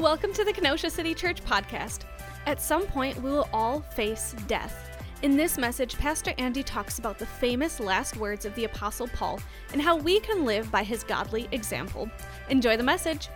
Welcome 0.00 0.32
to 0.32 0.44
the 0.44 0.52
Kenosha 0.54 0.88
City 0.88 1.12
Church 1.12 1.44
podcast. 1.44 2.04
At 2.46 2.62
some 2.62 2.86
point, 2.86 3.20
we 3.20 3.28
will 3.30 3.50
all 3.52 3.80
face 3.80 4.34
death. 4.46 4.98
In 5.20 5.36
this 5.36 5.58
message, 5.58 5.98
Pastor 5.98 6.32
Andy 6.38 6.62
talks 6.62 6.98
about 6.98 7.18
the 7.18 7.26
famous 7.26 7.78
last 7.78 8.16
words 8.16 8.46
of 8.46 8.54
the 8.54 8.64
Apostle 8.64 9.08
Paul 9.08 9.40
and 9.74 9.82
how 9.82 9.98
we 9.98 10.18
can 10.20 10.46
live 10.46 10.72
by 10.72 10.84
his 10.84 11.04
godly 11.04 11.48
example. 11.52 12.08
Enjoy 12.48 12.78
the 12.78 12.82
message. 12.82 13.28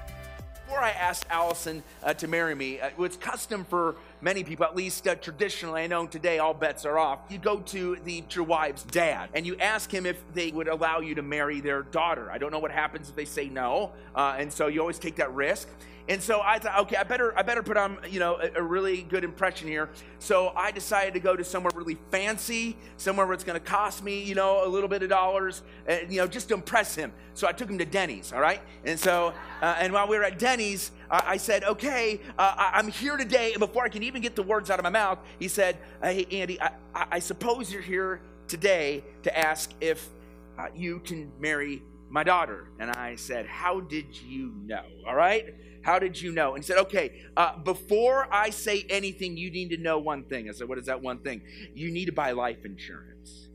Before 0.64 0.80
I 0.80 0.92
asked 0.92 1.26
Allison 1.28 1.82
uh, 2.02 2.14
to 2.14 2.26
marry 2.26 2.54
me, 2.54 2.80
uh, 2.80 2.88
it's 2.98 3.18
custom 3.18 3.66
for 3.66 3.96
many 4.24 4.42
people, 4.42 4.64
at 4.64 4.74
least 4.74 5.06
uh, 5.06 5.14
traditionally, 5.16 5.82
I 5.82 5.86
know 5.86 6.06
today 6.06 6.38
all 6.38 6.54
bets 6.54 6.86
are 6.86 6.98
off. 6.98 7.20
You 7.28 7.36
go 7.36 7.60
to 7.60 7.96
the 8.04 8.24
your 8.30 8.44
wife's 8.44 8.82
dad 8.84 9.28
and 9.34 9.46
you 9.46 9.54
ask 9.58 9.92
him 9.92 10.06
if 10.06 10.24
they 10.32 10.50
would 10.50 10.66
allow 10.66 11.00
you 11.00 11.14
to 11.16 11.22
marry 11.22 11.60
their 11.60 11.82
daughter. 11.82 12.32
I 12.32 12.38
don't 12.38 12.50
know 12.50 12.58
what 12.58 12.70
happens 12.70 13.10
if 13.10 13.14
they 13.14 13.26
say 13.26 13.50
no, 13.50 13.92
uh, 14.16 14.36
and 14.38 14.50
so 14.50 14.66
you 14.66 14.80
always 14.80 14.98
take 14.98 15.16
that 15.16 15.32
risk. 15.34 15.68
And 16.06 16.22
so 16.22 16.42
I 16.42 16.58
thought, 16.58 16.80
okay, 16.80 16.96
I 16.96 17.02
better 17.02 17.36
I 17.38 17.42
better 17.42 17.62
put 17.62 17.78
on 17.78 17.98
you 18.10 18.20
know 18.20 18.36
a, 18.36 18.60
a, 18.60 18.62
really 18.62 19.02
good 19.02 19.24
impression 19.24 19.68
here. 19.68 19.88
So 20.18 20.52
I 20.54 20.70
decided 20.70 21.14
to 21.14 21.20
go 21.20 21.34
to 21.34 21.42
somewhere 21.42 21.72
really 21.74 21.96
fancy, 22.10 22.76
somewhere 22.98 23.26
where 23.26 23.32
it's 23.32 23.44
going 23.44 23.58
to 23.58 23.64
cost 23.64 24.04
me 24.04 24.22
you 24.22 24.34
know 24.34 24.66
a 24.66 24.68
little 24.68 24.88
bit 24.88 25.02
of 25.02 25.08
dollars, 25.08 25.62
and 25.86 26.12
you 26.12 26.18
know 26.18 26.26
just 26.26 26.48
to 26.48 26.54
impress 26.54 26.94
him. 26.94 27.12
So 27.32 27.48
I 27.48 27.52
took 27.52 27.70
him 27.70 27.78
to 27.78 27.86
Denny's, 27.86 28.34
all 28.34 28.40
right. 28.40 28.60
And 28.84 29.00
so 29.00 29.32
uh, 29.62 29.76
and 29.78 29.94
while 29.94 30.06
we 30.06 30.18
were 30.18 30.24
at 30.24 30.38
Denny's, 30.38 30.90
I 31.10 31.36
said, 31.36 31.64
okay, 31.64 32.20
uh, 32.38 32.54
I, 32.56 32.78
am 32.78 32.88
here 32.88 33.16
today. 33.16 33.52
And 33.52 33.60
before 33.60 33.84
I 33.84 33.88
can 33.88 34.02
even 34.02 34.22
get 34.22 34.36
the 34.36 34.42
words 34.42 34.70
out 34.70 34.78
of 34.78 34.82
my 34.82 34.90
mouth, 34.90 35.18
he 35.38 35.48
said, 35.48 35.76
hey 36.02 36.26
Andy, 36.30 36.60
I, 36.60 36.72
I 36.94 37.18
suppose 37.18 37.72
you're 37.72 37.82
here 37.82 38.22
today 38.48 39.04
to 39.22 39.38
ask 39.38 39.72
if 39.80 40.08
uh, 40.58 40.66
you 40.74 41.00
can 41.00 41.32
marry 41.38 41.82
my 42.08 42.22
daughter. 42.22 42.68
And 42.78 42.90
I 42.90 43.16
said, 43.16 43.46
how 43.46 43.80
did 43.80 44.16
you 44.20 44.52
know? 44.64 44.84
All 45.06 45.14
right. 45.14 45.54
How 45.84 45.98
did 45.98 46.20
you 46.20 46.32
know? 46.32 46.54
And 46.54 46.64
he 46.64 46.66
said, 46.66 46.78
Okay, 46.78 47.20
uh, 47.36 47.58
before 47.58 48.26
I 48.32 48.50
say 48.50 48.86
anything, 48.88 49.36
you 49.36 49.50
need 49.50 49.68
to 49.68 49.76
know 49.76 49.98
one 49.98 50.24
thing. 50.24 50.48
I 50.48 50.52
said, 50.52 50.66
What 50.66 50.78
is 50.78 50.86
that 50.86 51.02
one 51.02 51.18
thing? 51.18 51.42
You 51.74 51.90
need 51.90 52.06
to 52.06 52.12
buy 52.12 52.32
life 52.32 52.64
insurance. 52.64 53.48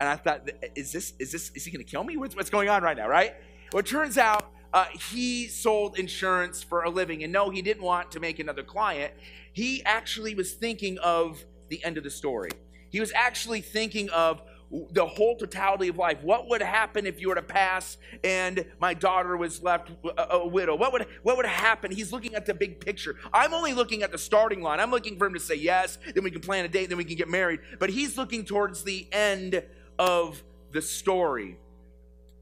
And 0.00 0.08
I 0.08 0.16
thought, 0.16 0.50
Is 0.74 0.90
this, 0.90 1.14
is 1.20 1.30
this, 1.30 1.52
is 1.54 1.64
he 1.64 1.70
going 1.70 1.84
to 1.84 1.90
kill 1.90 2.02
me? 2.02 2.16
What's, 2.16 2.34
what's 2.34 2.50
going 2.50 2.68
on 2.68 2.82
right 2.82 2.96
now, 2.96 3.08
right? 3.08 3.34
Well, 3.72 3.80
it 3.80 3.86
turns 3.86 4.18
out 4.18 4.50
uh, 4.72 4.86
he 5.10 5.48
sold 5.48 5.98
insurance 5.98 6.62
for 6.62 6.82
a 6.82 6.90
living. 6.90 7.24
And 7.24 7.32
no, 7.32 7.50
he 7.50 7.62
didn't 7.62 7.82
want 7.82 8.10
to 8.12 8.20
make 8.20 8.38
another 8.38 8.62
client. 8.62 9.12
He 9.52 9.82
actually 9.84 10.34
was 10.34 10.52
thinking 10.52 10.98
of 10.98 11.44
the 11.68 11.82
end 11.84 11.96
of 11.98 12.04
the 12.04 12.10
story. 12.10 12.50
He 12.90 13.00
was 13.00 13.12
actually 13.12 13.60
thinking 13.60 14.08
of 14.10 14.42
the 14.90 15.06
whole 15.06 15.36
totality 15.36 15.88
of 15.88 15.96
life. 15.96 16.22
What 16.22 16.48
would 16.48 16.60
happen 16.60 17.06
if 17.06 17.20
you 17.20 17.28
were 17.28 17.34
to 17.34 17.42
pass 17.42 17.96
and 18.22 18.66
my 18.80 18.92
daughter 18.92 19.36
was 19.36 19.62
left 19.62 19.90
a, 20.16 20.22
a, 20.36 20.46
widow? 20.46 20.76
What 20.76 20.92
would 20.92 21.06
what 21.22 21.36
would 21.38 21.46
happen? 21.46 21.90
He's 21.90 22.12
looking 22.12 22.34
at 22.34 22.44
the 22.44 22.52
big 22.52 22.78
picture. 22.80 23.16
I'm 23.32 23.54
only 23.54 23.72
looking 23.72 24.02
at 24.02 24.12
the 24.12 24.18
starting 24.18 24.60
line. 24.60 24.80
I'm 24.80 24.90
looking 24.90 25.16
for 25.18 25.26
him 25.26 25.34
to 25.34 25.40
say 25.40 25.54
yes, 25.54 25.98
then 26.14 26.22
we 26.22 26.30
can 26.30 26.42
plan 26.42 26.64
a 26.66 26.68
date, 26.68 26.90
then 26.90 26.98
we 26.98 27.04
can 27.04 27.16
get 27.16 27.28
married. 27.28 27.60
But 27.78 27.90
he's 27.90 28.18
looking 28.18 28.44
towards 28.44 28.84
the 28.84 29.08
end 29.10 29.62
of 29.98 30.42
the 30.72 30.82
story. 30.82 31.56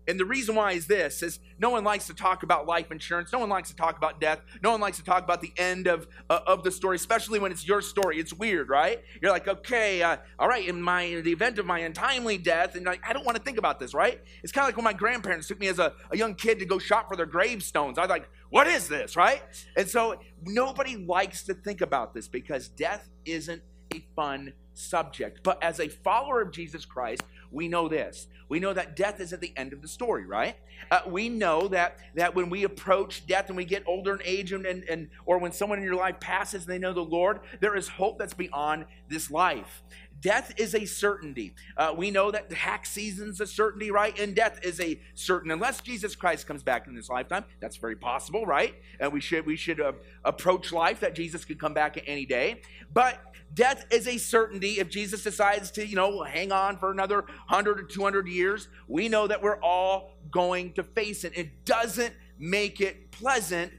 And 0.08 0.20
the 0.20 0.24
reason 0.24 0.54
why 0.54 0.72
is 0.72 0.86
this 0.86 1.22
is 1.22 1.40
no 1.58 1.70
one 1.70 1.84
likes 1.84 2.06
to 2.06 2.14
talk 2.14 2.42
about 2.42 2.66
life 2.66 2.92
insurance. 2.92 3.32
No 3.32 3.38
one 3.38 3.48
likes 3.48 3.70
to 3.70 3.76
talk 3.76 3.96
about 3.96 4.20
death. 4.20 4.40
No 4.62 4.70
one 4.70 4.80
likes 4.80 4.98
to 4.98 5.04
talk 5.04 5.24
about 5.24 5.40
the 5.40 5.52
end 5.56 5.86
of, 5.86 6.06
uh, 6.30 6.40
of 6.46 6.62
the 6.62 6.70
story, 6.70 6.96
especially 6.96 7.38
when 7.38 7.50
it's 7.50 7.66
your 7.66 7.82
story. 7.82 8.18
It's 8.18 8.32
weird, 8.32 8.68
right? 8.68 9.00
You're 9.20 9.32
like, 9.32 9.48
okay, 9.48 10.02
uh, 10.02 10.18
all 10.38 10.48
right, 10.48 10.66
in 10.66 10.80
my 10.80 11.02
in 11.02 11.24
the 11.24 11.32
event 11.32 11.58
of 11.58 11.66
my 11.66 11.80
untimely 11.80 12.38
death, 12.38 12.74
and 12.74 12.84
like, 12.84 13.02
I 13.06 13.12
don't 13.12 13.24
want 13.24 13.36
to 13.36 13.42
think 13.42 13.58
about 13.58 13.78
this, 13.78 13.94
right? 13.94 14.20
It's 14.42 14.52
kind 14.52 14.64
of 14.64 14.68
like 14.68 14.76
when 14.76 14.84
my 14.84 14.92
grandparents 14.92 15.48
took 15.48 15.58
me 15.58 15.68
as 15.68 15.78
a, 15.78 15.92
a 16.10 16.16
young 16.16 16.34
kid 16.34 16.58
to 16.60 16.64
go 16.64 16.78
shop 16.78 17.08
for 17.08 17.16
their 17.16 17.26
gravestones. 17.26 17.98
I 17.98 18.02
was 18.02 18.10
like, 18.10 18.28
what 18.50 18.66
is 18.66 18.88
this, 18.88 19.16
right? 19.16 19.42
And 19.76 19.88
so 19.88 20.20
nobody 20.44 20.96
likes 20.96 21.42
to 21.44 21.54
think 21.54 21.80
about 21.80 22.14
this 22.14 22.28
because 22.28 22.68
death 22.68 23.08
isn't 23.24 23.62
a 23.94 24.04
fun 24.14 24.52
subject. 24.74 25.40
But 25.42 25.62
as 25.62 25.80
a 25.80 25.88
follower 25.88 26.40
of 26.40 26.52
Jesus 26.52 26.84
Christ, 26.84 27.22
we 27.50 27.68
know 27.68 27.88
this. 27.88 28.28
We 28.48 28.60
know 28.60 28.72
that 28.72 28.94
death 28.96 29.20
is 29.20 29.32
at 29.32 29.40
the 29.40 29.52
end 29.56 29.72
of 29.72 29.82
the 29.82 29.88
story, 29.88 30.24
right? 30.24 30.56
Uh, 30.90 31.00
we 31.06 31.28
know 31.28 31.68
that 31.68 31.96
that 32.14 32.34
when 32.34 32.48
we 32.48 32.64
approach 32.64 33.26
death 33.26 33.48
and 33.48 33.56
we 33.56 33.64
get 33.64 33.82
older 33.86 34.14
in 34.14 34.20
age 34.24 34.52
and, 34.52 34.66
and, 34.66 34.84
and 34.84 35.08
or 35.24 35.38
when 35.38 35.52
someone 35.52 35.78
in 35.78 35.84
your 35.84 35.96
life 35.96 36.20
passes 36.20 36.62
and 36.64 36.72
they 36.72 36.78
know 36.78 36.92
the 36.92 37.00
Lord, 37.00 37.40
there 37.60 37.74
is 37.74 37.88
hope 37.88 38.18
that's 38.18 38.34
beyond 38.34 38.86
this 39.08 39.30
life. 39.30 39.82
Death 40.20 40.52
is 40.56 40.74
a 40.74 40.86
certainty. 40.86 41.54
Uh, 41.76 41.94
we 41.96 42.10
know 42.10 42.30
that 42.30 42.48
tax 42.50 42.90
season's 42.90 43.40
a 43.40 43.46
certainty, 43.46 43.90
right? 43.90 44.18
And 44.18 44.34
death 44.34 44.60
is 44.62 44.80
a 44.80 44.98
certain. 45.14 45.50
Unless 45.50 45.80
Jesus 45.80 46.14
Christ 46.14 46.46
comes 46.46 46.62
back 46.62 46.86
in 46.86 46.94
this 46.94 47.08
lifetime, 47.08 47.44
that's 47.60 47.76
very 47.76 47.96
possible, 47.96 48.46
right? 48.46 48.74
And 48.98 49.12
we 49.12 49.20
should 49.20 49.46
we 49.46 49.56
should 49.56 49.80
uh, 49.80 49.92
approach 50.24 50.72
life 50.72 51.00
that 51.00 51.14
Jesus 51.14 51.44
could 51.44 51.60
come 51.60 51.74
back 51.74 51.96
at 51.96 52.04
any 52.06 52.24
day. 52.24 52.62
But 52.92 53.20
death 53.52 53.86
is 53.90 54.06
a 54.06 54.16
certainty. 54.18 54.78
If 54.78 54.88
Jesus 54.88 55.22
decides 55.22 55.70
to, 55.72 55.86
you 55.86 55.96
know, 55.96 56.22
hang 56.22 56.52
on 56.52 56.78
for 56.78 56.90
another 56.90 57.22
100 57.48 57.80
or 57.80 57.82
200 57.84 58.28
years, 58.28 58.68
we 58.88 59.08
know 59.08 59.26
that 59.26 59.42
we're 59.42 59.60
all 59.60 60.12
going 60.30 60.72
to 60.74 60.82
face 60.82 61.24
it. 61.24 61.36
It 61.36 61.64
doesn't 61.64 62.14
make 62.38 62.80
it 62.80 63.10
pleasant, 63.10 63.72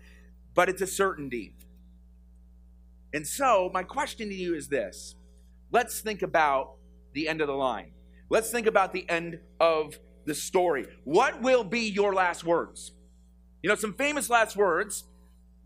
but 0.54 0.70
it's 0.70 0.82
a 0.82 0.88
certainty. 0.88 1.54
And 3.14 3.26
so, 3.26 3.72
my 3.74 3.84
question 3.84 4.30
to 4.30 4.36
you 4.36 4.54
is 4.54 4.68
this 4.68 5.16
let's 5.72 6.02
think 6.02 6.22
about 6.22 6.76
the 7.14 7.28
end 7.28 7.42
of 7.42 7.48
the 7.48 7.54
line. 7.54 7.92
Let's 8.30 8.52
think 8.52 8.68
about 8.68 8.94
the 8.94 9.10
end 9.10 9.40
of 9.60 9.98
the 10.26 10.36
story. 10.36 10.86
What 11.04 11.42
will 11.42 11.64
be 11.64 11.82
your 11.82 12.14
last 12.14 12.44
words? 12.44 12.92
You 13.64 13.70
know, 13.70 13.76
some 13.76 13.94
famous 13.94 14.30
last 14.30 14.56
words 14.56 15.06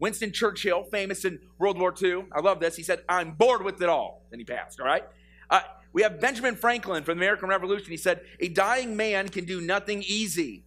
Winston 0.01 0.31
Churchill, 0.31 0.83
famous 0.85 1.25
in 1.25 1.39
World 1.59 1.79
War 1.79 1.93
II, 2.01 2.25
I 2.33 2.41
love 2.41 2.59
this. 2.59 2.75
He 2.75 2.81
said, 2.81 3.03
I'm 3.07 3.33
bored 3.33 3.63
with 3.63 3.81
it 3.83 3.87
all. 3.87 4.25
And 4.31 4.41
he 4.41 4.45
passed, 4.45 4.79
all 4.79 4.87
right? 4.87 5.03
Uh, 5.47 5.61
we 5.93 6.01
have 6.01 6.19
Benjamin 6.19 6.55
Franklin 6.55 7.03
from 7.03 7.19
the 7.19 7.23
American 7.23 7.49
Revolution. 7.49 7.91
He 7.91 7.97
said, 7.97 8.21
A 8.39 8.47
dying 8.47 8.97
man 8.97 9.29
can 9.29 9.45
do 9.45 9.61
nothing 9.61 10.01
easy. 10.01 10.63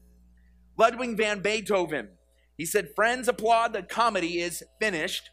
Ludwig 0.78 1.16
van 1.16 1.40
Beethoven, 1.40 2.10
he 2.56 2.64
said, 2.64 2.90
Friends 2.94 3.26
applaud 3.26 3.72
the 3.72 3.82
comedy 3.82 4.40
is 4.40 4.62
finished. 4.80 5.30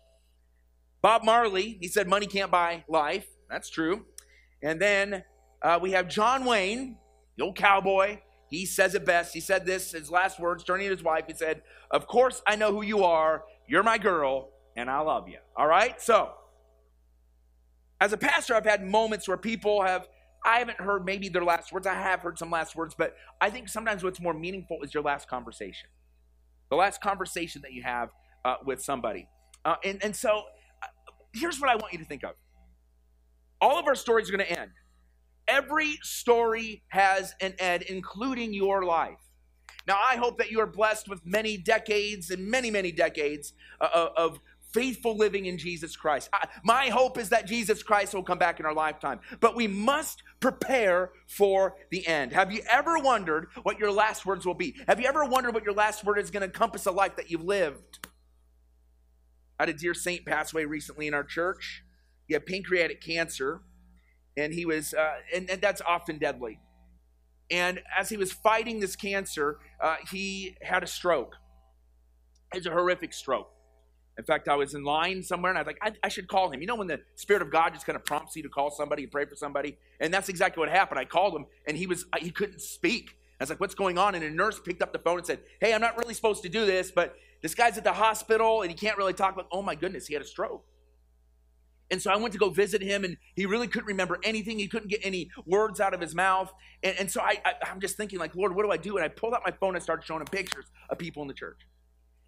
Bob 1.04 1.24
Marley, 1.24 1.78
he 1.80 1.88
said, 1.88 2.08
Money 2.08 2.26
can't 2.26 2.50
buy 2.50 2.84
life. 2.88 3.28
That's 3.52 3.70
true. 3.70 4.06
And 4.64 4.82
then 4.82 5.24
uh, 5.62 5.78
we 5.82 5.92
have 5.92 6.08
John 6.08 6.46
Wayne, 6.46 6.98
the 7.38 7.44
old 7.44 7.58
cowboy. 7.58 8.20
He 8.50 8.66
says 8.66 8.96
it 8.96 9.06
best. 9.06 9.34
He 9.34 9.42
said 9.42 9.66
this, 9.66 9.92
his 9.92 10.10
last 10.10 10.40
words, 10.40 10.64
turning 10.64 10.88
to 10.88 10.96
his 10.96 11.04
wife. 11.04 11.26
He 11.28 11.34
said, 11.34 11.62
Of 11.92 12.08
course, 12.08 12.42
I 12.48 12.56
know 12.56 12.72
who 12.72 12.82
you 12.82 13.04
are. 13.04 13.44
You're 13.68 13.84
my 13.84 13.98
girl, 13.98 14.50
and 14.76 14.90
I 14.90 15.00
love 15.00 15.28
you. 15.28 15.38
All 15.56 15.68
right? 15.68 16.02
So, 16.02 16.32
as 18.00 18.14
a 18.14 18.18
pastor, 18.18 18.56
I've 18.56 18.66
had 18.66 18.84
moments 18.84 19.28
where 19.28 19.38
people 19.38 19.84
have, 19.84 20.08
I 20.46 20.60
haven't 20.60 20.80
heard 20.80 21.06
maybe 21.06 21.30
their 21.30 21.44
last 21.44 21.72
words. 21.72 21.86
I 21.86 21.94
have 21.94 22.22
heard 22.22 22.40
some 22.40 22.50
last 22.50 22.76
words, 22.76 22.96
but 22.98 23.16
I 23.40 23.50
think 23.50 23.70
sometimes 23.70 24.04
what's 24.04 24.20
more 24.20 24.34
meaningful 24.34 24.80
is 24.82 24.94
your 24.94 25.04
last 25.04 25.28
conversation. 25.30 25.90
The 26.70 26.78
last 26.78 27.02
conversation 27.02 27.62
that 27.64 27.74
you 27.74 27.84
have 27.84 28.10
uh, 28.44 28.56
with 28.66 28.82
somebody. 28.82 29.28
Uh, 29.64 29.76
and, 29.84 30.04
and 30.04 30.16
so, 30.16 30.44
uh, 30.82 30.88
here's 31.34 31.60
what 31.60 31.70
I 31.70 31.76
want 31.76 31.94
you 31.94 32.00
to 32.00 32.06
think 32.06 32.24
of 32.24 32.36
all 33.62 33.78
of 33.78 33.88
our 33.88 33.96
stories 33.96 34.28
are 34.30 34.36
going 34.36 34.46
to 34.46 34.60
end. 34.60 34.72
Every 35.48 35.98
story 36.02 36.84
has 36.90 37.36
an 37.40 37.54
end, 37.60 37.84
including 37.84 38.54
your 38.54 38.84
life. 38.84 39.20
Now, 39.88 39.98
I 40.10 40.16
hope 40.16 40.38
that 40.38 40.52
you 40.52 40.60
are 40.60 40.68
blessed 40.68 41.08
with 41.08 41.26
many 41.26 41.58
decades 41.58 42.30
and 42.30 42.48
many, 42.48 42.72
many 42.72 42.92
decades 42.92 43.54
uh, 43.80 43.90
uh, 43.94 44.10
of 44.16 44.40
faithful 44.72 45.18
living 45.18 45.46
in 45.46 45.58
Jesus 45.58 45.96
Christ. 45.96 46.30
My 46.64 46.88
hope 46.88 47.18
is 47.18 47.30
that 47.30 47.46
Jesus 47.46 47.84
Christ 47.84 48.14
will 48.14 48.24
come 48.24 48.38
back 48.38 48.60
in 48.60 48.66
our 48.66 48.74
lifetime, 48.74 49.20
but 49.40 49.56
we 49.56 49.68
must 49.68 50.24
prepare 50.40 51.12
for 51.28 51.76
the 51.90 52.08
end. 52.08 52.32
Have 52.32 52.52
you 52.54 52.62
ever 52.70 52.98
wondered 53.00 53.48
what 53.64 53.80
your 53.80 53.92
last 53.92 54.26
words 54.26 54.46
will 54.46 54.54
be? 54.54 54.76
Have 54.88 55.00
you 55.00 55.08
ever 55.08 55.26
wondered 55.26 55.54
what 55.54 55.66
your 55.66 55.74
last 55.74 56.06
word 56.06 56.18
is 56.20 56.32
going 56.32 56.42
to 56.42 56.48
encompass 56.48 56.86
a 56.86 56.92
life 56.92 57.18
that 57.18 57.30
you've 57.30 57.44
lived? 57.44 58.08
I 59.60 59.64
had 59.64 59.70
a 59.70 59.74
dear 59.74 59.94
saint 59.94 60.26
pass 60.26 60.54
away 60.54 60.66
recently 60.66 61.08
in 61.08 61.14
our 61.14 61.24
church. 61.24 61.84
He 62.32 62.34
had 62.34 62.46
pancreatic 62.46 63.02
cancer, 63.02 63.60
and 64.38 64.54
he 64.54 64.66
was, 64.66 64.94
uh, 64.94 65.16
and, 65.36 65.50
and 65.50 65.60
that's 65.60 65.82
often 65.86 66.18
deadly. 66.18 66.62
And 67.52 67.82
as 68.00 68.08
he 68.08 68.16
was 68.16 68.32
fighting 68.32 68.80
this 68.80 68.96
cancer, 68.96 69.60
uh, 69.84 69.98
he 70.10 70.56
had 70.62 70.82
a 70.82 70.88
stroke. 70.88 71.36
It's 72.54 72.66
a 72.66 72.72
horrific 72.72 73.12
stroke. 73.12 73.52
In 74.18 74.24
fact, 74.24 74.48
I 74.48 74.56
was 74.56 74.74
in 74.76 74.86
line 74.86 75.24
somewhere 75.24 75.52
and 75.52 75.58
I 75.58 75.62
was 75.64 75.68
like, 75.68 75.80
I, 75.82 75.92
I, 76.06 76.08
should 76.08 76.30
call 76.30 76.50
him. 76.50 76.62
You 76.62 76.68
know, 76.68 76.76
when 76.76 76.88
the 76.88 77.02
Spirit 77.16 77.42
of 77.42 77.52
God 77.52 77.74
just 77.74 77.86
kind 77.86 77.98
of 77.98 78.06
prompts 78.06 78.38
you 78.38 78.44
to 78.44 78.50
call 78.50 78.72
somebody 78.72 79.04
and 79.04 79.12
pray 79.12 79.26
for 79.26 79.36
somebody? 79.36 79.78
And 80.00 80.14
that's 80.14 80.30
exactly 80.30 80.62
what 80.62 80.70
happened. 80.70 81.00
I 81.00 81.06
called 81.06 81.36
him 81.36 81.48
and 81.68 81.76
he 81.76 81.86
was, 81.86 82.06
he 82.18 82.32
couldn't 82.32 82.62
speak. 82.62 83.18
I 83.42 83.44
was 83.44 83.50
like, 83.50 83.60
what's 83.60 83.76
going 83.76 83.98
on? 83.98 84.16
And 84.16 84.24
a 84.24 84.30
nurse 84.30 84.58
picked 84.58 84.82
up 84.82 84.94
the 84.94 85.00
phone 85.00 85.18
and 85.18 85.28
said, 85.28 85.40
Hey, 85.60 85.74
I'm 85.74 85.82
not 85.82 85.98
really 85.98 86.14
supposed 86.14 86.44
to 86.44 86.50
do 86.50 86.66
this, 86.66 86.92
but 86.92 87.14
this 87.42 87.56
guy's 87.56 87.78
at 87.78 87.84
the 87.84 87.92
hospital 87.92 88.62
and 88.62 88.72
he 88.72 88.78
can't 88.78 88.98
really 88.98 89.14
talk. 89.14 89.36
But 89.36 89.48
oh 89.52 89.62
my 89.62 89.76
goodness, 89.76 90.08
he 90.08 90.14
had 90.14 90.24
a 90.24 90.28
stroke. 90.28 90.64
And 91.92 92.02
so 92.02 92.10
I 92.10 92.16
went 92.16 92.32
to 92.32 92.40
go 92.40 92.50
visit 92.50 92.82
him, 92.82 93.04
and 93.04 93.18
he 93.36 93.46
really 93.46 93.68
couldn't 93.68 93.88
remember 93.88 94.18
anything. 94.24 94.58
He 94.58 94.68
couldn't 94.68 94.88
get 94.88 95.02
any 95.04 95.30
words 95.46 95.82
out 95.82 95.94
of 95.94 96.00
his 96.00 96.16
mouth. 96.16 96.52
And, 96.82 96.96
and 96.98 97.12
so 97.12 97.22
I, 97.22 97.36
I, 97.44 97.54
I'm 97.70 97.82
just 97.82 97.98
thinking, 97.98 98.18
like, 98.18 98.34
Lord, 98.34 98.56
what 98.56 98.64
do 98.64 98.72
I 98.72 98.78
do? 98.78 98.96
And 98.96 99.04
I 99.04 99.10
pulled 99.10 99.34
out 99.34 99.42
my 99.46 99.52
phone 99.52 99.76
and 99.76 99.84
started 99.84 100.06
showing 100.06 100.22
him 100.22 100.28
pictures 100.28 100.66
of 100.90 100.98
people 100.98 101.22
in 101.22 101.28
the 101.28 101.34
church. 101.34 101.60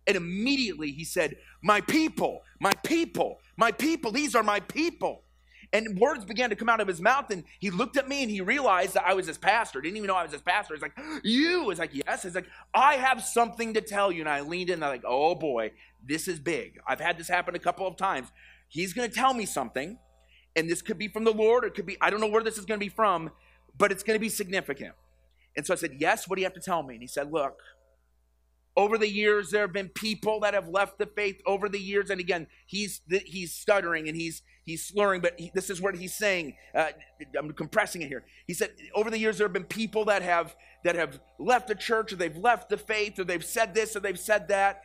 And 0.06 0.18
immediately 0.18 0.92
he 0.92 1.06
said, 1.06 1.38
My 1.62 1.80
people, 1.80 2.42
my 2.60 2.74
people, 2.84 3.40
my 3.56 3.72
people, 3.72 4.12
these 4.12 4.36
are 4.36 4.44
my 4.44 4.60
people. 4.60 5.24
And 5.72 5.98
words 5.98 6.24
began 6.24 6.52
to 6.52 6.56
come 6.56 6.70
out 6.70 6.82
of 6.82 6.88
his 6.88 7.02
mouth, 7.02 7.32
and 7.32 7.44
he 7.60 7.72
looked 7.72 7.98
at 7.98 8.08
me 8.08 8.22
and 8.22 8.30
he 8.30 8.42
realized 8.42 8.94
that 8.94 9.08
I 9.08 9.16
was 9.16 9.26
his 9.26 9.40
pastor. 9.40 9.82
Didn't 9.82 9.98
even 9.98 10.08
know 10.08 10.16
I 10.16 10.24
was 10.24 10.32
his 10.32 10.42
pastor. 10.42 10.76
He's 10.76 10.84
like, 10.84 10.98
You? 11.24 11.72
It's 11.72 11.80
like, 11.80 11.92
Yes. 11.94 12.24
He's 12.24 12.36
like, 12.36 12.48
I 12.74 12.96
have 12.96 13.24
something 13.24 13.74
to 13.76 13.82
tell 13.82 14.12
you. 14.12 14.20
And 14.20 14.30
I 14.30 14.42
leaned 14.42 14.70
in 14.70 14.76
and 14.76 14.84
I'm 14.84 14.92
like, 14.92 15.06
Oh 15.08 15.36
boy, 15.36 15.72
this 16.06 16.28
is 16.28 16.40
big. 16.40 16.80
I've 16.86 17.00
had 17.00 17.18
this 17.18 17.30
happen 17.30 17.56
a 17.56 17.60
couple 17.60 17.88
of 17.88 17.96
times. 17.96 18.28
He's 18.68 18.94
going 18.94 19.10
to 19.10 19.16
tell 19.16 19.34
me 19.34 19.46
something, 19.46 19.98
and 20.56 20.70
this 20.70 20.82
could 20.82 20.98
be 20.98 21.08
from 21.08 21.24
the 21.24 21.34
Lord, 21.34 21.64
or 21.64 21.68
it 21.68 21.76
could 21.76 21.86
be, 21.86 21.98
I 22.02 22.10
don't 22.10 22.22
know 22.22 22.28
where 22.28 22.44
this 22.44 22.58
is 22.58 22.66
going 22.66 22.80
to 22.80 22.86
be 22.86 22.90
from, 22.90 23.32
but 23.78 23.92
it's 23.92 24.04
going 24.04 24.16
to 24.16 24.22
be 24.22 24.30
significant. 24.30 24.94
And 25.56 25.66
so 25.66 25.74
I 25.74 25.78
said, 25.78 25.98
Yes, 26.00 26.28
what 26.28 26.36
do 26.36 26.42
you 26.42 26.46
have 26.46 26.54
to 26.56 26.60
tell 26.60 26.84
me? 26.84 26.96
And 26.96 27.02
he 27.02 27.08
said, 27.08 27.32
Look, 27.32 27.60
over 28.76 28.98
the 28.98 29.10
years 29.10 29.52
there 29.52 29.62
have 29.62 29.74
been 29.74 29.90
people 29.90 30.40
that 30.40 30.54
have 30.54 30.68
left 30.68 30.98
the 30.98 31.06
faith 31.06 31.42
over 31.46 31.70
the 31.70 31.80
years 31.80 32.10
and 32.10 32.20
again 32.20 32.48
he's 32.66 33.02
he's 33.26 33.54
stuttering 33.54 34.08
and 34.08 34.18
he's 34.18 34.42
he's 34.64 34.84
slurring 34.86 35.22
but 35.22 35.40
he, 35.40 35.52
this 35.54 35.70
is 35.70 35.82
what 35.82 35.96
he's 35.96 36.16
saying 36.16 36.56
uh, 36.76 36.88
i'm 37.38 37.52
compressing 37.52 38.02
it 38.02 38.08
here 38.08 38.24
he 38.48 38.54
said 38.54 38.72
over 38.96 39.10
the 39.10 39.18
years 39.18 39.38
there 39.38 39.46
have 39.46 39.54
been 39.54 39.64
people 39.64 40.06
that 40.06 40.22
have 40.22 40.56
that 40.84 40.96
have 40.96 41.20
left 41.40 41.68
the 41.68 41.76
church 41.76 42.12
or 42.12 42.16
they've 42.16 42.38
left 42.38 42.70
the 42.70 42.78
faith 42.78 43.20
or 43.20 43.24
they've 43.24 43.46
said 43.46 43.74
this 43.74 43.96
or 43.96 44.00
they've 44.00 44.20
said 44.20 44.48
that 44.48 44.82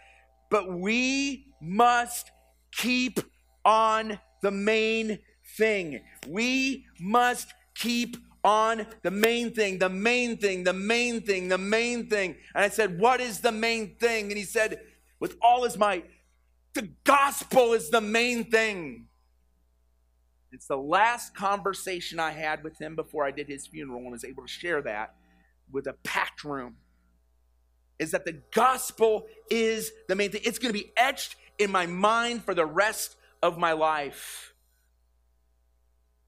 but 0.50 0.70
we 0.70 1.46
must 1.60 2.30
keep 2.72 3.20
on 3.64 4.18
the 4.42 4.50
main 4.50 5.18
thing 5.56 6.00
we 6.28 6.84
must 7.00 7.52
keep 7.74 8.16
on 8.44 8.86
the 9.02 9.10
main 9.10 9.52
thing, 9.52 9.78
the 9.78 9.88
main 9.88 10.36
thing, 10.36 10.64
the 10.64 10.72
main 10.72 11.20
thing, 11.20 11.48
the 11.48 11.58
main 11.58 12.08
thing. 12.08 12.36
And 12.54 12.64
I 12.64 12.68
said, 12.68 12.98
What 12.98 13.20
is 13.20 13.40
the 13.40 13.52
main 13.52 13.96
thing? 13.96 14.26
And 14.26 14.36
he 14.36 14.44
said, 14.44 14.80
With 15.20 15.36
all 15.42 15.64
his 15.64 15.76
might, 15.76 16.06
the 16.74 16.88
gospel 17.04 17.72
is 17.72 17.90
the 17.90 18.00
main 18.00 18.44
thing. 18.44 19.06
It's 20.50 20.66
the 20.66 20.78
last 20.78 21.34
conversation 21.34 22.18
I 22.18 22.30
had 22.30 22.64
with 22.64 22.80
him 22.80 22.96
before 22.96 23.24
I 23.24 23.30
did 23.30 23.48
his 23.48 23.66
funeral 23.66 24.00
and 24.00 24.12
was 24.12 24.24
able 24.24 24.44
to 24.44 24.48
share 24.48 24.80
that 24.82 25.14
with 25.70 25.86
a 25.86 25.92
packed 26.04 26.44
room. 26.44 26.76
Is 27.98 28.12
that 28.12 28.24
the 28.24 28.40
gospel 28.54 29.26
is 29.50 29.92
the 30.08 30.14
main 30.14 30.30
thing? 30.30 30.40
It's 30.44 30.58
going 30.58 30.72
to 30.72 30.78
be 30.78 30.92
etched 30.96 31.36
in 31.58 31.70
my 31.70 31.84
mind 31.84 32.44
for 32.44 32.54
the 32.54 32.64
rest 32.64 33.16
of 33.42 33.58
my 33.58 33.72
life. 33.72 34.54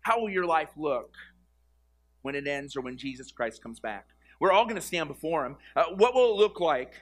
How 0.02 0.20
will 0.20 0.30
your 0.30 0.46
life 0.46 0.70
look? 0.76 1.14
when 2.22 2.34
it 2.34 2.46
ends 2.46 2.76
or 2.76 2.80
when 2.80 2.96
Jesus 2.96 3.30
Christ 3.30 3.62
comes 3.62 3.80
back. 3.80 4.08
We're 4.40 4.52
all 4.52 4.64
going 4.64 4.76
to 4.76 4.82
stand 4.82 5.08
before 5.08 5.44
him. 5.46 5.56
Uh, 5.76 5.84
what 5.96 6.14
will 6.14 6.32
it 6.32 6.36
look 6.36 6.60
like? 6.60 6.94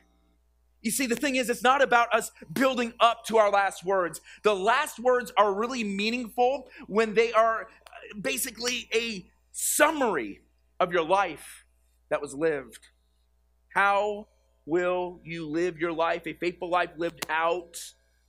You 0.83 0.91
see, 0.91 1.07
the 1.07 1.17
thing 1.17 1.37
is, 1.37 1.51
it's 1.51 1.63
not 1.63 1.83
about 1.83 2.13
us 2.15 2.31
building 2.53 2.93
up 3.01 3.25
to 3.27 3.37
our 3.39 3.51
last 3.51 3.85
words. 3.85 4.21
The 4.43 4.55
last 4.55 4.99
words 4.99 5.33
are 5.37 5.53
really 5.53 5.83
meaningful 5.83 6.69
when 6.87 7.15
they 7.15 7.33
are 7.33 7.63
uh, 7.63 8.19
basically 8.21 8.89
a 8.95 9.29
summary 9.53 10.41
of 10.79 10.93
your 10.93 11.05
life 11.05 11.65
that 12.11 12.23
was 12.23 12.35
lived. 12.35 12.79
How 13.75 14.29
will 14.67 15.21
you 15.25 15.49
live 15.49 15.79
your 15.79 15.93
life, 15.93 16.27
a 16.27 16.33
faithful 16.35 16.71
life 16.71 16.91
lived 16.97 17.27
out 17.29 17.77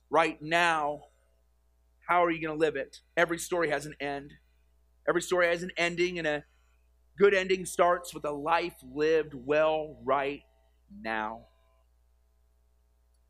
right 0.08 0.40
now? 0.42 1.02
How 2.10 2.24
are 2.24 2.30
you 2.32 2.44
going 2.44 2.58
to 2.58 2.60
live 2.60 2.74
it? 2.74 2.98
Every 3.16 3.38
story 3.38 3.70
has 3.70 3.86
an 3.86 3.94
end. 4.00 4.32
Every 5.08 5.22
story 5.22 5.46
has 5.46 5.62
an 5.62 5.70
ending 5.76 6.18
and 6.18 6.26
a 6.26 6.44
good 7.16 7.34
ending 7.34 7.64
starts 7.64 8.12
with 8.12 8.24
a 8.24 8.32
life 8.32 8.74
lived 8.82 9.32
well 9.32 9.96
right 10.02 10.40
now. 11.00 11.42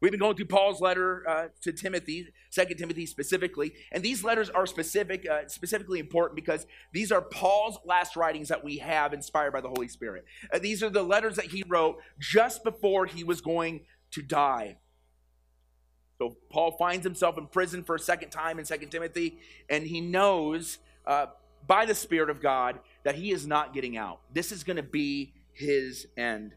We've 0.00 0.10
been 0.10 0.18
going 0.18 0.34
through 0.34 0.46
Paul's 0.46 0.80
letter 0.80 1.28
uh, 1.28 1.48
to 1.60 1.74
Timothy, 1.74 2.32
Second 2.48 2.78
Timothy 2.78 3.04
specifically, 3.04 3.74
and 3.92 4.02
these 4.02 4.24
letters 4.24 4.48
are 4.48 4.64
specific, 4.64 5.28
uh, 5.30 5.46
specifically 5.46 5.98
important 5.98 6.36
because 6.36 6.66
these 6.94 7.12
are 7.12 7.20
Paul's 7.20 7.78
last 7.84 8.16
writings 8.16 8.48
that 8.48 8.64
we 8.64 8.78
have 8.78 9.12
inspired 9.12 9.52
by 9.52 9.60
the 9.60 9.68
Holy 9.68 9.88
Spirit. 9.88 10.24
Uh, 10.50 10.58
these 10.58 10.82
are 10.82 10.88
the 10.88 11.02
letters 11.02 11.36
that 11.36 11.50
he 11.50 11.62
wrote 11.68 11.98
just 12.18 12.64
before 12.64 13.04
he 13.04 13.24
was 13.24 13.42
going 13.42 13.84
to 14.12 14.22
die. 14.22 14.78
So 16.20 16.36
Paul 16.50 16.72
finds 16.72 17.02
himself 17.02 17.38
in 17.38 17.46
prison 17.46 17.82
for 17.82 17.94
a 17.94 17.98
second 17.98 18.28
time 18.28 18.58
in 18.58 18.66
Second 18.66 18.90
Timothy, 18.90 19.38
and 19.70 19.86
he 19.86 20.02
knows 20.02 20.76
uh, 21.06 21.26
by 21.66 21.86
the 21.86 21.94
Spirit 21.94 22.28
of 22.28 22.42
God 22.42 22.78
that 23.04 23.14
he 23.14 23.32
is 23.32 23.46
not 23.46 23.72
getting 23.72 23.96
out. 23.96 24.20
This 24.34 24.52
is 24.52 24.62
going 24.62 24.76
to 24.76 24.82
be 24.82 25.32
his 25.54 26.06
end. 26.18 26.52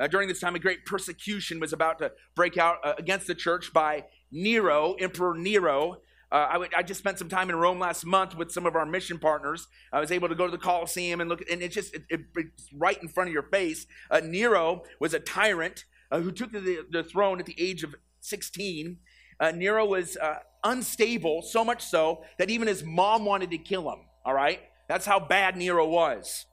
Uh, 0.00 0.08
during 0.08 0.26
this 0.26 0.40
time, 0.40 0.56
a 0.56 0.58
great 0.58 0.84
persecution 0.84 1.60
was 1.60 1.72
about 1.72 2.00
to 2.00 2.10
break 2.34 2.58
out 2.58 2.78
uh, 2.82 2.94
against 2.98 3.28
the 3.28 3.36
church 3.36 3.72
by 3.72 4.04
Nero, 4.32 4.94
Emperor 4.94 5.36
Nero. 5.36 5.98
Uh, 6.32 6.66
I, 6.76 6.82
just 6.82 6.98
spent 6.98 7.20
some 7.20 7.28
time 7.28 7.50
in 7.50 7.56
Rome 7.56 7.78
last 7.78 8.04
month 8.04 8.36
with 8.36 8.50
some 8.50 8.66
of 8.66 8.74
our 8.74 8.86
mission 8.86 9.18
partners. 9.18 9.68
I 9.92 10.00
was 10.00 10.10
able 10.10 10.28
to 10.28 10.34
go 10.34 10.46
to 10.46 10.50
the 10.50 10.58
Colosseum 10.58 11.20
and 11.20 11.30
look, 11.30 11.42
and 11.48 11.62
it's 11.62 11.74
just 11.74 11.94
it, 11.94 12.02
it, 12.08 12.20
it's 12.34 12.68
right 12.74 13.00
in 13.00 13.06
front 13.06 13.28
of 13.28 13.34
your 13.34 13.44
face. 13.44 13.86
Uh, 14.10 14.22
Nero 14.24 14.82
was 14.98 15.14
a 15.14 15.20
tyrant 15.20 15.84
uh, 16.10 16.18
who 16.18 16.32
took 16.32 16.50
the, 16.50 16.84
the 16.90 17.04
throne 17.04 17.38
at 17.38 17.46
the 17.46 17.54
age 17.58 17.84
of 17.84 17.94
16. 18.22 18.98
Uh, 19.40 19.50
Nero 19.50 19.84
was 19.84 20.16
unstable, 20.64 21.42
so 21.42 21.64
much 21.64 21.84
so 21.84 22.22
that 22.38 22.50
even 22.50 22.68
his 22.68 22.84
mom 22.84 23.24
wanted 23.24 23.50
to 23.50 23.58
kill 23.58 23.90
him. 23.90 24.00
All 24.24 24.34
right? 24.34 24.60
That's 24.88 25.06
how 25.06 25.20
bad 25.20 25.56
Nero 25.56 25.88
was. 25.88 26.46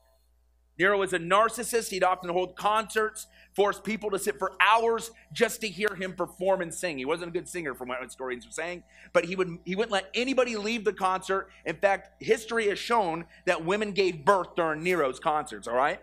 Nero 0.79 0.97
was 0.97 1.11
a 1.11 1.19
narcissist. 1.19 1.89
He'd 1.89 2.05
often 2.05 2.29
hold 2.29 2.55
concerts, 2.55 3.27
force 3.53 3.81
people 3.81 4.09
to 4.11 4.17
sit 4.17 4.39
for 4.39 4.53
hours 4.61 5.11
just 5.33 5.59
to 5.61 5.67
hear 5.67 5.93
him 5.93 6.13
perform 6.13 6.61
and 6.61 6.73
sing. 6.73 6.97
He 6.97 7.03
wasn't 7.03 7.29
a 7.29 7.33
good 7.33 7.49
singer, 7.49 7.75
from 7.75 7.89
what 7.89 8.01
historians 8.01 8.47
are 8.47 8.51
saying, 8.51 8.83
but 9.11 9.25
he 9.25 9.35
would 9.35 9.57
he 9.65 9.75
wouldn't 9.75 9.91
let 9.91 10.09
anybody 10.15 10.55
leave 10.55 10.85
the 10.85 10.93
concert. 10.93 11.49
In 11.65 11.75
fact, 11.75 12.23
history 12.23 12.69
has 12.69 12.79
shown 12.79 13.25
that 13.45 13.65
women 13.65 13.91
gave 13.91 14.23
birth 14.23 14.55
during 14.55 14.81
Nero's 14.81 15.19
concerts. 15.19 15.67
All 15.67 15.75
right. 15.75 15.99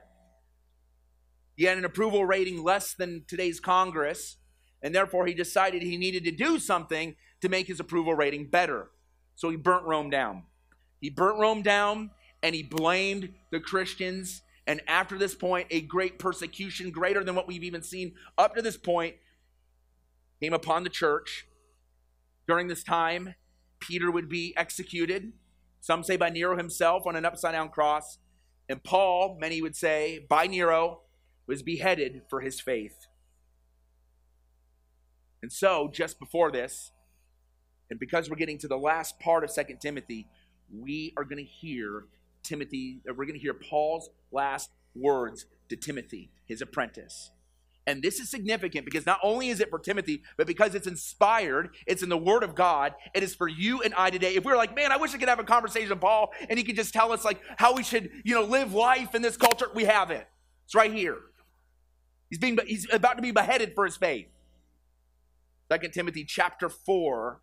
He 1.57 1.65
had 1.65 1.79
an 1.79 1.87
approval 1.87 2.27
rating 2.27 2.63
less 2.63 2.93
than 2.93 3.25
today's 3.27 3.61
Congress, 3.61 4.37
and 4.87 4.95
therefore 4.95 5.27
he 5.27 5.35
decided 5.35 5.83
he 5.83 5.97
needed 5.97 6.23
to 6.23 6.31
do 6.31 6.61
something 6.61 7.17
to 7.41 7.49
make 7.49 7.67
his 7.67 7.81
approval 7.81 8.15
rating 8.15 8.47
better. 8.47 8.93
So 9.35 9.51
he 9.51 9.57
burnt 9.57 9.85
Rome 9.85 10.11
down. 10.11 10.45
He 11.01 11.11
burnt 11.11 11.41
Rome 11.41 11.63
down 11.63 12.13
and 12.41 12.55
he 12.55 12.63
blamed 12.63 13.35
the 13.51 13.59
Christians. 13.59 14.43
And 14.65 14.81
after 14.87 15.19
this 15.19 15.35
point, 15.35 15.67
a 15.73 15.81
great 15.81 16.21
persecution, 16.21 16.93
greater 16.93 17.25
than 17.25 17.35
what 17.35 17.49
we've 17.49 17.65
even 17.65 17.83
seen 17.83 18.15
up 18.39 18.55
to 18.55 18.63
this 18.63 18.77
point, 18.77 19.17
came 20.41 20.53
upon 20.53 20.85
the 20.85 20.89
church. 20.89 21.49
During 22.47 22.69
this 22.69 22.85
time, 22.85 23.35
Peter 23.81 24.09
would 24.13 24.29
be 24.29 24.55
executed, 24.57 25.33
some 25.81 26.05
say 26.05 26.17
by 26.17 26.31
Nero 26.31 26.57
himself 26.57 27.09
on 27.09 27.17
an 27.17 27.25
upside 27.25 27.55
down 27.55 27.71
cross. 27.71 28.19
And 28.69 28.85
Paul, 28.85 29.37
many 29.41 29.61
would 29.61 29.75
say, 29.75 30.25
by 30.31 30.47
Nero, 30.47 31.01
was 31.49 31.65
beheaded 31.65 32.23
for 32.31 32.41
his 32.41 32.61
faith. 32.61 33.09
And 35.43 35.53
so, 35.53 35.89
just 35.93 36.19
before 36.19 36.51
this, 36.51 36.93
and 37.91 38.01
because 38.01 38.29
we're 38.29 38.37
getting 38.37 38.59
to 38.59 38.69
the 38.69 38.79
last 38.79 39.19
part 39.21 39.45
of 39.45 39.51
Second 39.51 39.81
Timothy, 39.81 40.27
we 40.73 41.13
are 41.17 41.25
going 41.25 41.39
to 41.39 41.45
hear 41.45 42.05
Timothy, 42.43 43.01
uh, 43.09 43.15
we're 43.15 43.27
going 43.27 43.39
to 43.39 43.41
hear 43.41 43.55
Paul's 43.55 44.11
last 44.33 44.71
words 44.95 45.47
to 45.69 45.77
Timothy, 45.77 46.31
his 46.47 46.61
apprentice. 46.61 47.31
And 47.89 48.03
this 48.03 48.19
is 48.19 48.29
significant 48.29 48.85
because 48.85 49.07
not 49.07 49.21
only 49.23 49.49
is 49.49 49.61
it 49.61 49.71
for 49.71 49.79
Timothy, 49.79 50.23
but 50.37 50.49
because 50.49 50.75
it's 50.75 50.89
inspired, 50.89 51.71
it's 51.87 52.03
in 52.03 52.09
the 52.09 52.19
Word 52.19 52.43
of 52.43 52.57
God, 52.57 52.95
it 53.15 53.23
is 53.23 53.35
for 53.35 53.47
you 53.47 53.81
and 53.83 53.95
I 53.95 54.11
today. 54.11 54.35
If 54.35 54.45
we 54.45 54.53
are 54.53 54.57
like, 54.57 54.75
man, 54.75 54.91
I 54.91 54.97
wish 54.97 55.15
I 55.15 55.19
could 55.19 55.29
have 55.29 55.39
a 55.39 55.45
conversation 55.45 55.91
with 55.91 56.01
Paul 56.01 56.33
and 56.49 56.59
he 56.59 56.65
could 56.65 56.75
just 56.75 56.93
tell 56.93 57.13
us 57.13 57.25
like 57.25 57.41
how 57.59 57.75
we 57.75 57.85
should, 57.85 58.11
you 58.25 58.35
know, 58.35 58.43
live 58.43 58.75
life 58.75 59.15
in 59.15 59.23
this 59.23 59.37
culture, 59.37 59.69
we 59.73 59.85
have 59.85 60.11
it. 60.11 60.27
It's 60.65 60.75
right 60.75 60.93
here. 60.93 61.19
He's 62.29 62.41
being 62.41 62.59
he's 62.67 62.93
about 62.93 63.17
to 63.17 63.23
be 63.23 63.31
beheaded 63.31 63.77
for 63.77 63.85
his 63.85 63.97
faith. 63.97 64.27
Second 65.71 65.93
Timothy 65.93 66.25
chapter 66.25 66.69
4, 66.69 67.41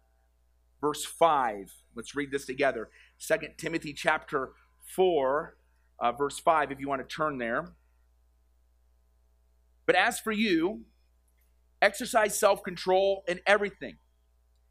verse 0.79 1.03
5. 1.03 1.73
Let's 1.95 2.15
read 2.15 2.31
this 2.31 2.45
together. 2.45 2.89
Second 3.17 3.55
Timothy 3.57 3.93
chapter 3.93 4.53
4, 4.95 5.57
uh, 5.99 6.11
verse 6.13 6.39
5, 6.39 6.71
if 6.71 6.79
you 6.79 6.87
want 6.87 7.07
to 7.07 7.15
turn 7.15 7.37
there. 7.37 7.73
But 9.85 9.95
as 9.95 10.19
for 10.19 10.31
you, 10.31 10.85
exercise 11.81 12.39
self 12.39 12.63
control 12.63 13.25
in 13.27 13.41
everything, 13.45 13.97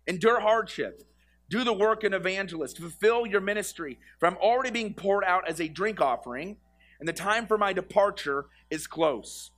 endure 0.06 0.40
hardship, 0.40 1.02
do 1.50 1.62
the 1.62 1.74
work 1.74 2.04
of 2.04 2.14
an 2.14 2.18
evangelist, 2.18 2.78
fulfill 2.78 3.26
your 3.26 3.42
ministry. 3.42 3.98
For 4.18 4.26
I'm 4.26 4.38
already 4.38 4.70
being 4.70 4.94
poured 4.94 5.24
out 5.24 5.46
as 5.46 5.60
a 5.60 5.68
drink 5.68 6.00
offering, 6.00 6.56
and 6.98 7.06
the 7.06 7.12
time 7.12 7.46
for 7.46 7.58
my 7.58 7.74
departure 7.74 8.46
is 8.70 8.86
close. 8.86 9.50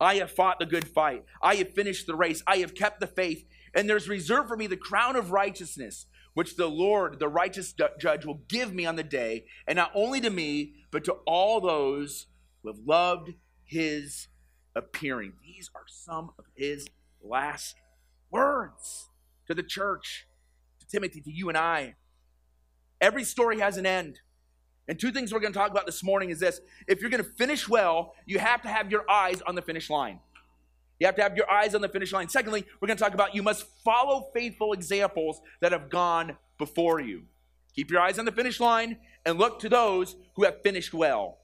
I 0.00 0.16
have 0.16 0.30
fought 0.30 0.58
the 0.58 0.66
good 0.66 0.88
fight, 0.88 1.24
I 1.42 1.56
have 1.56 1.74
finished 1.74 2.06
the 2.06 2.16
race, 2.16 2.42
I 2.46 2.58
have 2.58 2.74
kept 2.74 3.00
the 3.00 3.06
faith, 3.06 3.44
and 3.74 3.88
there's 3.88 4.08
reserved 4.08 4.48
for 4.48 4.56
me 4.56 4.66
the 4.66 4.76
crown 4.76 5.14
of 5.16 5.30
righteousness 5.30 6.06
which 6.34 6.56
the 6.56 6.68
Lord, 6.68 7.18
the 7.18 7.28
righteous 7.28 7.74
judge, 7.98 8.24
will 8.24 8.42
give 8.48 8.72
me 8.72 8.86
on 8.86 8.96
the 8.96 9.02
day, 9.02 9.46
and 9.66 9.76
not 9.76 9.90
only 9.94 10.20
to 10.20 10.30
me, 10.30 10.74
but 10.90 11.04
to 11.04 11.12
all 11.26 11.60
those 11.60 12.26
who 12.62 12.68
have 12.68 12.78
loved 12.86 13.34
his 13.64 14.28
appearing. 14.74 15.32
These 15.42 15.70
are 15.74 15.84
some 15.86 16.30
of 16.38 16.44
his 16.54 16.86
last 17.22 17.76
words 18.30 19.08
to 19.46 19.54
the 19.54 19.62
church, 19.62 20.26
to 20.78 20.86
Timothy, 20.86 21.20
to 21.20 21.32
you 21.32 21.48
and 21.48 21.58
I. 21.58 21.96
Every 23.00 23.24
story 23.24 23.58
has 23.60 23.76
an 23.76 23.86
end. 23.86 24.20
And 24.88 24.98
two 24.98 25.12
things 25.12 25.32
we're 25.32 25.40
going 25.40 25.52
to 25.52 25.58
talk 25.58 25.70
about 25.70 25.86
this 25.86 26.02
morning 26.02 26.30
is 26.30 26.40
this 26.40 26.60
if 26.88 27.00
you're 27.00 27.10
going 27.10 27.22
to 27.22 27.30
finish 27.30 27.68
well, 27.68 28.14
you 28.26 28.38
have 28.38 28.62
to 28.62 28.68
have 28.68 28.90
your 28.90 29.08
eyes 29.10 29.40
on 29.42 29.54
the 29.54 29.62
finish 29.62 29.88
line. 29.90 30.20
You 30.98 31.06
have 31.06 31.16
to 31.16 31.22
have 31.22 31.36
your 31.36 31.50
eyes 31.50 31.74
on 31.74 31.80
the 31.80 31.88
finish 31.88 32.12
line. 32.12 32.28
Secondly, 32.28 32.66
we're 32.80 32.86
going 32.86 32.98
to 32.98 33.02
talk 33.02 33.14
about 33.14 33.34
you 33.34 33.42
must 33.42 33.64
follow 33.82 34.28
faithful 34.34 34.74
examples 34.74 35.40
that 35.60 35.72
have 35.72 35.88
gone 35.88 36.36
before 36.58 37.00
you. 37.00 37.22
Keep 37.74 37.90
your 37.90 38.00
eyes 38.00 38.18
on 38.18 38.26
the 38.26 38.32
finish 38.32 38.60
line 38.60 38.98
and 39.24 39.38
look 39.38 39.60
to 39.60 39.68
those 39.68 40.16
who 40.36 40.44
have 40.44 40.60
finished 40.62 40.92
well. 40.92 41.38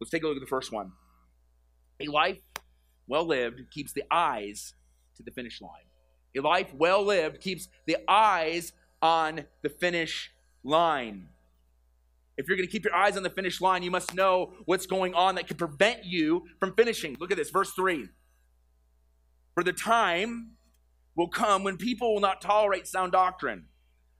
Let's 0.00 0.10
take 0.10 0.22
a 0.24 0.26
look 0.26 0.36
at 0.36 0.40
the 0.40 0.46
first 0.46 0.72
one. 0.72 0.92
A 2.00 2.06
life 2.06 2.38
well 3.06 3.24
lived 3.24 3.70
keeps 3.70 3.92
the 3.92 4.04
eyes 4.10 4.74
to 5.16 5.22
the 5.22 5.30
finish 5.30 5.60
line. 5.60 5.70
A 6.36 6.40
life 6.40 6.72
well 6.74 7.02
lived 7.02 7.40
keeps 7.40 7.68
the 7.86 7.96
eyes 8.08 8.72
on 9.02 9.46
the 9.62 9.68
finish 9.68 10.30
line. 10.62 11.28
If 12.40 12.48
you're 12.48 12.56
going 12.56 12.66
to 12.66 12.72
keep 12.72 12.86
your 12.86 12.94
eyes 12.94 13.18
on 13.18 13.22
the 13.22 13.28
finish 13.28 13.60
line, 13.60 13.82
you 13.82 13.90
must 13.90 14.14
know 14.14 14.54
what's 14.64 14.86
going 14.86 15.12
on 15.12 15.34
that 15.34 15.46
can 15.46 15.58
prevent 15.58 16.06
you 16.06 16.46
from 16.58 16.74
finishing. 16.74 17.14
Look 17.20 17.30
at 17.30 17.36
this, 17.36 17.50
verse 17.50 17.72
3. 17.72 18.08
For 19.54 19.62
the 19.62 19.74
time 19.74 20.52
will 21.14 21.28
come 21.28 21.64
when 21.64 21.76
people 21.76 22.14
will 22.14 22.22
not 22.22 22.40
tolerate 22.40 22.86
sound 22.86 23.12
doctrine, 23.12 23.66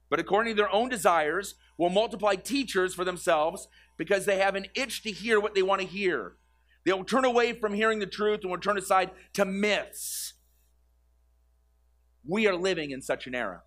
but 0.07 0.19
according 0.19 0.55
to 0.55 0.61
their 0.61 0.71
own 0.71 0.87
desires 0.87 1.55
will 1.79 1.89
multiply 1.89 2.35
teachers 2.35 2.93
for 2.93 3.03
themselves 3.03 3.67
because 3.97 4.25
they 4.25 4.37
have 4.37 4.53
an 4.53 4.67
itch 4.75 5.01
to 5.01 5.11
hear 5.11 5.39
what 5.39 5.55
they 5.55 5.63
want 5.63 5.81
to 5.81 5.87
hear. 5.87 6.33
They 6.85 6.93
will 6.93 7.03
turn 7.03 7.25
away 7.25 7.53
from 7.53 7.73
hearing 7.73 7.97
the 7.97 8.05
truth 8.05 8.41
and 8.43 8.51
will 8.51 8.59
turn 8.59 8.77
aside 8.77 9.09
to 9.33 9.45
myths. 9.45 10.33
We 12.23 12.45
are 12.45 12.55
living 12.55 12.91
in 12.91 13.01
such 13.01 13.25
an 13.25 13.33
era. 13.33 13.63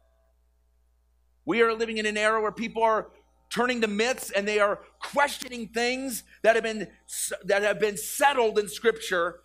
We 1.45 1.61
are 1.61 1.75
living 1.75 1.99
in 1.99 2.07
an 2.07 2.17
era 2.17 2.41
where 2.41 2.53
people 2.53 2.85
are 2.85 3.09
turning 3.55 3.81
to 3.81 3.87
myths 3.87 4.31
and 4.31 4.49
they 4.49 4.59
are 4.59 4.81
questioning 5.01 5.69
things 5.69 6.25
that 6.43 6.57
have 6.57 6.65
been 6.65 6.89
that 7.45 7.63
have 7.63 7.79
been 7.79 7.97
settled 7.97 8.59
in 8.59 8.69
scripture 8.69 9.41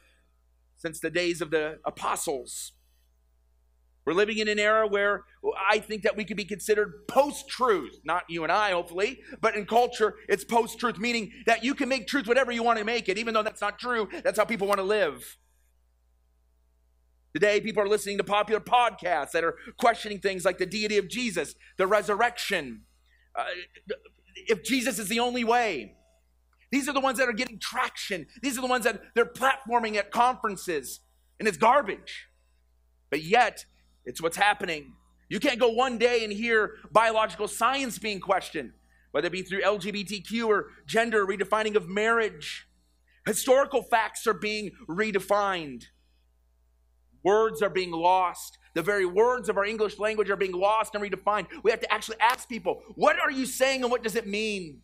since 0.77 0.99
the 0.99 1.11
days 1.11 1.41
of 1.41 1.51
the 1.51 1.77
apostles 1.85 2.71
we're 4.09 4.15
living 4.15 4.39
in 4.39 4.47
an 4.47 4.57
era 4.57 4.87
where 4.87 5.25
I 5.69 5.77
think 5.77 6.01
that 6.01 6.17
we 6.17 6.25
could 6.25 6.35
be 6.35 6.43
considered 6.43 7.07
post 7.07 7.47
truth, 7.47 7.99
not 8.03 8.23
you 8.27 8.41
and 8.41 8.51
I, 8.51 8.71
hopefully, 8.71 9.19
but 9.39 9.55
in 9.55 9.67
culture, 9.67 10.15
it's 10.27 10.43
post 10.43 10.79
truth, 10.79 10.97
meaning 10.97 11.31
that 11.45 11.63
you 11.63 11.75
can 11.75 11.89
make 11.89 12.07
truth 12.07 12.25
whatever 12.27 12.51
you 12.51 12.63
want 12.63 12.79
to 12.79 12.85
make 12.85 13.07
it, 13.07 13.19
even 13.19 13.35
though 13.35 13.43
that's 13.43 13.61
not 13.61 13.77
true. 13.77 14.09
That's 14.23 14.39
how 14.39 14.45
people 14.45 14.65
want 14.67 14.79
to 14.79 14.83
live. 14.83 15.37
Today, 17.35 17.61
people 17.61 17.83
are 17.83 17.87
listening 17.87 18.17
to 18.17 18.23
popular 18.23 18.59
podcasts 18.59 19.29
that 19.31 19.43
are 19.43 19.57
questioning 19.77 20.17
things 20.17 20.43
like 20.43 20.57
the 20.57 20.65
deity 20.65 20.97
of 20.97 21.07
Jesus, 21.07 21.53
the 21.77 21.85
resurrection, 21.85 22.85
uh, 23.35 23.45
if 24.35 24.63
Jesus 24.63 24.99
is 24.99 25.07
the 25.07 25.19
only 25.19 25.43
way. 25.43 25.95
These 26.71 26.87
are 26.87 26.93
the 26.93 26.99
ones 26.99 27.17
that 27.17 27.27
are 27.27 27.33
getting 27.33 27.57
traction. 27.59 28.27
These 28.43 28.57
are 28.57 28.61
the 28.61 28.67
ones 28.67 28.83
that 28.85 29.01
they're 29.15 29.25
platforming 29.25 29.95
at 29.95 30.11
conferences, 30.11 30.99
and 31.39 31.47
it's 31.47 31.57
garbage. 31.57 32.27
But 33.09 33.23
yet, 33.23 33.65
it's 34.05 34.21
what's 34.21 34.37
happening. 34.37 34.93
You 35.29 35.39
can't 35.39 35.59
go 35.59 35.69
one 35.69 35.97
day 35.97 36.23
and 36.23 36.31
hear 36.31 36.75
biological 36.91 37.47
science 37.47 37.97
being 37.97 38.19
questioned, 38.19 38.73
whether 39.11 39.27
it 39.27 39.31
be 39.31 39.41
through 39.41 39.61
LGBTQ 39.61 40.47
or 40.47 40.67
gender 40.85 41.25
redefining 41.25 41.75
of 41.75 41.87
marriage. 41.87 42.67
Historical 43.25 43.83
facts 43.83 44.25
are 44.27 44.33
being 44.33 44.71
redefined. 44.87 45.85
Words 47.23 47.61
are 47.61 47.69
being 47.69 47.91
lost. 47.91 48.57
The 48.75 48.81
very 48.81 49.05
words 49.05 49.49
of 49.49 49.57
our 49.57 49.65
English 49.65 49.97
language 49.99 50.29
are 50.29 50.35
being 50.35 50.51
lost 50.51 50.95
and 50.95 51.03
redefined. 51.03 51.47
We 51.63 51.71
have 51.71 51.79
to 51.81 51.91
actually 51.91 52.17
ask 52.19 52.47
people, 52.47 52.81
what 52.95 53.19
are 53.19 53.31
you 53.31 53.45
saying 53.45 53.81
and 53.81 53.91
what 53.91 54.03
does 54.03 54.15
it 54.15 54.27
mean? 54.27 54.81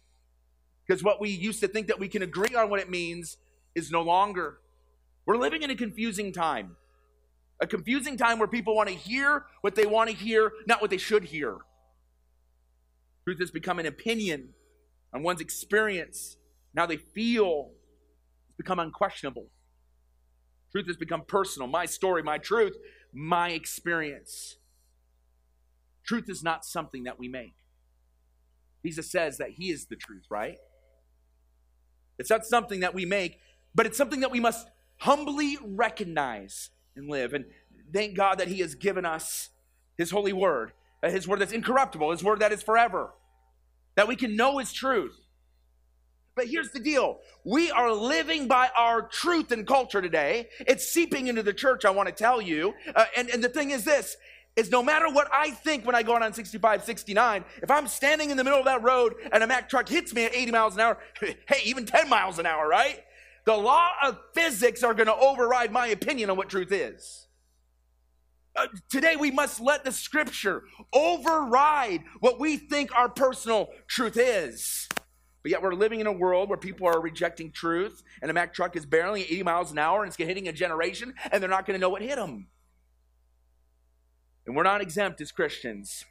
Because 0.86 1.04
what 1.04 1.22
we 1.22 1.30
used 1.30 1.60
to 1.62 1.68
think 1.68 1.88
that 1.88 2.00
we 2.00 2.08
can 2.08 2.22
agree 2.22 2.56
on 2.56 2.70
what 2.70 2.80
it 2.80 2.89
means 2.89 3.38
is 3.75 3.92
no 3.92 4.01
longer. 4.01 4.60
We're 5.25 5.38
living 5.38 5.63
in 5.63 5.70
a 5.70 5.75
confusing 5.75 6.32
time. 6.32 6.75
A 7.62 7.68
confusing 7.68 8.18
time 8.18 8.38
where 8.39 8.48
people 8.48 8.75
want 8.75 8.89
to 8.89 8.96
hear 8.96 9.46
what 9.62 9.75
they 9.75 9.86
want 9.86 10.10
to 10.10 10.15
hear, 10.15 10.51
not 10.68 10.82
what 10.82 10.89
they 10.89 10.98
should 10.98 11.25
hear. 11.25 11.58
Truth 13.24 13.39
has 13.39 13.51
become 13.51 13.80
an 13.80 13.86
opinion 13.86 14.50
on 15.13 15.24
one's 15.24 15.42
experience. 15.42 16.38
Now 16.74 16.86
they 16.86 16.98
feel 16.98 17.72
it's 18.50 18.58
become 18.58 18.80
unquestionable. 18.80 19.48
Truth 20.72 20.88
has 20.88 20.98
become 20.98 21.24
personal. 21.25 21.68
My 21.68 21.86
story, 21.86 22.22
my 22.22 22.38
truth, 22.38 22.75
my 23.15 23.50
experience. 23.51 24.57
Truth 26.03 26.25
is 26.29 26.43
not 26.43 26.65
something 26.65 27.05
that 27.05 27.17
we 27.17 27.29
make. 27.29 27.55
Jesus 28.86 29.10
says 29.10 29.38
that 29.38 29.51
He 29.51 29.72
is 29.72 29.86
the 29.86 29.95
truth, 29.95 30.25
right? 30.29 30.57
It's 32.19 32.29
not 32.29 32.45
something 32.45 32.81
that 32.81 32.93
we 32.93 33.05
make, 33.05 33.39
but 33.74 33.86
it's 33.86 33.98
something 33.98 34.19
that 34.19 34.31
we 34.31 34.39
must 34.39 34.67
humbly 34.98 35.57
recognize 35.63 36.69
and 36.95 37.10
live. 37.10 37.34
And 37.34 37.45
thank 37.93 38.15
God 38.15 38.38
that 38.39 38.50
He 38.50 38.60
has 38.60 38.75
given 38.75 39.05
us 39.05 39.50
His 39.98 40.12
holy 40.12 40.34
word, 40.34 40.74
uh, 41.01 41.10
His 41.10 41.27
word 41.27 41.39
that's 41.39 41.53
incorruptible, 41.53 42.12
His 42.12 42.24
word 42.24 42.39
that 42.41 42.51
is 42.51 42.62
forever, 42.62 43.13
that 43.95 44.07
we 44.07 44.15
can 44.15 44.36
know 44.36 44.57
His 44.57 44.74
truth. 44.74 45.25
But 46.36 46.48
here's 46.48 46.72
the 46.72 46.80
deal 46.80 47.20
we 47.44 47.72
are 47.72 47.92
living 47.92 48.48
by 48.48 48.70
our 48.77 49.04
truth 49.04 49.51
and 49.51 49.65
culture 49.65 50.01
today. 50.01 50.50
It's 50.60 50.86
seeping 50.86 51.27
into 51.27 51.44
the 51.44 51.54
church, 51.54 51.86
I 51.86 51.92
want 51.92 52.10
to 52.10 52.13
tell 52.13 52.42
you. 52.42 52.74
Uh, 52.94 53.06
and, 53.15 53.30
and 53.30 53.44
the 53.44 53.50
thing 53.50 53.72
is 53.72 53.86
this 53.86 54.18
is 54.56 54.72
no 54.72 54.82
matter 54.82 55.10
what 55.10 55.27
I 55.34 55.51
think 55.51 55.86
when 55.86 55.96
I 55.96 56.04
go 56.04 56.15
on 56.15 56.34
65, 56.34 56.84
69, 56.84 57.44
if 57.62 57.70
I'm 57.70 57.88
standing 57.88 58.30
in 58.30 58.38
the 58.38 58.44
middle 58.44 58.60
of 58.60 58.65
that 58.65 58.84
road 58.84 59.15
and 59.32 59.44
a 59.44 59.48
Mack 59.48 59.68
truck 59.70 59.88
hits 59.88 60.13
me 60.13 60.25
at 60.25 60.36
80 60.36 60.51
miles 60.51 60.75
an 60.75 60.82
hour, 60.82 60.98
hey, 61.20 61.36
even 61.65 61.86
10 61.86 62.10
miles 62.10 62.39
an 62.39 62.46
hour, 62.46 62.68
right? 62.68 63.04
The 63.46 63.56
law 63.56 63.92
of 64.04 64.18
physics 64.34 64.82
are 64.84 64.94
going 64.94 65.08
to 65.08 65.15
override 65.15 65.72
my 65.72 65.88
opinion 65.88 66.30
on 66.30 66.38
what 66.38 66.50
truth 66.50 66.72
is. 66.72 67.27
Uh, 68.56 68.68
today, 68.89 69.18
we 69.18 69.32
must 69.32 69.60
let 69.60 69.84
the 69.84 69.92
scripture 69.92 70.63
override 70.94 72.04
what 72.22 72.39
we 72.39 72.56
think 72.56 72.96
our 72.96 73.10
personal 73.10 73.70
truth 73.88 74.18
is. 74.18 74.88
But 75.46 75.52
yet, 75.52 75.62
we're 75.62 75.75
living 75.75 76.00
in 76.00 76.08
a 76.08 76.12
world 76.12 76.50
where 76.50 76.58
people 76.58 76.88
are 76.88 77.00
rejecting 77.00 77.52
truth, 77.52 78.02
and 78.20 78.32
a 78.32 78.34
Mack 78.34 78.52
truck 78.52 78.75
is 78.75 78.84
barely 78.84 79.22
80 79.22 79.44
miles 79.44 79.72
an 79.72 79.78
hour 79.78 80.02
and 80.02 80.08
it's 80.08 80.18
hitting 80.18 80.48
a 80.48 80.52
generation, 80.52 81.14
and 81.32 81.40
they're 81.40 81.48
not 81.48 81.68
going 81.68 81.80
to 81.80 81.80
know 81.80 81.92
what 81.92 82.02
hit 82.02 82.16
them. 82.16 82.48
And 84.48 84.56
we're 84.56 84.64
not 84.64 84.82
exempt 84.82 85.22
as 85.22 85.32
Christians. 85.32 86.04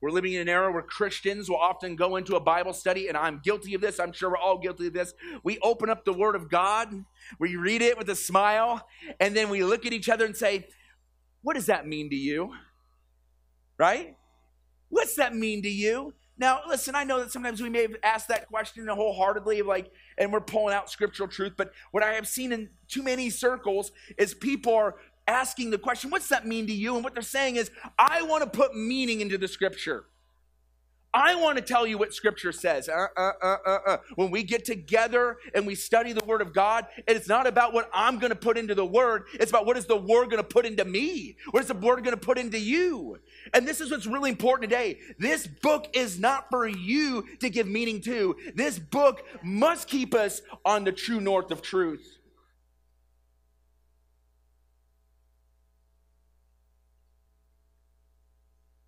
We're 0.00 0.10
living 0.10 0.32
in 0.32 0.40
an 0.40 0.48
era 0.48 0.72
where 0.72 0.82
Christians 0.82 1.48
will 1.48 1.60
often 1.60 1.94
go 1.94 2.16
into 2.16 2.34
a 2.34 2.40
Bible 2.40 2.72
study, 2.72 3.06
and 3.06 3.16
I'm 3.16 3.40
guilty 3.44 3.74
of 3.74 3.80
this. 3.80 4.00
I'm 4.00 4.12
sure 4.12 4.30
we're 4.30 4.36
all 4.36 4.58
guilty 4.58 4.88
of 4.88 4.94
this. 4.94 5.14
We 5.44 5.60
open 5.62 5.88
up 5.88 6.04
the 6.04 6.12
Word 6.12 6.34
of 6.34 6.50
God, 6.50 6.92
we 7.38 7.54
read 7.54 7.82
it 7.82 7.96
with 7.96 8.10
a 8.10 8.16
smile, 8.16 8.84
and 9.20 9.36
then 9.36 9.48
we 9.48 9.62
look 9.62 9.86
at 9.86 9.92
each 9.92 10.08
other 10.08 10.24
and 10.24 10.36
say, 10.36 10.66
What 11.42 11.54
does 11.54 11.66
that 11.66 11.86
mean 11.86 12.10
to 12.10 12.16
you? 12.16 12.52
Right? 13.78 14.16
What's 14.88 15.14
that 15.14 15.36
mean 15.36 15.62
to 15.62 15.70
you? 15.70 16.14
Now, 16.38 16.60
listen, 16.66 16.94
I 16.94 17.04
know 17.04 17.20
that 17.20 17.30
sometimes 17.30 17.60
we 17.62 17.68
may 17.68 17.82
have 17.82 17.96
asked 18.02 18.28
that 18.28 18.48
question 18.48 18.86
wholeheartedly, 18.88 19.62
like, 19.62 19.90
and 20.18 20.32
we're 20.32 20.40
pulling 20.40 20.74
out 20.74 20.90
scriptural 20.90 21.28
truth, 21.28 21.52
but 21.56 21.72
what 21.90 22.02
I 22.02 22.14
have 22.14 22.26
seen 22.26 22.52
in 22.52 22.70
too 22.88 23.02
many 23.02 23.30
circles 23.30 23.92
is 24.18 24.34
people 24.34 24.74
are 24.74 24.96
asking 25.28 25.70
the 25.70 25.78
question, 25.78 26.10
what's 26.10 26.28
that 26.28 26.46
mean 26.46 26.66
to 26.66 26.72
you? 26.72 26.94
And 26.94 27.04
what 27.04 27.14
they're 27.14 27.22
saying 27.22 27.56
is, 27.56 27.70
I 27.98 28.22
want 28.22 28.42
to 28.44 28.50
put 28.50 28.74
meaning 28.74 29.20
into 29.20 29.38
the 29.38 29.46
scripture. 29.46 30.06
I 31.14 31.34
want 31.34 31.58
to 31.58 31.62
tell 31.62 31.86
you 31.86 31.98
what 31.98 32.14
scripture 32.14 32.52
says. 32.52 32.88
Uh, 32.88 33.06
uh, 33.16 33.32
uh, 33.42 33.56
uh, 33.66 33.78
uh. 33.86 33.96
When 34.14 34.30
we 34.30 34.42
get 34.42 34.64
together 34.64 35.36
and 35.54 35.66
we 35.66 35.74
study 35.74 36.12
the 36.12 36.24
word 36.24 36.40
of 36.40 36.54
God, 36.54 36.86
it's 37.06 37.28
not 37.28 37.46
about 37.46 37.74
what 37.74 37.90
I'm 37.92 38.18
going 38.18 38.30
to 38.30 38.36
put 38.36 38.56
into 38.56 38.74
the 38.74 38.86
word. 38.86 39.24
It's 39.34 39.50
about 39.50 39.66
what 39.66 39.76
is 39.76 39.84
the 39.84 39.96
word 39.96 40.30
going 40.30 40.42
to 40.42 40.42
put 40.42 40.64
into 40.64 40.84
me? 40.86 41.36
What 41.50 41.62
is 41.62 41.68
the 41.68 41.74
word 41.74 42.02
going 42.02 42.16
to 42.16 42.20
put 42.20 42.38
into 42.38 42.58
you? 42.58 43.18
And 43.52 43.68
this 43.68 43.80
is 43.80 43.90
what's 43.90 44.06
really 44.06 44.30
important 44.30 44.70
today. 44.70 45.00
This 45.18 45.46
book 45.46 45.88
is 45.92 46.18
not 46.18 46.48
for 46.48 46.66
you 46.66 47.26
to 47.40 47.50
give 47.50 47.66
meaning 47.66 48.00
to. 48.02 48.36
This 48.54 48.78
book 48.78 49.22
must 49.42 49.88
keep 49.88 50.14
us 50.14 50.40
on 50.64 50.84
the 50.84 50.92
true 50.92 51.20
north 51.20 51.50
of 51.50 51.60
truth. 51.60 52.18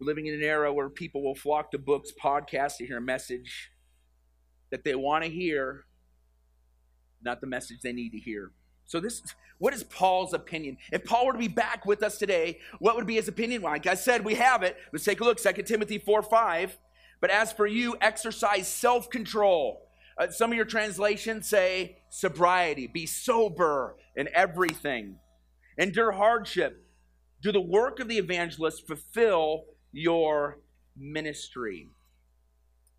Living 0.04 0.26
in 0.26 0.34
an 0.34 0.42
era 0.42 0.72
where 0.72 0.90
people 0.90 1.22
will 1.22 1.34
flock 1.34 1.70
to 1.70 1.78
books, 1.78 2.12
podcasts 2.22 2.76
to 2.76 2.86
hear 2.86 2.98
a 2.98 3.02
message 3.02 3.70
that 4.70 4.84
they 4.84 4.94
want 4.94 5.24
to 5.24 5.30
hear, 5.30 5.86
not 7.22 7.40
the 7.40 7.46
message 7.46 7.78
they 7.82 7.92
need 7.92 8.10
to 8.10 8.18
hear. 8.18 8.52
So 8.84 9.00
this 9.00 9.22
what 9.58 9.72
is 9.72 9.82
Paul's 9.84 10.34
opinion? 10.34 10.76
If 10.92 11.04
Paul 11.04 11.26
were 11.26 11.32
to 11.32 11.38
be 11.38 11.48
back 11.48 11.86
with 11.86 12.02
us 12.02 12.18
today, 12.18 12.58
what 12.80 12.96
would 12.96 13.06
be 13.06 13.14
his 13.14 13.28
opinion? 13.28 13.62
Like 13.62 13.86
I 13.86 13.94
said, 13.94 14.24
we 14.24 14.34
have 14.34 14.62
it. 14.62 14.76
Let's 14.92 15.04
take 15.04 15.20
a 15.20 15.24
look. 15.24 15.38
2 15.40 15.62
Timothy 15.62 15.96
4 15.96 16.22
5. 16.22 16.78
But 17.20 17.30
as 17.30 17.52
for 17.52 17.66
you, 17.66 17.96
exercise 18.02 18.68
self-control. 18.68 19.88
Uh, 20.18 20.28
some 20.28 20.50
of 20.50 20.56
your 20.56 20.66
translations 20.66 21.48
say 21.48 21.96
sobriety, 22.10 22.86
be 22.86 23.06
sober 23.06 23.96
in 24.16 24.28
everything. 24.34 25.16
Endure 25.78 26.12
hardship 26.12 26.84
do 27.44 27.52
the 27.52 27.60
work 27.60 28.00
of 28.00 28.08
the 28.08 28.16
evangelist, 28.16 28.86
fulfill 28.86 29.66
your 29.94 30.58
ministry. 30.96 31.88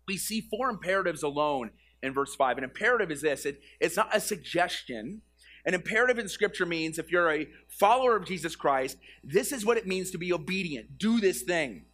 We 0.08 0.16
see 0.16 0.40
four 0.40 0.70
imperatives 0.70 1.22
alone 1.22 1.70
in 2.02 2.12
verse 2.12 2.34
5. 2.34 2.58
An 2.58 2.64
imperative 2.64 3.10
is 3.10 3.22
this 3.22 3.44
it, 3.46 3.60
it's 3.80 3.96
not 3.96 4.14
a 4.14 4.20
suggestion. 4.20 5.22
An 5.64 5.74
imperative 5.74 6.18
in 6.18 6.28
Scripture 6.28 6.66
means 6.66 6.98
if 6.98 7.10
you're 7.10 7.30
a 7.30 7.48
follower 7.68 8.16
of 8.16 8.24
Jesus 8.24 8.54
Christ, 8.54 8.98
this 9.24 9.52
is 9.52 9.66
what 9.66 9.76
it 9.76 9.86
means 9.86 10.10
to 10.12 10.18
be 10.18 10.32
obedient. 10.32 10.96
Do 10.96 11.20
this 11.20 11.42
thing. 11.42 11.86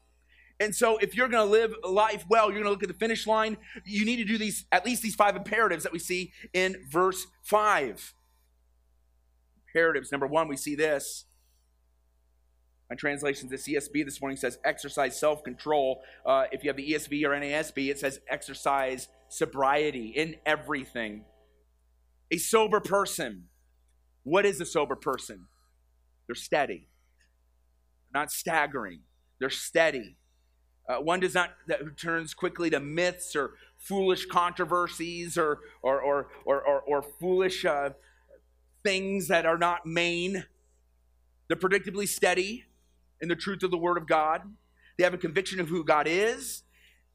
And 0.61 0.75
so, 0.75 0.99
if 0.99 1.17
you're 1.17 1.29
going 1.29 1.45
to 1.45 1.51
live 1.51 1.75
life 1.83 2.25
well, 2.29 2.45
you're 2.45 2.63
going 2.63 2.67
to 2.67 2.71
look 2.71 2.83
at 2.83 2.89
the 2.89 2.95
finish 2.95 3.27
line, 3.27 3.57
you 3.85 4.05
need 4.05 4.17
to 4.17 4.25
do 4.25 4.39
these, 4.39 4.67
at 4.71 4.85
least 4.85 5.03
these 5.03 5.15
five 5.15 5.35
imperatives 5.35 5.83
that 5.83 5.93
we 5.93 5.99
see 5.99 6.33
in 6.53 6.77
verse 6.89 7.27
5. 7.43 8.15
Imperatives. 9.67 10.13
Number 10.13 10.27
one, 10.27 10.49
we 10.49 10.57
see 10.57 10.77
this. 10.77 11.25
My 12.93 12.97
translation, 12.97 13.49
the 13.49 13.57
CSB 13.57 14.05
this 14.05 14.21
morning 14.21 14.37
says 14.37 14.59
exercise 14.67 15.19
self 15.19 15.43
control. 15.43 16.03
Uh, 16.27 16.45
if 16.53 16.63
you 16.63 16.69
have 16.69 16.77
the 16.77 16.93
ESV 16.93 17.25
or 17.25 17.31
NASB, 17.31 17.89
it 17.89 17.99
says 17.99 18.21
exercise 18.29 19.09
sobriety 19.31 20.09
in 20.09 20.37
everything. 20.45 21.25
A 22.31 22.37
sober 22.37 22.81
person. 22.81 23.45
What 24.25 24.45
is 24.45 24.61
a 24.61 24.67
sober 24.67 24.95
person? 24.95 25.47
They're 26.27 26.35
steady, 26.35 26.89
They're 28.13 28.21
not 28.21 28.31
staggering, 28.31 29.01
they're 29.41 29.49
steady. 29.49 30.19
Uh, 30.87 30.97
one 30.97 31.21
does 31.21 31.33
not 31.33 31.53
that 31.69 31.97
turns 31.97 32.35
quickly 32.35 32.69
to 32.69 32.79
myths 32.79 33.35
or 33.35 33.53
foolish 33.79 34.27
controversies 34.27 35.39
or 35.39 35.61
or 35.81 35.99
or 35.99 36.29
or, 36.45 36.61
or, 36.61 36.81
or 36.83 37.03
foolish 37.03 37.65
uh, 37.65 37.89
things 38.85 39.29
that 39.29 39.47
are 39.47 39.57
not 39.57 39.87
main. 39.87 40.45
They're 41.49 41.57
predictably 41.57 42.07
steady 42.07 42.67
in 43.23 43.29
the 43.29 43.37
truth 43.37 43.63
of 43.63 43.71
the 43.71 43.79
Word 43.79 43.97
of 43.97 44.07
God. 44.07 44.43
They 44.99 45.05
have 45.05 45.15
a 45.15 45.19
conviction 45.19 45.61
of 45.61 45.69
who 45.69 45.85
God 45.85 46.07
is, 46.07 46.65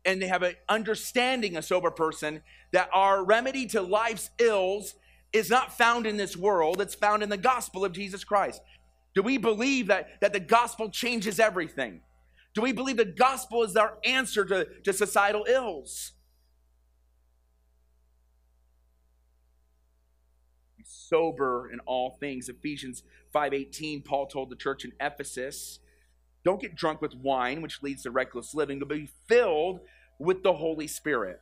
and 0.06 0.22
they 0.22 0.28
have 0.28 0.42
an 0.42 0.56
understanding, 0.68 1.58
a 1.58 1.62
sober 1.62 1.92
person, 1.92 2.42
that 2.72 2.90
our 2.94 3.24
remedy 3.24 3.68
to 3.68 3.82
life's 3.82 4.32
ills 4.40 4.96
is 5.34 5.50
not 5.50 5.78
found 5.78 6.08
in 6.08 6.18
this 6.18 6.36
world, 6.36 6.82
it's 6.82 6.96
found 6.96 7.22
in 7.22 7.30
the 7.30 7.38
gospel 7.38 7.84
of 7.84 7.92
Jesus 7.92 8.24
Christ. 8.24 8.62
Do 9.14 9.22
we 9.22 9.38
believe 9.38 9.88
that, 9.88 10.22
that 10.22 10.32
the 10.32 10.40
gospel 10.40 10.90
changes 10.90 11.40
everything? 11.40 12.02
Do 12.54 12.62
we 12.62 12.72
believe 12.72 12.98
the 12.98 13.06
gospel 13.06 13.64
is 13.64 13.76
our 13.76 13.98
answer 14.04 14.46
to, 14.46 14.68
to 14.84 14.94
societal 14.94 15.46
ills? 15.48 16.14
Be 20.78 20.84
sober 20.88 21.70
in 21.72 21.80
all 21.82 22.18
things. 22.20 22.50
Ephesians 22.50 23.04
5:18, 23.34 24.06
Paul 24.06 24.28
told 24.28 24.50
the 24.50 24.56
church 24.56 24.86
in 24.86 24.94
Ephesus, 25.00 25.80
don't 26.48 26.62
get 26.62 26.76
drunk 26.76 27.02
with 27.02 27.14
wine, 27.14 27.62
which 27.62 27.84
leads 27.84 28.04
to 28.04 28.12
reckless 28.12 28.56
living, 28.56 28.80
but 28.80 28.88
be 28.88 29.10
filled 29.28 29.82
with 30.18 30.44
the 30.44 30.54
Holy 30.54 30.88
Spirit. 30.88 31.42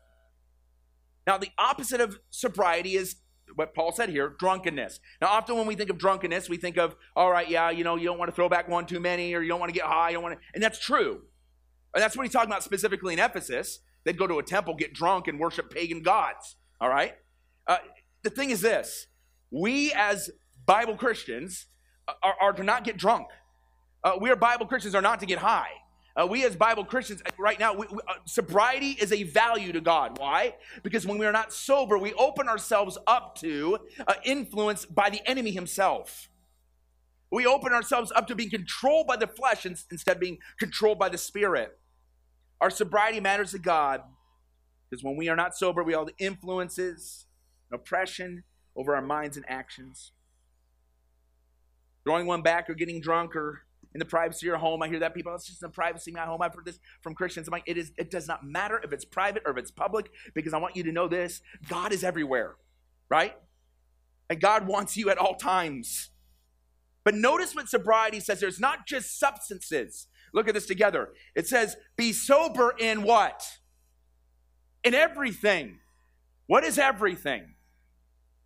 Now, 1.28 1.38
the 1.38 1.52
opposite 1.60 2.02
of 2.02 2.20
sobriety 2.32 2.96
is 2.96 3.18
what 3.54 3.76
Paul 3.76 3.92
said 3.92 4.10
here, 4.10 4.36
drunkenness. 4.40 5.00
Now, 5.22 5.28
often 5.28 5.58
when 5.58 5.68
we 5.68 5.76
think 5.76 5.92
of 5.92 6.00
drunkenness, 6.00 6.50
we 6.50 6.58
think 6.58 6.78
of, 6.78 6.96
all 7.16 7.30
right, 7.30 7.48
yeah, 7.48 7.70
you 7.70 7.84
know, 7.84 7.96
you 7.96 8.06
don't 8.06 8.18
want 8.18 8.30
to 8.30 8.36
throw 8.36 8.50
back 8.50 8.68
one 8.68 8.88
too 8.88 9.00
many, 9.00 9.36
or 9.36 9.44
you 9.44 9.48
don't 9.48 9.60
want 9.60 9.72
to 9.72 9.80
get 9.80 9.86
high, 9.86 10.10
you 10.10 10.16
don't 10.16 10.24
want 10.24 10.40
to, 10.40 10.42
and 10.56 10.64
that's 10.64 10.80
true. 10.80 11.22
And 11.94 12.02
that's 12.02 12.18
what 12.18 12.24
he's 12.24 12.34
talking 12.34 12.50
about 12.50 12.64
specifically 12.64 13.14
in 13.14 13.20
Ephesus. 13.20 13.82
They'd 14.06 14.18
go 14.18 14.26
to 14.26 14.40
a 14.40 14.44
temple, 14.44 14.74
get 14.74 14.94
drunk, 14.94 15.28
and 15.28 15.40
worship 15.40 15.70
pagan 15.70 16.02
gods. 16.02 16.56
All 16.82 16.90
right? 16.90 17.14
Uh, 17.68 17.78
the 18.24 18.32
thing 18.32 18.50
is 18.50 18.62
this 18.62 19.06
we 19.52 19.94
as 19.94 20.32
Bible 20.66 20.96
Christians 20.96 21.68
are, 22.24 22.36
are 22.42 22.54
to 22.54 22.64
not 22.64 22.84
get 22.84 22.98
drunk. 22.98 23.28
Uh, 24.06 24.16
we 24.22 24.30
are 24.30 24.36
Bible 24.36 24.68
Christians 24.68 24.94
are 24.94 25.02
not 25.02 25.20
to 25.22 25.26
get 25.26 25.40
high. 25.40 25.72
Uh, 26.16 26.28
we 26.28 26.46
as 26.46 26.56
Bible 26.56 26.86
Christians, 26.86 27.24
uh, 27.26 27.32
right 27.40 27.60
now, 27.60 27.74
we, 27.74 27.88
we, 27.92 27.98
uh, 28.08 28.14
sobriety 28.26 28.92
is 28.92 29.12
a 29.12 29.24
value 29.24 29.74
to 29.74 29.82
God. 29.82 30.20
Why? 30.20 30.54
Because 30.84 31.08
when 31.08 31.18
we 31.18 31.26
are 31.26 31.32
not 31.32 31.52
sober, 31.52 31.98
we 31.98 32.14
open 32.14 32.48
ourselves 32.48 33.00
up 33.08 33.36
to 33.40 33.80
uh, 34.08 34.14
influence 34.24 34.86
by 34.86 35.10
the 35.10 35.28
enemy 35.28 35.50
himself. 35.50 36.30
We 37.32 37.48
open 37.48 37.74
ourselves 37.74 38.14
up 38.16 38.28
to 38.28 38.36
being 38.36 38.52
controlled 38.52 39.08
by 39.08 39.18
the 39.18 39.26
flesh 39.26 39.66
instead 39.66 40.18
of 40.18 40.20
being 40.20 40.38
controlled 40.60 41.00
by 41.00 41.10
the 41.10 41.18
spirit. 41.18 41.78
Our 42.62 42.70
sobriety 42.70 43.20
matters 43.20 43.52
to 43.52 43.60
God 43.60 44.04
because 44.88 45.04
when 45.04 45.18
we 45.18 45.30
are 45.30 45.36
not 45.36 45.58
sober, 45.58 45.84
we 45.84 45.96
all 45.96 46.06
the 46.06 46.16
influences, 46.20 47.26
oppression 47.74 48.44
over 48.76 48.96
our 48.96 49.02
minds 49.02 49.36
and 49.36 49.46
actions. 49.50 50.12
Throwing 52.04 52.28
one 52.28 52.44
back 52.44 52.70
or 52.70 52.76
getting 52.76 53.02
drunk 53.02 53.36
or 53.36 53.65
in 53.96 54.00
the 54.00 54.06
privacy 54.06 54.46
of 54.46 54.48
your 54.48 54.58
home. 54.58 54.84
I 54.84 54.90
hear 54.90 55.00
that 55.00 55.16
people, 55.16 55.32
oh, 55.32 55.36
it's 55.36 55.48
just 55.48 55.64
in 55.64 55.70
the 55.70 55.74
privacy 55.74 56.12
of 56.12 56.18
my 56.18 56.26
home. 56.26 56.42
I've 56.42 56.54
heard 56.54 56.66
this 56.66 56.80
from 57.02 57.16
Christians. 57.16 57.48
I'm 57.48 57.54
like, 57.54 57.64
it 57.66 57.78
is, 57.78 57.94
it 57.98 58.12
does 58.12 58.28
not 58.28 58.46
matter 58.46 58.82
if 58.84 58.92
it's 58.92 59.06
private 59.06 59.44
or 59.46 59.54
if 59.54 59.58
it's 59.58 59.72
public, 59.72 60.12
because 60.34 60.54
I 60.54 60.58
want 60.58 60.76
you 60.76 60.84
to 60.84 60.92
know 60.92 61.08
this. 61.08 61.42
God 61.70 61.94
is 61.94 62.04
everywhere, 62.04 62.56
right? 63.10 63.38
And 64.30 64.42
God 64.42 64.68
wants 64.68 64.98
you 64.98 65.10
at 65.10 65.18
all 65.18 65.36
times. 65.36 66.10
But 67.06 67.16
notice 67.16 67.56
what 67.56 67.70
sobriety 67.70 68.20
says. 68.20 68.42
There's 68.42 68.60
not 68.60 68.86
just 68.86 69.18
substances. 69.18 70.08
Look 70.34 70.50
at 70.50 70.54
this 70.54 70.66
together. 70.66 71.12
It 71.34 71.48
says, 71.48 71.78
be 71.96 72.12
sober 72.12 72.74
in 72.78 73.04
what? 73.04 73.46
In 74.84 74.94
everything. 74.94 75.78
What 76.48 76.66
is 76.66 76.78
everything? 76.78 77.54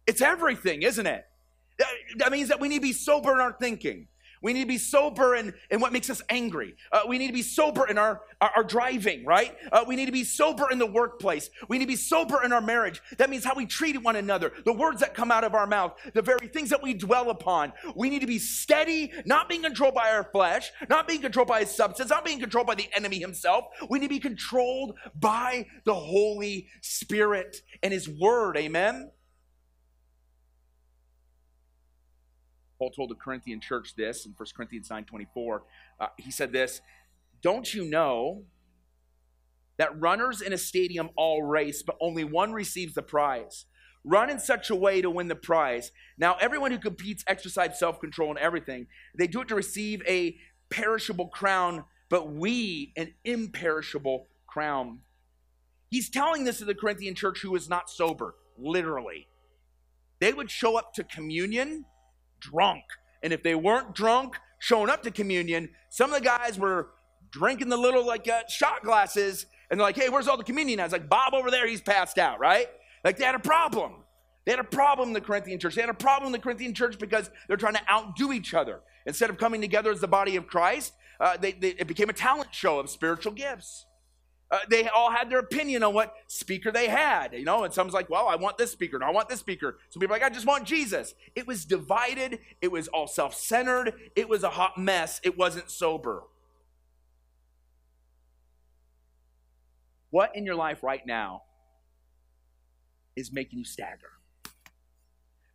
It's 0.06 0.22
everything, 0.22 0.84
isn't 0.84 1.08
it? 1.08 1.26
That 2.18 2.32
means 2.32 2.50
that 2.50 2.60
we 2.60 2.68
need 2.68 2.76
to 2.76 2.82
be 2.82 2.94
sober 2.94 3.34
in 3.34 3.40
our 3.40 3.54
thinking. 3.54 4.09
We 4.42 4.54
need 4.54 4.62
to 4.62 4.68
be 4.68 4.78
sober 4.78 5.36
in, 5.36 5.54
in 5.70 5.80
what 5.80 5.92
makes 5.92 6.10
us 6.10 6.22
angry. 6.30 6.76
Uh, 6.92 7.02
we 7.08 7.18
need 7.18 7.28
to 7.28 7.34
be 7.34 7.42
sober 7.42 7.88
in 7.88 7.98
our, 7.98 8.22
our, 8.40 8.52
our 8.58 8.64
driving, 8.64 9.26
right? 9.26 9.56
Uh, 9.72 9.84
we 9.88 9.96
need 9.96 10.06
to 10.06 10.12
be 10.12 10.24
sober 10.24 10.68
in 10.72 10.80
the 10.80 10.86
workplace. 10.86 11.50
We 11.68 11.78
need 11.78 11.86
to 11.86 11.90
be 11.90 11.96
sober 11.96 12.44
in 12.44 12.54
our 12.54 12.62
marriage. 12.62 13.02
That 13.18 13.30
means 13.30 13.44
how 13.44 13.56
we 13.56 13.66
treat 13.66 14.02
one 14.02 14.16
another, 14.16 14.54
the 14.66 14.74
words 14.74 15.02
that 15.02 15.14
come 15.14 15.32
out 15.32 15.44
of 15.44 15.56
our 15.56 15.68
mouth, 15.68 15.94
the 16.14 16.22
very 16.22 16.48
things 16.48 16.70
that 16.70 16.82
we 16.82 16.94
dwell 16.94 17.30
upon. 17.30 17.74
We 17.96 18.10
need 18.10 18.20
to 18.20 18.28
be 18.28 18.40
steady, 18.40 19.12
not 19.26 19.50
being 19.50 19.64
controlled 19.64 19.96
by 19.96 20.12
our 20.12 20.24
flesh, 20.24 20.72
not 20.90 21.08
being 21.08 21.22
controlled 21.22 21.50
by 21.50 21.62
his 21.62 21.72
substance, 21.72 22.10
not 22.10 22.26
being 22.26 22.40
controlled 22.40 22.68
by 22.68 22.76
the 22.76 22.88
enemy 22.96 23.20
himself. 23.20 23.66
We 23.90 24.00
need 24.00 24.08
to 24.08 24.16
be 24.16 24.20
controlled 24.20 24.98
by 25.20 25.66
the 25.86 25.94
Holy 25.94 26.68
Spirit 26.82 27.58
and 27.84 27.92
his 27.92 28.08
word. 28.08 28.58
Amen? 28.58 29.12
Paul 32.80 32.90
told 32.92 33.12
the 33.12 33.16
Corinthian 33.16 33.60
church 33.60 33.94
this 33.96 34.26
in 34.26 34.34
1 34.36 34.48
Corinthians 34.56 34.90
9 34.90 35.04
24. 35.04 35.64
Uh, 36.00 36.08
he 36.18 36.32
said 36.32 36.54
this 36.54 36.82
Don't 37.42 37.72
you 37.74 37.84
know 37.84 38.44
that 39.78 40.00
runners 40.00 40.42
in 40.42 40.54
a 40.54 40.58
stadium 40.58 41.10
all 41.16 41.44
race, 41.44 41.84
but 41.84 41.98
only 42.02 42.24
one 42.24 42.54
receives 42.54 42.96
the 42.96 43.04
prize? 43.04 43.66
Run 44.06 44.30
in 44.30 44.40
such 44.40 44.70
a 44.70 44.76
way 44.76 45.02
to 45.02 45.10
win 45.10 45.28
the 45.28 45.36
prize. 45.36 45.92
Now, 46.18 46.38
everyone 46.40 46.72
who 46.72 46.80
competes 46.80 47.24
exercise 47.28 47.78
self 47.78 48.00
control 48.00 48.32
in 48.32 48.38
everything. 48.38 48.88
They 49.18 49.28
do 49.28 49.42
it 49.42 49.50
to 49.50 49.56
receive 49.56 50.02
a 50.08 50.38
perishable 50.70 51.28
crown, 51.28 51.84
but 52.10 52.32
we 52.32 52.94
an 52.96 53.14
imperishable 53.26 54.28
crown. 54.48 55.00
He's 55.90 56.10
telling 56.10 56.46
this 56.46 56.60
to 56.60 56.66
the 56.66 56.76
Corinthian 56.76 57.14
church 57.14 57.42
who 57.42 57.56
is 57.56 57.68
not 57.68 57.90
sober, 57.90 58.36
literally. 58.58 59.28
They 60.20 60.32
would 60.32 60.52
show 60.52 60.78
up 60.78 60.94
to 60.94 61.04
communion 61.04 61.86
drunk. 62.40 62.84
And 63.22 63.34
if 63.34 63.44
they 63.44 63.56
weren't 63.56 63.94
drunk, 63.94 64.36
showing 64.60 64.90
up 64.90 65.04
to 65.04 65.12
communion, 65.12 65.70
some 65.90 66.12
of 66.12 66.20
the 66.20 66.26
guys 66.26 66.60
were 66.60 66.90
drinking 67.32 67.70
the 67.70 67.78
little 67.78 68.06
like 68.06 68.28
uh, 68.28 68.42
shot 68.48 68.84
glasses 68.84 69.46
and 69.70 69.80
they're 69.80 69.86
like, 69.86 69.96
hey, 69.96 70.10
where's 70.10 70.28
all 70.28 70.38
the 70.38 70.44
communion? 70.44 70.80
I 70.80 70.84
was 70.84 70.92
like, 70.92 71.10
Bob 71.10 71.34
over 71.34 71.52
there, 71.52 71.68
he's 71.68 71.82
passed 71.82 72.18
out, 72.18 72.40
right? 72.40 72.68
Like 73.04 73.18
they 73.18 73.26
had 73.26 73.36
a 73.36 73.40
problem. 73.40 74.04
They 74.46 74.52
had 74.52 74.60
a 74.60 74.64
problem 74.64 75.10
in 75.10 75.14
the 75.14 75.22
Corinthian 75.22 75.60
church. 75.60 75.76
They 75.76 75.82
had 75.82 75.90
a 75.90 75.94
problem 75.94 76.28
in 76.28 76.32
the 76.32 76.40
Corinthian 76.40 76.74
church 76.74 76.98
because 76.98 77.30
they're 77.48 77.58
trying 77.58 77.76
to 77.76 77.90
outdo 77.90 78.34
each 78.34 78.54
other. 78.54 78.80
Instead 79.06 79.30
of 79.30 79.38
coming 79.38 79.62
together 79.62 79.92
as 79.92 80.02
the 80.02 80.08
body 80.08 80.36
of 80.36 80.48
Christ, 80.48 80.94
uh, 81.20 81.38
they, 81.38 81.52
they, 81.52 81.70
it 81.70 81.88
became 81.88 82.10
a 82.10 82.14
talent 82.14 82.54
show 82.54 82.80
of 82.80 82.90
spiritual 82.90 83.32
gifts. 83.32 83.86
Uh, 84.52 84.58
they 84.70 84.88
all 84.90 85.12
had 85.12 85.30
their 85.30 85.40
opinion 85.40 85.84
on 85.84 85.94
what 85.94 86.16
speaker 86.28 86.72
they 86.72 86.88
had, 86.88 87.34
you 87.34 87.46
know, 87.46 87.64
and 87.64 87.74
someone's 87.74 87.94
like, 87.94 88.10
well, 88.10 88.28
I 88.28 88.36
want 88.36 88.58
this 88.58 88.72
speaker, 88.72 88.96
and 88.96 89.04
I 89.04 89.12
want 89.12 89.30
this 89.30 89.40
speaker. 89.40 89.78
Some 89.90 90.00
people 90.00 90.16
like, 90.16 90.24
I 90.24 90.30
just 90.30 90.48
want 90.48 90.66
Jesus. 90.66 91.14
It 91.36 91.46
was 91.46 91.66
divided, 91.66 92.40
it 92.60 92.72
was 92.72 92.88
all 92.88 93.08
self 93.08 93.36
centered, 93.36 93.94
it 94.16 94.28
was 94.28 94.44
a 94.44 94.50
hot 94.50 94.76
mess, 94.78 95.22
it 95.24 95.38
wasn't 95.38 95.70
sober. 95.70 96.24
What 100.10 100.36
in 100.36 100.46
your 100.46 100.56
life 100.56 100.82
right 100.82 101.06
now 101.06 101.44
is 103.16 103.32
making 103.32 103.60
you 103.60 103.66
stagger? 103.66 104.10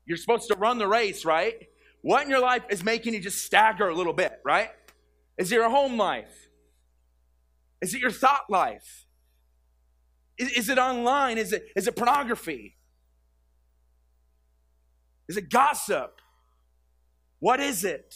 You're 0.07 0.18
supposed 0.18 0.48
to 0.48 0.57
run 0.57 0.78
the 0.78 0.87
race, 0.87 1.24
right? 1.24 1.68
What 2.02 2.22
in 2.22 2.30
your 2.30 2.40
life 2.40 2.62
is 2.68 2.85
making 2.85 3.14
you 3.14 3.20
just 3.20 3.44
stagger 3.44 3.88
a 3.88 3.94
little 3.94 4.12
bit, 4.12 4.40
right? 4.44 4.70
Is 5.37 5.50
your 5.50 5.68
home 5.68 5.96
life? 5.96 6.43
Is 7.85 7.92
it 7.92 8.01
your 8.01 8.11
thought 8.11 8.49
life? 8.49 9.05
Is, 10.38 10.51
is 10.53 10.68
it 10.70 10.79
online? 10.79 11.37
Is 11.37 11.53
it, 11.53 11.66
is 11.77 11.87
it 11.87 11.94
pornography? 11.94 12.79
Is 15.29 15.37
it 15.37 15.51
gossip? 15.51 16.18
What 17.40 17.61
is 17.61 17.85
it? 17.85 18.14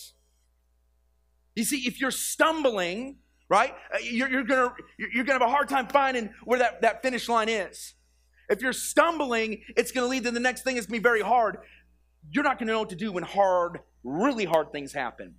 You 1.54 1.64
see, 1.64 1.87
if 1.87 2.00
you're 2.00 2.11
stumbling, 2.11 3.18
right, 3.50 3.74
uh, 3.92 3.98
you're, 4.02 4.31
you're 4.31 4.44
gonna 4.44 4.72
you're 4.96 5.24
gonna 5.24 5.38
have 5.38 5.46
a 5.46 5.52
hard 5.52 5.68
time 5.68 5.87
finding 5.88 6.31
where 6.44 6.61
that, 6.61 6.81
that 6.81 7.02
finish 7.02 7.28
line 7.28 7.50
is. 7.50 7.92
If 8.48 8.62
you're 8.62 8.72
stumbling, 8.72 9.64
it's 9.76 9.92
gonna 9.92 10.07
lead 10.07 10.24
to 10.24 10.31
the 10.31 10.40
next 10.40 10.62
thing. 10.62 10.78
It's 10.78 10.87
gonna 10.87 10.98
be 10.98 11.02
very 11.02 11.20
hard. 11.20 11.59
You're 12.31 12.44
not 12.44 12.59
gonna 12.59 12.72
know 12.72 12.78
what 12.78 12.88
to 12.88 12.96
do 12.96 13.12
when 13.12 13.24
hard, 13.24 13.81
really 14.02 14.46
hard 14.46 14.72
things 14.72 14.94
happen. 14.94 15.35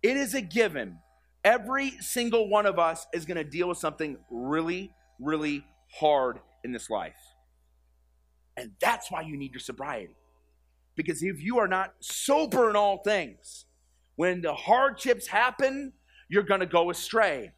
It 0.00 0.16
is 0.16 0.32
a 0.34 0.40
given. 0.40 0.98
Every 1.44 1.90
single 2.00 2.48
one 2.48 2.66
of 2.66 2.78
us 2.78 3.06
is 3.12 3.24
gonna 3.24 3.44
deal 3.44 3.68
with 3.68 3.78
something 3.78 4.18
really, 4.30 4.92
really 5.18 5.64
hard 5.98 6.40
in 6.64 6.72
this 6.72 6.90
life. 6.90 7.14
And 8.56 8.72
that's 8.80 9.10
why 9.10 9.22
you 9.22 9.36
need 9.36 9.52
your 9.52 9.60
sobriety. 9.60 10.14
Because 10.96 11.22
if 11.22 11.42
you 11.42 11.58
are 11.58 11.68
not 11.68 11.94
sober 12.00 12.68
in 12.68 12.76
all 12.76 12.98
things, 12.98 13.64
when 14.16 14.42
the 14.42 14.52
hardships 14.52 15.28
happen, 15.28 15.94
you're 16.28 16.42
going 16.42 16.60
to 16.60 16.66
go 16.66 16.90
astray. 16.90 17.52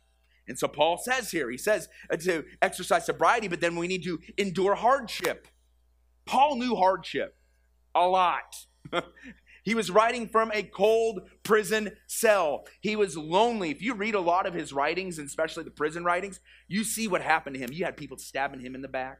And 0.46 0.58
so 0.58 0.68
Paul 0.68 0.96
says 0.98 1.30
here, 1.30 1.50
he 1.50 1.58
says 1.58 1.88
to 2.20 2.44
exercise 2.60 3.06
sobriety, 3.06 3.48
but 3.48 3.60
then 3.60 3.74
we 3.76 3.88
need 3.88 4.04
to 4.04 4.18
endure 4.38 4.74
hardship. 4.74 5.48
Paul 6.24 6.56
knew 6.56 6.76
hardship 6.76 7.36
a 7.94 8.06
lot. 8.06 8.54
he 9.62 9.74
was 9.74 9.90
writing 9.90 10.28
from 10.28 10.50
a 10.52 10.62
cold 10.62 11.22
prison 11.42 11.92
cell. 12.06 12.64
He 12.80 12.96
was 12.96 13.16
lonely. 13.16 13.70
If 13.70 13.82
you 13.82 13.94
read 13.94 14.14
a 14.14 14.20
lot 14.20 14.46
of 14.46 14.54
his 14.54 14.72
writings, 14.72 15.18
and 15.18 15.26
especially 15.26 15.64
the 15.64 15.70
prison 15.70 16.04
writings, 16.04 16.40
you 16.68 16.84
see 16.84 17.08
what 17.08 17.22
happened 17.22 17.54
to 17.54 17.60
him. 17.60 17.72
You 17.72 17.84
had 17.84 17.96
people 17.96 18.18
stabbing 18.18 18.60
him 18.60 18.74
in 18.74 18.82
the 18.82 18.88
back. 18.88 19.18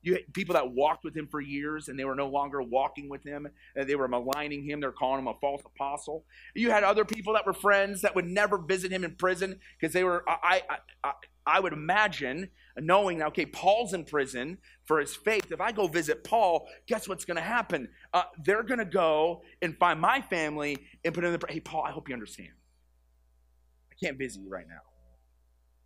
You 0.00 0.14
had 0.14 0.32
people 0.32 0.54
that 0.54 0.70
walked 0.70 1.04
with 1.04 1.16
him 1.16 1.26
for 1.26 1.40
years 1.40 1.88
and 1.88 1.98
they 1.98 2.04
were 2.04 2.14
no 2.14 2.28
longer 2.28 2.62
walking 2.62 3.08
with 3.08 3.24
him. 3.24 3.48
They 3.74 3.96
were 3.96 4.06
maligning 4.06 4.62
him. 4.62 4.80
They're 4.80 4.92
calling 4.92 5.18
him 5.18 5.26
a 5.26 5.34
false 5.40 5.60
apostle. 5.66 6.24
You 6.54 6.70
had 6.70 6.84
other 6.84 7.04
people 7.04 7.32
that 7.34 7.44
were 7.44 7.52
friends 7.52 8.02
that 8.02 8.14
would 8.14 8.26
never 8.26 8.58
visit 8.58 8.92
him 8.92 9.02
in 9.02 9.16
prison 9.16 9.58
because 9.78 9.92
they 9.92 10.04
were, 10.04 10.22
I, 10.28 10.62
I, 10.70 10.78
I, 11.02 11.12
I 11.44 11.60
would 11.60 11.72
imagine, 11.72 12.50
knowing, 12.76 13.22
okay, 13.22 13.46
Paul's 13.46 13.92
in 13.92 14.04
prison 14.04 14.58
for 14.88 14.98
his 14.98 15.14
faith. 15.14 15.52
If 15.52 15.60
I 15.60 15.70
go 15.70 15.86
visit 15.86 16.24
Paul, 16.24 16.66
guess 16.86 17.06
what's 17.06 17.26
going 17.26 17.36
to 17.36 17.42
happen? 17.42 17.90
Uh, 18.14 18.22
they're 18.42 18.62
going 18.62 18.78
to 18.78 18.86
go 18.86 19.42
and 19.60 19.76
find 19.76 20.00
my 20.00 20.22
family 20.22 20.78
and 21.04 21.14
put 21.14 21.24
in 21.24 21.32
the, 21.32 21.40
hey, 21.48 21.60
Paul, 21.60 21.84
I 21.86 21.92
hope 21.92 22.08
you 22.08 22.14
understand. 22.14 22.48
I 23.92 23.94
can't 24.02 24.18
visit 24.18 24.40
you 24.40 24.48
right 24.48 24.66
now 24.66 24.80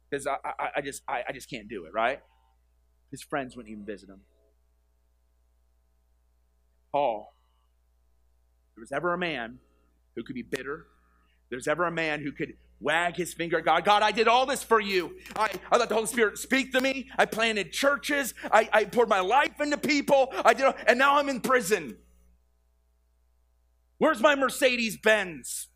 because 0.09 0.27
I, 0.29 0.37
I, 0.45 0.69
I, 0.77 0.81
just 0.81 1.03
I, 1.09 1.25
I 1.29 1.33
just 1.33 1.51
can't 1.51 1.69
do 1.69 1.85
it, 1.85 1.93
right? 1.93 2.21
His 3.11 3.23
friends 3.23 3.57
wouldn't 3.57 3.73
even 3.73 3.85
visit 3.85 4.09
him. 4.09 4.21
Paul, 6.93 7.35
there 8.77 8.83
was 8.83 8.93
ever 8.93 9.15
a 9.15 9.19
man 9.19 9.59
who 10.15 10.23
could 10.23 10.35
be 10.35 10.43
bitter. 10.43 10.87
There's 11.51 11.67
ever 11.67 11.87
a 11.87 11.91
man 11.91 12.23
who 12.23 12.31
could 12.31 12.55
wag 12.83 13.17
his 13.17 13.33
finger 13.33 13.59
at 13.59 13.65
God. 13.65 13.85
God, 13.85 14.03
I 14.03 14.11
did 14.11 14.29
all 14.29 14.47
this 14.47 14.63
for 14.63 14.81
you. 14.81 15.17
I, 15.37 15.51
I 15.71 15.77
let 15.79 15.89
the 15.89 15.95
Holy 15.95 16.07
Spirit 16.07 16.39
speak 16.39 16.73
to 16.73 16.81
me. 16.81 17.11
I 17.17 17.27
planted 17.27 17.73
churches. 17.73 18.35
I, 18.51 18.69
I 18.73 18.85
poured 18.85 19.09
my 19.09 19.21
life 19.21 19.61
into 19.61 19.79
people. 19.79 20.33
I 20.45 20.55
did, 20.55 20.75
and 20.87 20.99
now 20.99 21.19
I'm 21.19 21.29
in 21.29 21.41
prison. 21.41 21.97
Where's 23.99 24.21
my 24.21 24.35
Mercedes 24.35 24.97
Benz? 24.97 25.69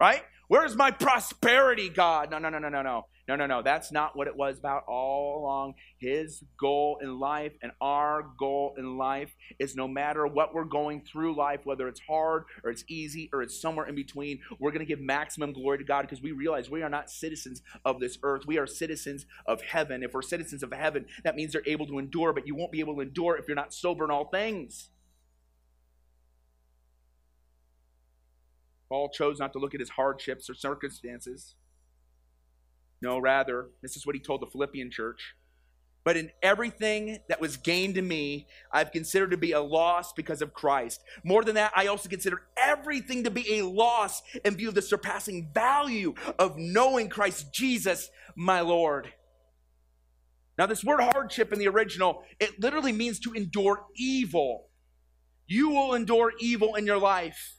Right? 0.00 0.22
Where's 0.48 0.76
my 0.76 0.90
prosperity, 0.90 1.88
God? 1.88 2.30
No, 2.30 2.38
no, 2.38 2.50
no, 2.50 2.58
no, 2.58 2.68
no, 2.68 2.82
no. 2.82 3.06
No, 3.26 3.36
no, 3.36 3.46
no. 3.46 3.62
That's 3.62 3.90
not 3.90 4.14
what 4.16 4.26
it 4.26 4.36
was 4.36 4.58
about 4.58 4.84
all 4.86 5.40
along. 5.40 5.74
His 5.98 6.44
goal 6.60 6.98
in 7.02 7.18
life 7.18 7.52
and 7.62 7.72
our 7.80 8.22
goal 8.38 8.74
in 8.76 8.98
life 8.98 9.34
is 9.58 9.74
no 9.74 9.88
matter 9.88 10.26
what 10.26 10.52
we're 10.54 10.64
going 10.64 11.00
through 11.00 11.34
life, 11.34 11.60
whether 11.64 11.88
it's 11.88 12.00
hard 12.00 12.44
or 12.62 12.70
it's 12.70 12.84
easy 12.86 13.30
or 13.32 13.42
it's 13.42 13.58
somewhere 13.58 13.86
in 13.86 13.94
between, 13.94 14.40
we're 14.60 14.72
going 14.72 14.84
to 14.84 14.86
give 14.86 15.00
maximum 15.00 15.54
glory 15.54 15.78
to 15.78 15.84
God 15.84 16.02
because 16.02 16.20
we 16.20 16.32
realize 16.32 16.68
we 16.68 16.82
are 16.82 16.90
not 16.90 17.10
citizens 17.10 17.62
of 17.86 17.98
this 17.98 18.18
earth. 18.22 18.46
We 18.46 18.58
are 18.58 18.66
citizens 18.66 19.24
of 19.46 19.62
heaven. 19.62 20.02
If 20.02 20.12
we're 20.12 20.20
citizens 20.22 20.62
of 20.62 20.70
heaven, 20.72 21.06
that 21.24 21.34
means 21.34 21.52
they're 21.54 21.62
able 21.66 21.86
to 21.86 21.98
endure, 21.98 22.34
but 22.34 22.46
you 22.46 22.54
won't 22.54 22.72
be 22.72 22.80
able 22.80 22.94
to 22.96 23.00
endure 23.00 23.38
if 23.38 23.48
you're 23.48 23.54
not 23.54 23.72
sober 23.72 24.04
in 24.04 24.10
all 24.10 24.26
things. 24.26 24.90
Paul 28.90 29.08
chose 29.08 29.38
not 29.38 29.54
to 29.54 29.58
look 29.58 29.72
at 29.72 29.80
his 29.80 29.90
hardships 29.90 30.50
or 30.50 30.54
circumstances. 30.54 31.54
No, 33.04 33.18
rather, 33.18 33.68
this 33.82 33.96
is 33.96 34.06
what 34.06 34.14
he 34.14 34.20
told 34.20 34.40
the 34.40 34.46
Philippian 34.46 34.90
church. 34.90 35.34
But 36.04 36.16
in 36.16 36.30
everything 36.42 37.18
that 37.28 37.38
was 37.38 37.58
gained 37.58 37.96
to 37.96 38.02
me, 38.02 38.46
I've 38.72 38.92
considered 38.92 39.30
to 39.32 39.36
be 39.36 39.52
a 39.52 39.60
loss 39.60 40.14
because 40.14 40.40
of 40.40 40.54
Christ. 40.54 41.02
More 41.22 41.44
than 41.44 41.54
that, 41.56 41.72
I 41.76 41.88
also 41.88 42.08
consider 42.08 42.40
everything 42.56 43.24
to 43.24 43.30
be 43.30 43.58
a 43.58 43.66
loss 43.66 44.22
in 44.42 44.56
view 44.56 44.70
of 44.70 44.74
the 44.74 44.80
surpassing 44.80 45.50
value 45.52 46.14
of 46.38 46.56
knowing 46.56 47.10
Christ 47.10 47.52
Jesus, 47.52 48.08
my 48.36 48.60
Lord. 48.60 49.12
Now, 50.56 50.64
this 50.64 50.82
word 50.82 51.02
hardship 51.02 51.52
in 51.52 51.58
the 51.58 51.68
original, 51.68 52.22
it 52.40 52.58
literally 52.58 52.92
means 52.92 53.18
to 53.20 53.34
endure 53.34 53.84
evil. 53.96 54.68
You 55.46 55.68
will 55.68 55.92
endure 55.92 56.32
evil 56.40 56.74
in 56.74 56.86
your 56.86 56.98
life. 56.98 57.56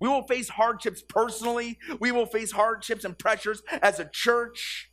We 0.00 0.08
will 0.08 0.22
face 0.22 0.48
hardships 0.48 1.02
personally. 1.02 1.78
We 2.00 2.12
will 2.12 2.26
face 2.26 2.52
hardships 2.52 3.04
and 3.04 3.18
pressures 3.18 3.62
as 3.82 3.98
a 3.98 4.04
church. 4.04 4.90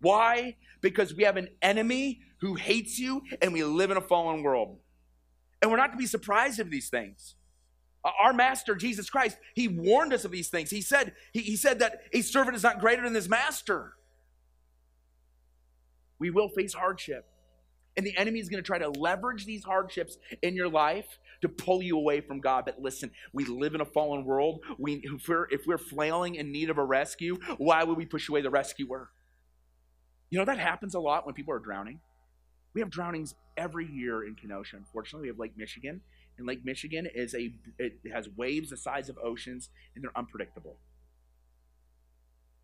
Why? 0.00 0.56
Because 0.80 1.14
we 1.14 1.24
have 1.24 1.36
an 1.36 1.48
enemy 1.62 2.20
who 2.40 2.54
hates 2.54 2.98
you 2.98 3.22
and 3.42 3.52
we 3.52 3.62
live 3.64 3.90
in 3.90 3.96
a 3.96 4.02
fallen 4.02 4.42
world. 4.42 4.78
And 5.60 5.70
we're 5.70 5.76
not 5.76 5.92
to 5.92 5.98
be 5.98 6.06
surprised 6.06 6.60
of 6.60 6.70
these 6.70 6.88
things. 6.88 7.34
Uh, 8.04 8.10
our 8.22 8.32
master, 8.32 8.76
Jesus 8.76 9.10
Christ, 9.10 9.38
he 9.54 9.66
warned 9.66 10.12
us 10.12 10.24
of 10.24 10.30
these 10.30 10.48
things. 10.48 10.70
He 10.70 10.80
said, 10.80 11.14
he, 11.32 11.40
he 11.40 11.56
said 11.56 11.80
that 11.80 12.02
a 12.12 12.22
servant 12.22 12.56
is 12.56 12.62
not 12.62 12.80
greater 12.80 13.02
than 13.02 13.14
his 13.14 13.28
master. 13.28 13.94
We 16.18 16.30
will 16.30 16.48
face 16.48 16.74
hardship. 16.74 17.26
And 17.98 18.06
the 18.06 18.16
enemy 18.16 18.38
is 18.38 18.48
going 18.48 18.62
to 18.62 18.66
try 18.66 18.78
to 18.78 18.90
leverage 18.90 19.44
these 19.44 19.64
hardships 19.64 20.18
in 20.40 20.54
your 20.54 20.68
life 20.68 21.18
to 21.42 21.48
pull 21.48 21.82
you 21.82 21.98
away 21.98 22.20
from 22.20 22.38
God. 22.38 22.64
But 22.64 22.80
listen, 22.80 23.10
we 23.32 23.44
live 23.44 23.74
in 23.74 23.80
a 23.80 23.84
fallen 23.84 24.24
world. 24.24 24.60
We, 24.78 25.00
if, 25.02 25.28
we're, 25.28 25.48
if 25.50 25.66
we're 25.66 25.78
flailing 25.78 26.36
in 26.36 26.52
need 26.52 26.70
of 26.70 26.78
a 26.78 26.84
rescue, 26.84 27.38
why 27.56 27.82
would 27.82 27.96
we 27.96 28.06
push 28.06 28.28
away 28.28 28.40
the 28.40 28.50
rescuer? 28.50 29.10
You 30.30 30.38
know, 30.38 30.44
that 30.44 30.60
happens 30.60 30.94
a 30.94 31.00
lot 31.00 31.26
when 31.26 31.34
people 31.34 31.52
are 31.52 31.58
drowning. 31.58 31.98
We 32.72 32.80
have 32.82 32.90
drownings 32.90 33.34
every 33.56 33.90
year 33.90 34.24
in 34.24 34.36
Kenosha. 34.36 34.76
Unfortunately, 34.76 35.22
we 35.22 35.28
have 35.30 35.38
Lake 35.40 35.56
Michigan. 35.56 36.00
And 36.38 36.46
Lake 36.46 36.64
Michigan 36.64 37.08
is 37.12 37.34
a 37.34 37.52
it 37.78 37.98
has 38.12 38.28
waves 38.28 38.70
the 38.70 38.76
size 38.76 39.08
of 39.08 39.18
oceans, 39.18 39.70
and 39.96 40.04
they're 40.04 40.16
unpredictable. 40.16 40.76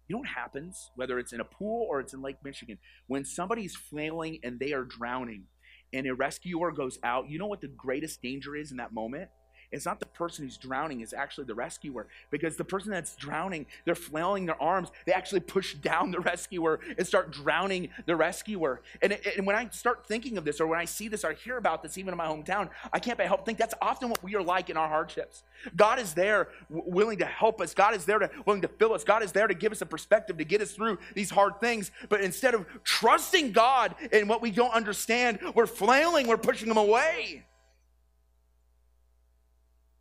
You 0.09 0.17
know 0.17 0.21
what 0.21 0.29
happens, 0.29 0.91
whether 0.97 1.19
it's 1.19 1.33
in 1.33 1.41
a 1.41 1.45
pool 1.45 1.87
or 1.89 2.01
it's 2.01 2.13
in 2.13 2.21
Lake 2.21 2.37
Michigan, 2.45 2.79
when 3.07 3.25
somebody's 3.25 3.75
flailing 3.75 4.39
and 4.43 4.61
they 4.61 4.73
are 4.73 4.85
drowning 4.85 5.45
and 5.93 6.07
a 6.07 6.15
rescuer 6.15 6.73
goes 6.73 6.99
out, 7.03 7.31
you 7.31 7.39
know 7.39 7.47
what 7.47 7.61
the 7.61 7.69
greatest 7.69 8.21
danger 8.21 8.55
is 8.57 8.71
in 8.71 8.77
that 8.79 8.93
moment? 8.93 9.31
It's 9.75 9.87
not 9.87 10.01
the 10.01 10.07
person 10.07 10.45
who's 10.45 10.57
drowning, 10.57 11.01
it's 11.01 11.13
actually 11.13 11.45
the 11.45 11.55
rescuer. 11.55 12.07
Because 12.31 12.57
the 12.57 12.65
person 12.65 12.91
that's 12.91 13.17
drowning, 13.17 13.67
they're 13.85 13.95
flailing 13.95 14.47
their 14.47 14.61
arms, 14.61 14.91
they 15.07 15.13
actually 15.13 15.41
push 15.41 15.75
down 15.75 16.11
the 16.11 16.21
rescuer 16.21 16.81
and 16.97 17.07
start 17.07 17.33
drowning 17.33 17.91
the 18.07 18.17
rescuer. 18.17 18.81
And, 19.03 19.19
and 19.37 19.47
when 19.47 19.57
I 19.57 19.69
start 19.71 20.07
thinking 20.07 20.39
of 20.39 20.45
this, 20.45 20.61
or 20.61 20.67
when 20.67 20.79
I 20.79 20.85
see 20.85 21.09
this, 21.09 21.25
or 21.25 21.33
hear 21.33 21.57
about 21.57 21.83
this, 21.83 21.99
even 21.99 22.13
in 22.13 22.19
my 22.19 22.27
hometown, 22.27 22.71
I 22.93 22.99
can't 22.99 23.19
but 23.19 23.27
help 23.27 23.45
think 23.45 23.59
that's 23.59 23.75
often 23.83 24.09
what 24.09 24.23
we 24.23 24.37
are 24.37 24.43
like 24.43 24.71
in 24.71 24.77
our 24.77 24.89
hardships. 24.89 25.43
God 25.77 25.99
is 25.99 26.15
there 26.15 26.49
w- 26.71 26.91
willing 26.91 27.19
to 27.19 27.27
help 27.27 27.61
us, 27.61 27.75
God 27.75 27.95
is 27.95 28.05
there 28.05 28.19
to, 28.19 28.31
willing 28.47 28.63
to 28.63 28.69
fill 28.69 28.93
us, 28.93 29.05
God 29.05 29.23
is 29.23 29.33
there 29.33 29.47
to 29.47 29.55
give 29.55 29.73
us 29.73 29.83
a 29.83 29.87
perspective 29.87 30.39
to 30.39 30.45
get 30.45 30.61
us 30.61 30.73
through 30.73 30.99
these 31.15 31.31
hard 31.31 31.61
things. 31.61 31.91
But 32.09 32.21
instead 32.21 32.55
of 32.55 32.67
trusting 32.85 33.53
God 33.53 33.95
in 34.13 34.29
what 34.29 34.41
we 34.41 34.51
don't 34.51 34.73
understand, 34.73 35.41
we're 35.55 35.67
flailing, 35.67 36.27
we're 36.27 36.37
pushing 36.37 36.71
Him 36.71 36.77
away. 36.77 37.45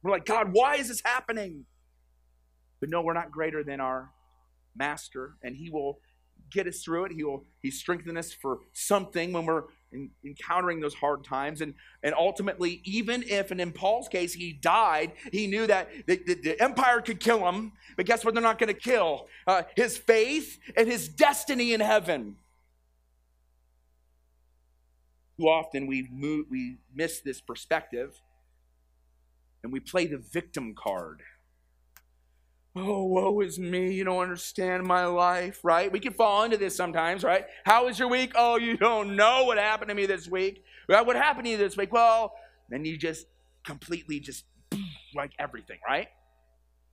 We're 0.03 0.11
like, 0.11 0.25
God, 0.25 0.49
why 0.51 0.75
is 0.75 0.89
this 0.89 1.01
happening? 1.03 1.65
But 2.81 2.89
no, 2.89 3.01
we're 3.01 3.13
not 3.13 3.31
greater 3.31 3.63
than 3.63 3.79
our 3.79 4.11
master, 4.75 5.35
and 5.41 5.55
he 5.55 5.69
will 5.69 5.99
get 6.51 6.67
us 6.67 6.83
through 6.83 7.05
it. 7.05 7.13
He 7.13 7.23
will 7.23 7.45
he 7.61 7.71
strengthen 7.71 8.17
us 8.17 8.33
for 8.33 8.59
something 8.73 9.31
when 9.31 9.45
we're 9.45 9.63
in, 9.93 10.09
encountering 10.25 10.81
those 10.81 10.93
hard 10.93 11.23
times. 11.23 11.61
And, 11.61 11.73
and 12.03 12.13
ultimately, 12.13 12.81
even 12.83 13.23
if, 13.23 13.51
and 13.51 13.61
in 13.61 13.71
Paul's 13.71 14.09
case, 14.09 14.33
he 14.33 14.51
died, 14.51 15.13
he 15.31 15.47
knew 15.47 15.65
that 15.67 15.89
the, 16.05 16.17
the, 16.17 16.33
the 16.35 16.61
empire 16.61 16.99
could 16.99 17.21
kill 17.21 17.47
him, 17.47 17.71
but 17.95 18.05
guess 18.05 18.25
what? 18.25 18.33
They're 18.33 18.43
not 18.43 18.59
going 18.59 18.73
to 18.73 18.79
kill 18.79 19.27
uh, 19.47 19.63
his 19.75 19.97
faith 19.97 20.59
and 20.75 20.87
his 20.87 21.07
destiny 21.07 21.73
in 21.73 21.79
heaven. 21.79 22.35
Too 25.39 25.47
often 25.47 25.87
we 25.87 26.09
move, 26.11 26.47
we 26.49 26.77
miss 26.93 27.21
this 27.21 27.39
perspective 27.39 28.21
and 29.63 29.71
we 29.71 29.79
play 29.79 30.05
the 30.05 30.17
victim 30.17 30.75
card. 30.75 31.21
Oh, 32.75 33.03
woe 33.03 33.39
is 33.41 33.59
me. 33.59 33.93
You 33.93 34.03
don't 34.03 34.19
understand 34.19 34.83
my 34.83 35.05
life, 35.05 35.59
right? 35.63 35.91
We 35.91 35.99
can 35.99 36.13
fall 36.13 36.43
into 36.43 36.57
this 36.57 36.75
sometimes, 36.75 37.23
right? 37.23 37.45
How 37.65 37.85
was 37.85 37.99
your 37.99 38.07
week? 38.07 38.31
Oh, 38.35 38.57
you 38.57 38.77
don't 38.77 39.15
know 39.15 39.43
what 39.43 39.59
happened 39.59 39.89
to 39.89 39.95
me 39.95 40.07
this 40.07 40.27
week. 40.27 40.63
Well, 40.89 41.05
what 41.05 41.15
happened 41.15 41.45
to 41.45 41.51
you 41.51 41.57
this 41.57 41.77
week? 41.77 41.93
Well, 41.93 42.33
then 42.69 42.83
you 42.83 42.97
just 42.97 43.27
completely 43.63 44.19
just 44.19 44.45
like 45.15 45.31
everything, 45.37 45.77
right? 45.87 46.07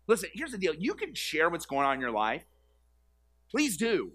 Listen, 0.06 0.28
here's 0.34 0.52
the 0.52 0.58
deal 0.58 0.74
you 0.74 0.94
can 0.94 1.14
share 1.14 1.48
what's 1.48 1.66
going 1.66 1.86
on 1.86 1.94
in 1.94 2.00
your 2.00 2.10
life. 2.10 2.44
Please 3.50 3.76
do. 3.76 4.12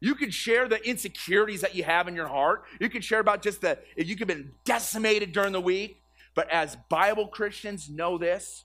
You 0.00 0.14
can 0.14 0.30
share 0.30 0.68
the 0.68 0.86
insecurities 0.86 1.62
that 1.62 1.74
you 1.74 1.82
have 1.84 2.06
in 2.08 2.14
your 2.14 2.28
heart. 2.28 2.64
You 2.78 2.90
can 2.90 3.00
share 3.00 3.20
about 3.20 3.42
just 3.42 3.62
the, 3.62 3.78
if 3.96 4.06
you 4.06 4.16
have 4.18 4.28
been 4.28 4.52
decimated 4.64 5.32
during 5.32 5.52
the 5.52 5.60
week. 5.60 6.02
But 6.36 6.52
as 6.52 6.76
Bible 6.88 7.26
Christians, 7.26 7.90
know 7.90 8.18
this 8.18 8.64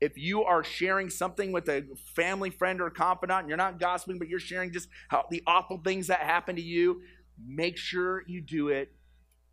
if 0.00 0.18
you 0.18 0.42
are 0.42 0.64
sharing 0.64 1.08
something 1.08 1.52
with 1.52 1.68
a 1.68 1.84
family 2.16 2.50
friend 2.50 2.80
or 2.80 2.90
confidant, 2.90 3.42
and 3.42 3.48
you're 3.48 3.56
not 3.56 3.78
gossiping, 3.78 4.18
but 4.18 4.28
you're 4.28 4.40
sharing 4.40 4.72
just 4.72 4.88
how 5.08 5.24
the 5.30 5.40
awful 5.46 5.78
things 5.78 6.08
that 6.08 6.18
happen 6.18 6.56
to 6.56 6.62
you, 6.62 7.02
make 7.46 7.78
sure 7.78 8.24
you 8.26 8.40
do 8.40 8.68
it 8.68 8.92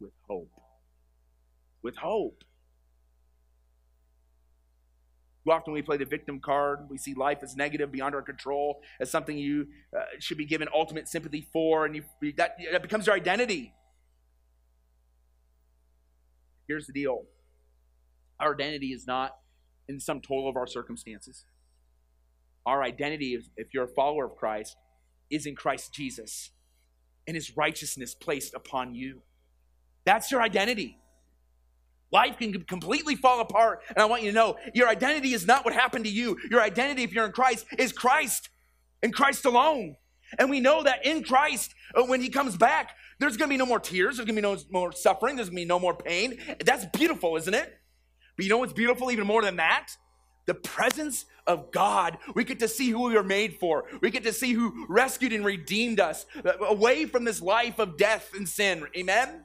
with 0.01 0.11
hope. 0.27 0.51
With 1.83 1.95
hope. 1.95 2.43
Often 5.47 5.73
we 5.73 5.81
play 5.81 5.97
the 5.97 6.05
victim 6.05 6.39
card. 6.39 6.87
We 6.89 6.97
see 6.97 7.13
life 7.13 7.39
as 7.43 7.55
negative, 7.55 7.91
beyond 7.91 8.13
our 8.13 8.21
control, 8.21 8.81
as 8.99 9.09
something 9.11 9.37
you 9.37 9.67
uh, 9.95 10.01
should 10.19 10.37
be 10.37 10.45
given 10.45 10.67
ultimate 10.73 11.07
sympathy 11.07 11.47
for, 11.53 11.85
and 11.85 11.95
you, 11.95 12.03
that, 12.37 12.57
that 12.71 12.81
becomes 12.81 13.05
your 13.07 13.15
identity. 13.15 13.73
Here's 16.67 16.87
the 16.87 16.93
deal 16.93 17.25
our 18.39 18.53
identity 18.53 18.87
is 18.87 19.05
not 19.05 19.35
in 19.87 19.99
sum 19.99 20.21
total 20.21 20.47
of 20.49 20.55
our 20.55 20.67
circumstances. 20.67 21.45
Our 22.65 22.83
identity, 22.83 23.37
if 23.57 23.73
you're 23.73 23.85
a 23.85 23.87
follower 23.87 24.25
of 24.25 24.35
Christ, 24.35 24.75
is 25.29 25.45
in 25.45 25.55
Christ 25.55 25.93
Jesus 25.93 26.51
and 27.27 27.35
his 27.35 27.55
righteousness 27.55 28.15
placed 28.15 28.53
upon 28.53 28.95
you. 28.95 29.21
That's 30.05 30.31
your 30.31 30.41
identity. 30.41 30.97
Life 32.11 32.37
can 32.39 32.63
completely 32.63 33.15
fall 33.15 33.39
apart. 33.39 33.81
And 33.89 33.99
I 33.99 34.05
want 34.05 34.23
you 34.23 34.31
to 34.31 34.35
know 34.35 34.57
your 34.73 34.89
identity 34.89 35.33
is 35.33 35.45
not 35.45 35.63
what 35.63 35.73
happened 35.73 36.05
to 36.05 36.11
you. 36.11 36.37
Your 36.49 36.61
identity, 36.61 37.03
if 37.03 37.13
you're 37.13 37.25
in 37.25 37.31
Christ, 37.31 37.65
is 37.77 37.91
Christ 37.91 38.49
and 39.03 39.13
Christ 39.13 39.45
alone. 39.45 39.95
And 40.37 40.49
we 40.49 40.59
know 40.59 40.83
that 40.83 41.05
in 41.05 41.23
Christ, 41.23 41.73
uh, 41.95 42.03
when 42.03 42.21
he 42.21 42.29
comes 42.29 42.55
back, 42.57 42.95
there's 43.19 43.37
going 43.37 43.49
to 43.49 43.53
be 43.53 43.57
no 43.57 43.65
more 43.65 43.79
tears. 43.79 44.17
There's 44.17 44.25
going 44.25 44.35
to 44.35 44.41
be 44.41 44.47
no 44.47 44.57
more 44.71 44.91
suffering. 44.91 45.35
There's 45.35 45.49
going 45.49 45.57
to 45.57 45.61
be 45.61 45.67
no 45.67 45.79
more 45.79 45.95
pain. 45.95 46.37
That's 46.63 46.85
beautiful, 46.85 47.35
isn't 47.37 47.53
it? 47.53 47.78
But 48.39 48.45
you 48.45 48.51
know 48.51 48.59
what's 48.59 48.71
beautiful 48.71 49.11
even 49.11 49.27
more 49.27 49.41
than 49.41 49.57
that? 49.57 49.97
The 50.45 50.53
presence 50.53 51.25
of 51.45 51.71
God. 51.71 52.17
We 52.35 52.45
get 52.45 52.59
to 52.59 52.69
see 52.69 52.89
who 52.89 53.01
we 53.01 53.15
were 53.15 53.21
made 53.21 53.57
for. 53.59 53.83
We 53.99 54.11
get 54.11 54.23
to 54.23 54.31
see 54.31 54.53
who 54.53 54.85
rescued 54.87 55.33
and 55.33 55.43
redeemed 55.43 55.99
us 55.99 56.25
away 56.61 57.03
from 57.03 57.25
this 57.25 57.41
life 57.41 57.79
of 57.79 57.97
death 57.97 58.29
and 58.33 58.47
sin. 58.47 58.87
Amen? 58.95 59.43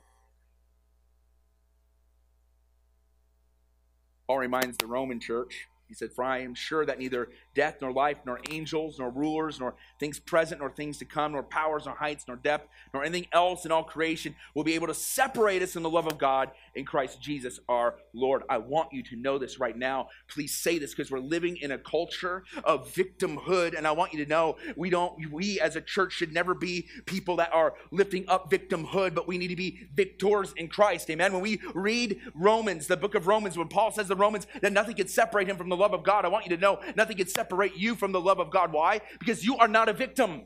Paul 4.29 4.39
reminds 4.39 4.77
the 4.77 4.87
Roman 4.87 5.19
church 5.19 5.67
he 5.89 5.95
said, 5.95 6.13
For 6.13 6.25
I 6.25 6.41
am 6.41 6.55
sure 6.55 6.85
that 6.87 6.99
neither 6.99 7.29
death, 7.55 7.77
nor 7.81 7.93
life, 7.93 8.19
nor 8.27 8.41
angels, 8.51 8.99
nor 8.99 9.11
rulers, 9.11 9.61
nor 9.61 9.75
things 10.01 10.19
present, 10.19 10.61
nor 10.61 10.71
things 10.71 10.99
to 10.99 11.05
come, 11.05 11.33
nor 11.33 11.43
powers, 11.43 11.87
nor 11.87 11.95
heights, 11.95 12.25
nor 12.27 12.37
depth, 12.37 12.69
nor 12.93 13.05
anything 13.05 13.27
else 13.33 13.65
in 13.65 13.73
all 13.73 13.85
creation 13.85 14.35
will 14.55 14.65
be 14.65 14.75
able 14.75 14.87
to 14.87 14.95
separate 14.95 15.63
us 15.63 15.73
from 15.73 15.83
the 15.83 15.91
love 15.91 16.07
of 16.07 16.19
God 16.19 16.51
in 16.75 16.85
Christ 16.85 17.21
Jesus 17.23 17.61
our 17.69 17.97
Lord. 18.13 18.43
I 18.49 18.59
want 18.59 18.93
you 18.93 19.03
to 19.05 19.17
know 19.17 19.39
this 19.39 19.61
right 19.61 19.77
now. 19.77 20.09
Please 20.29 20.55
say 20.55 20.79
this 20.79 20.95
because 20.95 21.11
we're 21.11 21.21
living 21.21 21.57
in 21.57 21.71
a 21.71 21.79
culture 21.79 22.45
of 22.65 22.93
victimhood. 22.93 23.77
And 23.77 23.87
I 23.87 23.93
want 23.93 24.13
you 24.13 24.25
to 24.25 24.29
know 24.29 24.57
we 24.77 24.91
don't, 24.91 25.31
we 25.31 25.61
as 25.61 25.77
a 25.77 25.81
church 25.81 26.13
should 26.13 26.33
never 26.33 26.55
be 26.55 26.89
people 27.07 27.37
that 27.37 27.53
are 27.53 27.75
lifting 27.91 28.25
up 28.29 28.51
victimhood, 28.51 29.15
but 29.15 29.29
we 29.29 29.39
need 29.39 29.49
to 29.49 29.57
be 29.57 29.87
victors 29.95 30.53
in 30.57 30.69
Christ. 30.69 31.09
Amen. 31.11 31.33
When 31.33 31.43
we 31.43 31.61
read 31.75 32.21
Romans, 32.35 32.87
the 32.87 32.97
book 32.97 33.15
of 33.15 33.27
Romans, 33.27 33.57
when 33.57 33.69
Paul 33.69 33.93
says 33.93 34.09
the 34.09 34.17
Romans 34.17 34.47
that 34.61 34.73
nothing 34.73 34.97
can 34.97 35.09
separate 35.09 35.49
him 35.49 35.57
from 35.57 35.69
the 35.69 35.77
love 35.77 35.95
of 35.95 36.03
God, 36.03 36.25
I 36.25 36.29
want 36.29 36.47
you 36.47 36.57
to 36.57 36.61
know 36.61 36.81
nothing 36.97 37.17
can 37.17 37.29
separate 37.29 37.44
you 37.77 37.95
from 37.95 38.13
the 38.13 38.21
love 38.21 38.39
of 38.39 38.51
God. 38.51 38.73
Why? 38.73 39.01
Because 39.19 39.45
you 39.45 39.57
are 39.59 39.69
not 39.69 39.89
a 39.89 39.93
victim. 39.93 40.43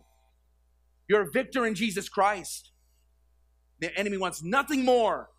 You're 1.08 1.22
a 1.22 1.30
victor 1.30 1.66
in 1.66 1.74
Jesus 1.74 2.08
Christ. 2.08 2.70
The 3.80 3.96
enemy 3.96 4.18
wants 4.18 4.42
nothing 4.42 4.84
more 4.84 5.30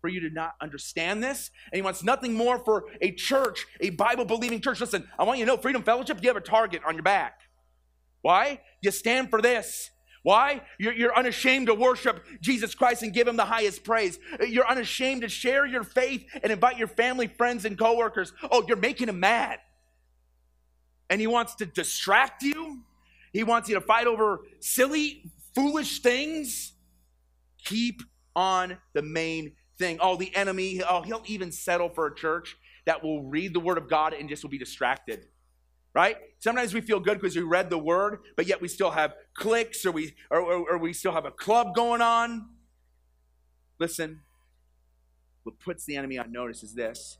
for 0.00 0.08
you 0.08 0.20
to 0.20 0.30
not 0.30 0.54
understand 0.60 1.22
this, 1.22 1.50
and 1.70 1.76
he 1.76 1.82
wants 1.82 2.02
nothing 2.02 2.32
more 2.32 2.58
for 2.58 2.84
a 3.02 3.12
church, 3.12 3.66
a 3.80 3.90
Bible 3.90 4.24
believing 4.24 4.60
church. 4.60 4.80
Listen, 4.80 5.06
I 5.18 5.24
want 5.24 5.38
you 5.38 5.44
to 5.44 5.50
know 5.50 5.56
Freedom 5.58 5.82
Fellowship, 5.82 6.22
you 6.22 6.28
have 6.28 6.36
a 6.36 6.40
target 6.40 6.82
on 6.86 6.94
your 6.94 7.02
back. 7.02 7.40
Why? 8.22 8.60
You 8.82 8.90
stand 8.90 9.30
for 9.30 9.42
this. 9.42 9.90
Why? 10.22 10.62
You're, 10.78 10.92
you're, 10.92 11.16
unashamed 11.16 11.68
to 11.68 11.74
worship 11.74 12.22
Jesus 12.42 12.74
Christ 12.74 13.02
and 13.02 13.12
give 13.12 13.26
him 13.26 13.36
the 13.36 13.44
highest 13.44 13.84
praise. 13.84 14.18
You're 14.46 14.68
unashamed 14.68 15.22
to 15.22 15.28
share 15.28 15.64
your 15.64 15.82
faith 15.82 16.26
and 16.42 16.52
invite 16.52 16.76
your 16.76 16.88
family, 16.88 17.26
friends, 17.26 17.64
and 17.64 17.78
coworkers. 17.78 18.32
Oh, 18.50 18.62
you're 18.68 18.76
making 18.76 19.08
him 19.08 19.20
mad. 19.20 19.58
And 21.10 21.20
he 21.20 21.26
wants 21.26 21.54
to 21.56 21.66
distract 21.66 22.42
you. 22.42 22.80
He 23.32 23.44
wants 23.44 23.68
you 23.68 23.74
to 23.74 23.82
fight 23.82 24.06
over 24.06 24.40
silly, 24.60 25.30
foolish 25.54 26.00
things. 26.00 26.72
Keep 27.64 28.02
on 28.34 28.78
the 28.94 29.02
main 29.02 29.52
thing. 29.78 29.98
Oh, 30.00 30.16
the 30.16 30.34
enemy, 30.34 30.80
oh, 30.88 31.02
he'll 31.02 31.22
even 31.26 31.52
settle 31.52 31.90
for 31.90 32.06
a 32.06 32.14
church 32.14 32.56
that 32.86 33.04
will 33.04 33.24
read 33.24 33.52
the 33.52 33.60
word 33.60 33.76
of 33.76 33.90
God 33.90 34.14
and 34.14 34.28
just 34.28 34.42
will 34.42 34.50
be 34.50 34.58
distracted 34.58 35.26
right? 35.94 36.16
Sometimes 36.38 36.72
we 36.72 36.80
feel 36.80 37.00
good 37.00 37.20
because 37.20 37.36
we 37.36 37.42
read 37.42 37.70
the 37.70 37.78
word, 37.78 38.20
but 38.36 38.46
yet 38.46 38.60
we 38.60 38.68
still 38.68 38.90
have 38.90 39.14
cliques 39.34 39.84
or 39.84 39.92
we 39.92 40.14
or, 40.30 40.40
or, 40.40 40.70
or, 40.72 40.78
we 40.78 40.92
still 40.92 41.12
have 41.12 41.24
a 41.24 41.30
club 41.30 41.74
going 41.74 42.00
on. 42.00 42.48
Listen, 43.78 44.20
what 45.42 45.58
puts 45.58 45.84
the 45.84 45.96
enemy 45.96 46.18
on 46.18 46.30
notice 46.30 46.62
is 46.62 46.74
this. 46.74 47.18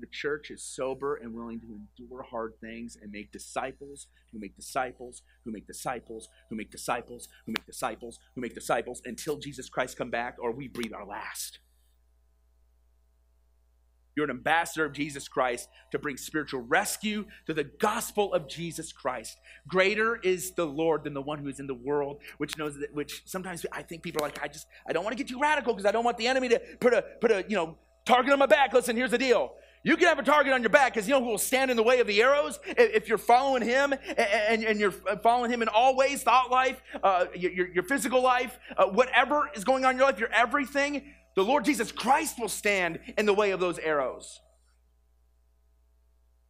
The 0.00 0.06
church 0.10 0.50
is 0.50 0.62
sober 0.62 1.16
and 1.16 1.34
willing 1.34 1.60
to 1.60 1.66
endure 1.66 2.22
hard 2.22 2.54
things 2.60 2.96
and 3.00 3.12
make 3.12 3.30
disciples 3.30 4.06
who 4.32 4.38
make 4.38 4.56
disciples, 4.56 5.22
who 5.44 5.52
make 5.52 5.66
disciples, 5.66 6.28
who 6.48 6.56
make 6.56 6.70
disciples, 6.70 7.28
who 7.44 7.52
make 7.52 7.66
disciples, 7.66 8.18
who 8.34 8.40
make 8.40 8.54
disciples 8.54 9.02
until 9.04 9.36
Jesus 9.36 9.68
Christ 9.68 9.98
come 9.98 10.10
back 10.10 10.36
or 10.40 10.50
we 10.50 10.66
breathe 10.66 10.94
our 10.94 11.04
last. 11.04 11.58
You're 14.14 14.24
an 14.24 14.30
ambassador 14.30 14.84
of 14.84 14.92
Jesus 14.92 15.26
Christ 15.26 15.68
to 15.90 15.98
bring 15.98 16.16
spiritual 16.16 16.60
rescue 16.60 17.24
to 17.46 17.54
the 17.54 17.64
gospel 17.64 18.34
of 18.34 18.48
Jesus 18.48 18.92
Christ. 18.92 19.38
Greater 19.66 20.16
is 20.16 20.52
the 20.52 20.66
Lord 20.66 21.04
than 21.04 21.14
the 21.14 21.22
one 21.22 21.38
who 21.38 21.48
is 21.48 21.60
in 21.60 21.66
the 21.66 21.74
world, 21.74 22.20
which 22.38 22.58
knows 22.58 22.78
that, 22.78 22.94
which 22.94 23.22
sometimes 23.24 23.64
I 23.72 23.82
think 23.82 24.02
people 24.02 24.22
are 24.22 24.26
like, 24.26 24.42
I 24.42 24.48
just, 24.48 24.66
I 24.86 24.92
don't 24.92 25.04
want 25.04 25.16
to 25.16 25.22
get 25.22 25.30
too 25.30 25.40
radical 25.40 25.72
because 25.72 25.86
I 25.86 25.92
don't 25.92 26.04
want 26.04 26.18
the 26.18 26.26
enemy 26.26 26.48
to 26.50 26.60
put 26.80 26.92
a, 26.92 27.02
put 27.20 27.30
a, 27.30 27.44
you 27.48 27.56
know, 27.56 27.78
target 28.04 28.32
on 28.32 28.38
my 28.38 28.46
back. 28.46 28.72
Listen, 28.74 28.96
here's 28.96 29.12
the 29.12 29.18
deal. 29.18 29.54
You 29.84 29.96
can 29.96 30.06
have 30.06 30.18
a 30.18 30.22
target 30.22 30.52
on 30.52 30.62
your 30.62 30.70
back 30.70 30.94
because 30.94 31.08
you 31.08 31.14
know 31.14 31.20
who 31.20 31.30
will 31.30 31.38
stand 31.38 31.70
in 31.70 31.76
the 31.76 31.82
way 31.82 31.98
of 31.98 32.06
the 32.06 32.22
arrows? 32.22 32.60
If 32.66 33.08
you're 33.08 33.18
following 33.18 33.62
him 33.62 33.92
and, 34.16 34.62
and 34.62 34.78
you're 34.78 34.92
following 34.92 35.50
him 35.50 35.60
in 35.60 35.68
all 35.68 35.96
ways, 35.96 36.22
thought 36.22 36.50
life, 36.50 36.80
uh, 37.02 37.26
your, 37.34 37.68
your 37.68 37.82
physical 37.82 38.22
life, 38.22 38.58
uh, 38.76 38.86
whatever 38.86 39.50
is 39.56 39.64
going 39.64 39.84
on 39.84 39.92
in 39.92 39.96
your 39.96 40.06
life, 40.06 40.20
your 40.20 40.32
everything, 40.32 41.12
the 41.34 41.42
Lord 41.42 41.64
Jesus 41.64 41.90
Christ 41.90 42.38
will 42.38 42.48
stand 42.48 43.00
in 43.18 43.26
the 43.26 43.34
way 43.34 43.50
of 43.50 43.58
those 43.58 43.78
arrows. 43.78 44.40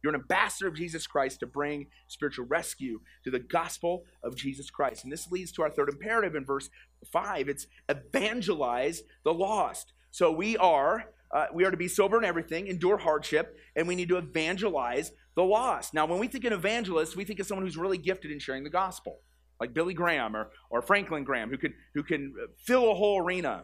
You're 0.03 0.13
an 0.13 0.19
ambassador 0.19 0.67
of 0.67 0.75
Jesus 0.75 1.07
Christ 1.07 1.39
to 1.39 1.47
bring 1.47 1.87
spiritual 2.07 2.45
rescue 2.45 2.99
to 3.23 3.31
the 3.31 3.39
gospel 3.39 4.03
of 4.21 4.35
Jesus 4.35 4.69
Christ. 4.69 5.05
And 5.05 5.13
this 5.13 5.31
leads 5.31 5.51
to 5.53 5.63
our 5.63 5.69
third 5.69 5.89
imperative 5.89 6.35
in 6.35 6.45
verse 6.45 6.69
5. 7.09 7.47
It's 7.47 7.67
evangelize 7.87 9.03
the 9.23 9.33
lost. 9.33 9.93
So 10.11 10.29
we 10.29 10.57
are 10.57 11.05
uh, 11.33 11.47
we 11.51 11.65
are 11.65 11.71
to 11.71 11.77
be 11.77 11.87
sober 11.87 12.17
in 12.17 12.23
everything, 12.23 12.67
endure 12.67 12.97
hardship, 12.97 13.57
and 13.75 13.87
we 13.87 13.95
need 13.95 14.09
to 14.09 14.17
evangelize 14.17 15.11
the 15.35 15.43
lost. 15.43 15.93
Now, 15.93 16.05
when 16.05 16.19
we 16.19 16.27
think 16.27 16.45
an 16.45 16.53
evangelist, 16.53 17.15
we 17.15 17.25
think 17.25 17.39
of 17.39 17.47
someone 17.47 17.65
who's 17.65 17.77
really 17.77 17.97
gifted 17.97 18.31
in 18.31 18.39
sharing 18.39 18.63
the 18.63 18.69
gospel, 18.69 19.19
like 19.59 19.73
Billy 19.73 19.95
Graham 19.95 20.35
or, 20.35 20.51
or 20.69 20.81
Franklin 20.83 21.23
Graham, 21.23 21.49
who 21.49 21.57
can, 21.57 21.73
who 21.95 22.03
can 22.03 22.35
fill 22.63 22.91
a 22.91 22.93
whole 22.93 23.19
arena. 23.19 23.63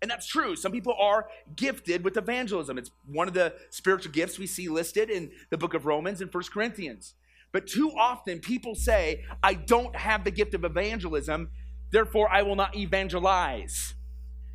And 0.00 0.08
that's 0.08 0.28
true. 0.28 0.54
Some 0.54 0.70
people 0.70 0.94
are 0.96 1.26
gifted 1.56 2.04
with 2.04 2.16
evangelism. 2.16 2.78
It's 2.78 2.92
one 3.04 3.26
of 3.26 3.34
the 3.34 3.54
spiritual 3.70 4.12
gifts 4.12 4.38
we 4.38 4.46
see 4.46 4.68
listed 4.68 5.10
in 5.10 5.32
the 5.50 5.58
book 5.58 5.74
of 5.74 5.86
Romans 5.86 6.20
and 6.20 6.30
First 6.30 6.52
Corinthians. 6.52 7.14
But 7.50 7.66
too 7.66 7.90
often 7.98 8.38
people 8.38 8.76
say, 8.76 9.24
I 9.42 9.54
don't 9.54 9.96
have 9.96 10.22
the 10.22 10.30
gift 10.30 10.54
of 10.54 10.64
evangelism, 10.64 11.50
therefore 11.90 12.28
I 12.30 12.42
will 12.42 12.54
not 12.54 12.76
evangelize. 12.76 13.94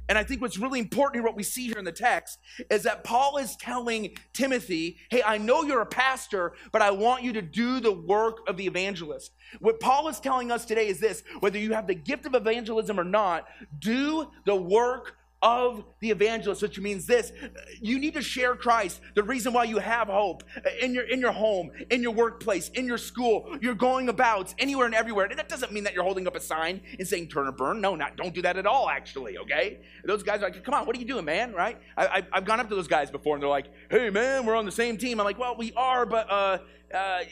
And 0.10 0.18
I 0.18 0.24
think 0.24 0.42
what's 0.42 0.58
really 0.58 0.80
important 0.80 1.16
here, 1.16 1.24
what 1.24 1.36
we 1.36 1.44
see 1.44 1.68
here 1.68 1.78
in 1.78 1.86
the 1.86 1.92
text, 1.92 2.39
is 2.70 2.84
that 2.84 3.04
Paul 3.04 3.38
is 3.38 3.56
telling 3.56 4.18
Timothy, 4.34 4.98
hey, 5.10 5.24
I 5.26 5.38
know 5.38 5.63
you're 5.63 5.82
a 5.82 5.86
pastor, 5.86 6.54
but 6.72 6.82
I 6.82 6.92
want 6.92 7.24
you 7.24 7.34
to 7.34 7.42
do 7.42 7.80
the 7.80 7.92
work 7.92 8.39
of 8.48 8.58
the 8.58 8.66
evangelist. 8.66 9.32
What 9.60 9.80
Paul 9.80 10.08
is 10.10 10.20
telling 10.20 10.52
us 10.52 10.66
today 10.66 10.88
is 10.88 11.00
this 11.00 11.24
whether 11.39 11.58
you 11.58 11.74
have 11.74 11.88
the 11.88 11.96
gift 11.96 12.26
of 12.26 12.36
evangelism 12.36 13.00
or 13.00 13.06
not, 13.06 13.48
do 13.80 14.28
the 14.46 14.56
work 14.56 15.18
of 15.43 15.84
the 15.99 16.10
evangelist, 16.10 16.62
which 16.62 16.79
means 16.79 17.06
this 17.06 17.34
you 17.82 17.99
need 17.99 18.13
to 18.13 18.21
share 18.21 18.56
Christ, 18.56 19.01
the 19.13 19.21
reason 19.21 19.51
why 19.51 19.65
you 19.65 19.77
have 19.77 20.08
hope 20.08 20.43
in 20.79 20.93
your, 20.93 21.03
in 21.03 21.19
your 21.19 21.34
home, 21.34 21.69
in 21.91 22.01
your 22.01 22.13
workplace, 22.13 22.69
in 22.69 22.86
your 22.86 22.97
school, 22.97 23.58
you're 23.62 23.75
going 23.75 24.08
about 24.08 24.53
anywhere 24.58 24.86
and 24.86 24.95
everywhere. 24.95 25.25
And 25.25 25.38
that 25.38 25.49
doesn't 25.49 25.73
mean 25.73 25.84
that 25.84 25.93
you're 25.93 26.03
holding 26.03 26.25
up 26.27 26.36
a 26.38 26.39
sign 26.39 26.82
and 26.97 27.06
saying 27.06 27.27
turn 27.27 27.47
or 27.47 27.51
burn. 27.51 27.82
No, 27.82 27.93
not, 27.95 28.15
don't 28.15 28.34
do 28.34 28.41
that 28.41 28.56
at 28.58 28.65
all, 28.65 28.89
actually, 28.89 29.38
okay? 29.38 29.82
Those 30.06 30.23
guys 30.23 30.39
are 30.41 30.49
like, 30.49 30.63
come 30.63 30.73
on, 30.73 30.86
what 30.86 30.95
are 30.95 30.99
you 30.99 31.06
doing, 31.06 31.25
man, 31.25 31.51
right? 31.51 31.77
I, 31.97 32.23
have 32.32 32.45
gone 32.45 32.62
up 32.62 32.69
to 32.69 32.75
those 32.75 32.88
guys 32.88 33.12
before 33.12 33.36
and 33.36 33.43
they're 33.43 33.49
like, 33.49 33.67
hey, 33.91 34.10
man, 34.10 34.45
we're 34.45 34.56
on 34.56 34.65
the 34.65 34.71
same 34.71 34.97
team. 34.97 35.19
I'm 35.19 35.25
like, 35.25 35.38
well, 35.38 35.58
we 35.58 35.73
are, 35.73 36.06
but 36.06 36.32
uh, 36.32 36.58
uh, 36.93 37.23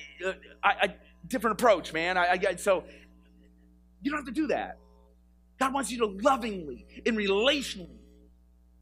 I, 0.62 0.74
I, 0.82 0.96
different 1.28 1.54
approach, 1.54 1.94
man. 1.94 2.18
I, 2.18 2.38
I, 2.50 2.56
so 2.58 2.84
you 4.02 4.12
don't 4.12 4.20
have 4.20 4.26
to 4.26 4.34
do 4.34 4.48
that. 4.48 4.80
God 5.60 5.74
wants 5.74 5.92
you 5.92 6.00
to 6.00 6.08
lovingly 6.08 6.88
and 7.06 7.16
relationally 7.16 8.01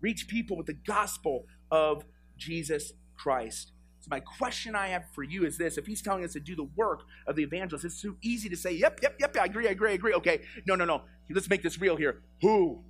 reach 0.01 0.27
people 0.27 0.57
with 0.57 0.67
the 0.67 0.73
gospel 0.73 1.45
of 1.71 2.03
Jesus 2.37 2.93
Christ. 3.17 3.71
So, 3.99 4.07
my 4.09 4.21
question 4.21 4.75
I 4.75 4.87
have 4.87 5.03
for 5.13 5.23
you 5.23 5.45
is 5.45 5.57
this 5.57 5.77
if 5.77 5.85
he's 5.85 6.01
telling 6.01 6.23
us 6.23 6.33
to 6.33 6.39
do 6.39 6.55
the 6.55 6.69
work 6.75 7.01
of 7.27 7.35
the 7.35 7.43
evangelist, 7.43 7.83
it's 7.83 8.01
too 8.01 8.17
easy 8.21 8.47
to 8.49 8.55
say, 8.55 8.71
yep, 8.71 8.99
yep, 9.01 9.15
yep, 9.19 9.35
I 9.39 9.45
agree, 9.45 9.67
I 9.67 9.71
agree, 9.71 9.91
I 9.91 9.93
agree. 9.93 10.13
Okay, 10.13 10.41
no, 10.65 10.75
no, 10.75 10.85
no. 10.85 11.01
Let's 11.29 11.49
make 11.49 11.61
this 11.61 11.79
real 11.79 11.95
here. 11.95 12.21
Who? 12.41 12.83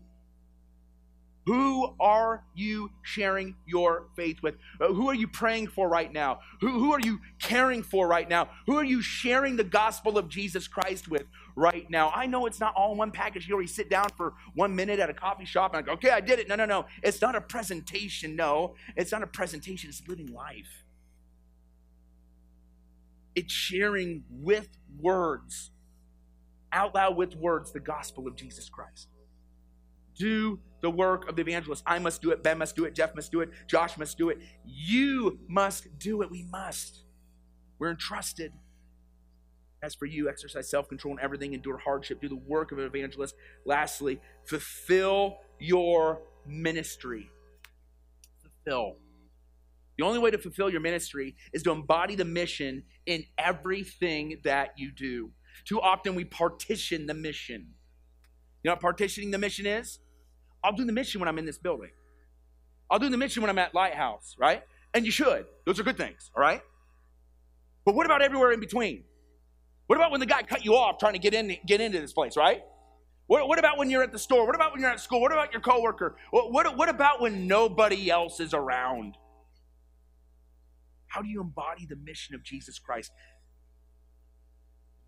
Who 1.45 1.95
are 1.99 2.43
you 2.53 2.91
sharing 3.01 3.55
your 3.65 4.07
faith 4.15 4.37
with? 4.43 4.55
Uh, 4.79 4.93
who 4.93 5.09
are 5.09 5.15
you 5.15 5.27
praying 5.27 5.67
for 5.67 5.89
right 5.89 6.11
now? 6.11 6.41
Who, 6.61 6.69
who 6.69 6.91
are 6.91 6.99
you 6.99 7.19
caring 7.39 7.81
for 7.81 8.07
right 8.07 8.29
now? 8.29 8.49
Who 8.67 8.77
are 8.77 8.83
you 8.83 9.01
sharing 9.01 9.55
the 9.55 9.63
gospel 9.63 10.17
of 10.17 10.29
Jesus 10.29 10.67
Christ 10.67 11.07
with 11.07 11.23
right 11.55 11.89
now? 11.89 12.11
I 12.13 12.27
know 12.27 12.45
it's 12.45 12.59
not 12.59 12.75
all 12.75 12.91
in 12.91 12.99
one 12.99 13.11
package. 13.11 13.47
You 13.47 13.55
already 13.55 13.67
sit 13.67 13.89
down 13.89 14.09
for 14.15 14.35
one 14.53 14.75
minute 14.75 14.99
at 14.99 15.09
a 15.09 15.13
coffee 15.13 15.45
shop 15.45 15.73
and 15.73 15.79
I 15.79 15.85
go, 15.85 15.93
okay, 15.93 16.11
I 16.11 16.21
did 16.21 16.37
it. 16.39 16.47
No, 16.47 16.55
no, 16.55 16.65
no. 16.65 16.85
It's 17.01 17.21
not 17.21 17.35
a 17.35 17.41
presentation. 17.41 18.35
No, 18.35 18.75
it's 18.95 19.11
not 19.11 19.23
a 19.23 19.27
presentation. 19.27 19.89
It's 19.89 20.07
living 20.07 20.31
life. 20.31 20.85
It's 23.35 23.53
sharing 23.53 24.23
with 24.29 24.69
words, 24.99 25.71
out 26.71 26.93
loud 26.93 27.15
with 27.17 27.35
words, 27.35 27.71
the 27.71 27.79
gospel 27.79 28.27
of 28.27 28.35
Jesus 28.35 28.69
Christ. 28.69 29.07
Do 30.15 30.59
the 30.81 30.89
work 30.89 31.27
of 31.29 31.35
the 31.35 31.41
evangelist. 31.41 31.83
I 31.85 31.99
must 31.99 32.21
do 32.21 32.31
it. 32.31 32.43
Ben 32.43 32.57
must 32.57 32.75
do 32.75 32.85
it. 32.85 32.95
Jeff 32.95 33.15
must 33.15 33.31
do 33.31 33.41
it. 33.41 33.49
Josh 33.67 33.97
must 33.97 34.17
do 34.17 34.29
it. 34.29 34.39
You 34.65 35.39
must 35.47 35.99
do 35.99 36.21
it. 36.21 36.31
We 36.31 36.43
must. 36.43 37.03
We're 37.77 37.91
entrusted. 37.91 38.51
As 39.81 39.95
for 39.95 40.05
you, 40.05 40.27
exercise 40.27 40.69
self 40.69 40.89
control 40.89 41.13
in 41.15 41.23
everything, 41.23 41.53
endure 41.53 41.77
hardship, 41.77 42.19
do 42.21 42.27
the 42.27 42.35
work 42.35 42.71
of 42.71 42.79
an 42.79 42.85
evangelist. 42.85 43.35
Lastly, 43.65 44.19
fulfill 44.45 45.37
your 45.59 46.21
ministry. 46.45 47.29
Fulfill. 48.41 48.97
The 49.97 50.05
only 50.05 50.19
way 50.19 50.31
to 50.31 50.37
fulfill 50.37 50.69
your 50.69 50.81
ministry 50.81 51.35
is 51.53 51.63
to 51.63 51.71
embody 51.71 52.15
the 52.15 52.25
mission 52.25 52.83
in 53.05 53.25
everything 53.37 54.39
that 54.43 54.73
you 54.77 54.91
do. 54.91 55.31
Too 55.65 55.81
often 55.81 56.15
we 56.15 56.25
partition 56.25 57.05
the 57.05 57.13
mission. 57.13 57.73
You 58.63 58.69
know 58.69 58.73
what 58.73 58.81
partitioning 58.81 59.31
the 59.31 59.37
mission 59.37 59.65
is? 59.65 59.99
I'll 60.63 60.73
do 60.73 60.85
the 60.85 60.91
mission 60.91 61.19
when 61.19 61.27
I'm 61.27 61.37
in 61.37 61.45
this 61.45 61.57
building. 61.57 61.91
I'll 62.89 62.99
do 62.99 63.09
the 63.09 63.17
mission 63.17 63.41
when 63.41 63.49
I'm 63.49 63.59
at 63.59 63.73
Lighthouse, 63.73 64.35
right? 64.39 64.63
And 64.93 65.05
you 65.05 65.11
should. 65.11 65.45
Those 65.65 65.79
are 65.79 65.83
good 65.83 65.97
things, 65.97 66.31
all 66.35 66.41
right? 66.41 66.61
But 67.85 67.95
what 67.95 68.05
about 68.05 68.21
everywhere 68.21 68.51
in 68.51 68.59
between? 68.59 69.03
What 69.87 69.95
about 69.95 70.11
when 70.11 70.19
the 70.19 70.25
guy 70.25 70.43
cut 70.43 70.65
you 70.65 70.75
off 70.75 70.99
trying 70.99 71.13
to 71.13 71.19
get 71.19 71.33
in 71.33 71.55
get 71.65 71.81
into 71.81 71.99
this 71.99 72.13
place, 72.13 72.37
right? 72.37 72.61
What, 73.27 73.47
what 73.47 73.59
about 73.59 73.77
when 73.77 73.89
you're 73.91 74.01
at 74.01 74.11
the 74.11 74.19
store? 74.19 74.45
What 74.45 74.55
about 74.55 74.71
when 74.71 74.81
you're 74.81 74.89
at 74.89 74.99
school? 74.99 75.21
What 75.21 75.31
about 75.31 75.51
your 75.53 75.61
coworker? 75.61 76.15
What, 76.31 76.51
what, 76.51 76.75
what 76.77 76.89
about 76.89 77.21
when 77.21 77.47
nobody 77.47 78.09
else 78.09 78.39
is 78.39 78.55
around? 78.55 79.15
How 81.07 81.21
do 81.21 81.27
you 81.27 81.41
embody 81.41 81.85
the 81.85 81.95
mission 81.95 82.33
of 82.33 82.43
Jesus 82.43 82.79
Christ? 82.79 83.11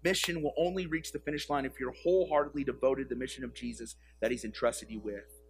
Mission 0.04 0.44
will 0.44 0.54
only 0.58 0.86
reach 0.86 1.12
the 1.12 1.20
finish 1.20 1.50
line 1.50 1.66
if 1.66 1.80
you're 1.80 1.94
wholeheartedly 2.04 2.64
devoted 2.64 3.10
to 3.10 3.16
the 3.16 3.20
mission 3.20 3.44
of 3.44 3.56
Jesus 3.56 3.96
that 4.20 4.30
He's 4.30 4.44
entrusted 4.44 4.90
you 4.92 5.00
with. 5.00 5.41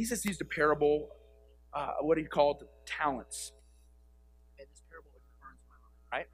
Jesus 0.00 0.24
used 0.24 0.40
a 0.40 0.46
parable, 0.46 1.10
uh, 1.74 1.92
what 2.00 2.16
he 2.16 2.24
called 2.24 2.64
talents. 2.86 3.52
And 4.58 4.66
this 4.72 4.82
parable 4.88 5.10
burns 5.42 5.60
my 5.68 5.74
mind, 5.74 5.94
right? 6.10 6.26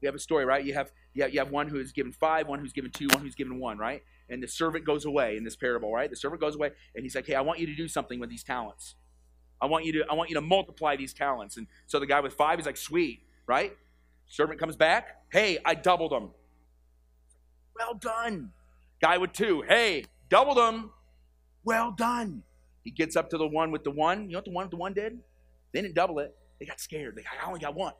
We 0.00 0.06
have 0.06 0.14
a 0.14 0.20
story, 0.20 0.44
right? 0.44 0.64
You 0.64 0.74
have, 0.74 0.92
you 1.12 1.24
have 1.24 1.34
you 1.34 1.40
have 1.40 1.50
one 1.50 1.66
who 1.66 1.80
is 1.80 1.90
given 1.90 2.12
five, 2.12 2.46
one 2.46 2.60
who's 2.60 2.72
given 2.72 2.92
two, 2.92 3.08
one 3.12 3.20
who's 3.20 3.34
given 3.34 3.58
one, 3.58 3.78
right? 3.78 4.02
And 4.30 4.40
the 4.40 4.46
servant 4.46 4.84
goes 4.84 5.04
away 5.06 5.36
in 5.36 5.42
this 5.42 5.56
parable, 5.56 5.92
right? 5.92 6.08
The 6.08 6.14
servant 6.14 6.40
goes 6.40 6.54
away 6.54 6.70
and 6.94 7.02
he's 7.02 7.16
like, 7.16 7.26
"Hey, 7.26 7.34
I 7.34 7.40
want 7.40 7.58
you 7.58 7.66
to 7.66 7.74
do 7.74 7.88
something 7.88 8.20
with 8.20 8.30
these 8.30 8.44
talents. 8.44 8.94
I 9.60 9.66
want 9.66 9.84
you 9.86 9.92
to 9.94 10.04
I 10.08 10.14
want 10.14 10.30
you 10.30 10.36
to 10.36 10.40
multiply 10.40 10.94
these 10.94 11.12
talents." 11.12 11.56
And 11.56 11.66
so 11.86 11.98
the 11.98 12.06
guy 12.06 12.20
with 12.20 12.34
five 12.34 12.60
is 12.60 12.66
like, 12.66 12.76
"Sweet, 12.76 13.26
right?" 13.44 13.76
Servant 14.28 14.60
comes 14.60 14.76
back, 14.76 15.24
"Hey, 15.32 15.58
I 15.64 15.74
doubled 15.74 16.12
them." 16.12 16.30
Well 17.76 17.94
done. 17.94 18.52
Guy 19.00 19.18
with 19.18 19.32
two, 19.32 19.62
"Hey, 19.62 20.04
doubled 20.28 20.58
them." 20.58 20.92
Well 21.64 21.90
done. 21.90 22.44
He 22.84 22.90
gets 22.90 23.16
up 23.16 23.30
to 23.30 23.38
the 23.38 23.46
one 23.46 23.70
with 23.70 23.82
the 23.82 23.90
one. 23.90 24.24
You 24.24 24.32
know 24.32 24.38
what 24.38 24.44
the 24.44 24.50
one 24.50 24.64
with 24.66 24.70
the 24.70 24.76
one 24.76 24.92
did? 24.92 25.18
They 25.72 25.80
didn't 25.80 25.94
double 25.94 26.18
it. 26.18 26.36
They 26.60 26.66
got 26.66 26.80
scared. 26.80 27.16
They 27.16 27.22
I 27.22 27.46
only 27.46 27.60
got 27.60 27.74
one. 27.74 27.94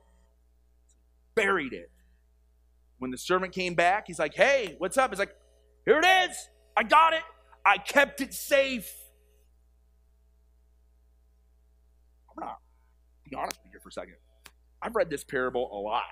Buried 1.35 1.73
it. 1.73 1.91
When 2.99 3.11
the 3.11 3.19
servant 3.19 3.53
came 3.53 3.75
back, 3.75 4.07
he's 4.07 4.19
like, 4.19 4.35
hey, 4.35 4.77
what's 4.79 4.97
up? 4.97 5.11
He's 5.11 5.19
like, 5.19 5.35
here 5.85 5.99
it 5.99 6.07
is. 6.07 6.49
I 6.77 6.85
got 6.85 7.13
it. 7.15 7.23
I 7.67 7.79
kept 7.79 8.21
it 8.21 8.33
safe. 8.33 8.93
I'm 12.31 12.43
going 12.43 12.55
to 12.55 13.31
be 13.31 13.37
honest 13.37 13.59
with 13.65 13.73
you 13.73 13.81
for 13.81 13.89
a 13.89 13.93
second. 13.93 14.15
I've 14.83 14.95
read 14.95 15.09
this 15.11 15.25
parable 15.25 15.71
a 15.73 15.81
lot. 15.81 16.05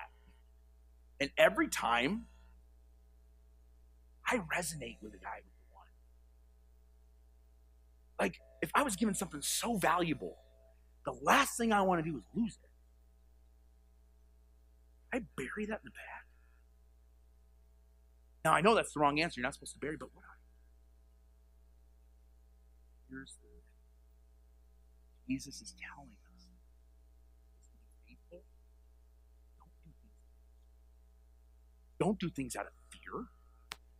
And 1.19 1.29
every 1.37 1.67
time, 1.67 2.25
I 4.27 4.37
resonate 4.37 4.97
with 5.01 5.11
the 5.11 5.19
guy 5.19 5.37
with 5.37 5.53
the 5.53 5.73
one. 5.73 5.85
Like, 8.19 8.39
if 8.63 8.71
I 8.73 8.81
was 8.81 8.95
given 8.95 9.13
something 9.13 9.41
so 9.41 9.75
valuable, 9.75 10.37
the 11.05 11.11
last 11.21 11.57
thing 11.57 11.73
I 11.73 11.81
want 11.81 12.03
to 12.03 12.09
do 12.09 12.17
is 12.17 12.23
lose 12.33 12.57
it. 12.63 12.69
I 15.13 15.19
bury 15.35 15.65
that 15.67 15.81
in 15.83 15.83
the 15.83 15.91
back. 15.91 16.25
Now 18.45 18.53
I 18.53 18.61
know 18.61 18.73
that's 18.73 18.93
the 18.93 19.01
wrong 19.01 19.19
answer. 19.19 19.41
You're 19.41 19.43
not 19.43 19.53
supposed 19.53 19.73
to 19.73 19.79
bury, 19.79 19.97
but 19.97 20.09
what? 20.13 20.23
Here's 23.09 23.33
the 23.41 23.49
Jesus 25.27 25.61
is 25.61 25.73
telling 25.73 26.09
us. 26.09 26.19
Don't 31.99 32.19
do 32.19 32.29
things 32.29 32.55
out 32.55 32.65
of 32.65 32.71
fear. 32.91 33.25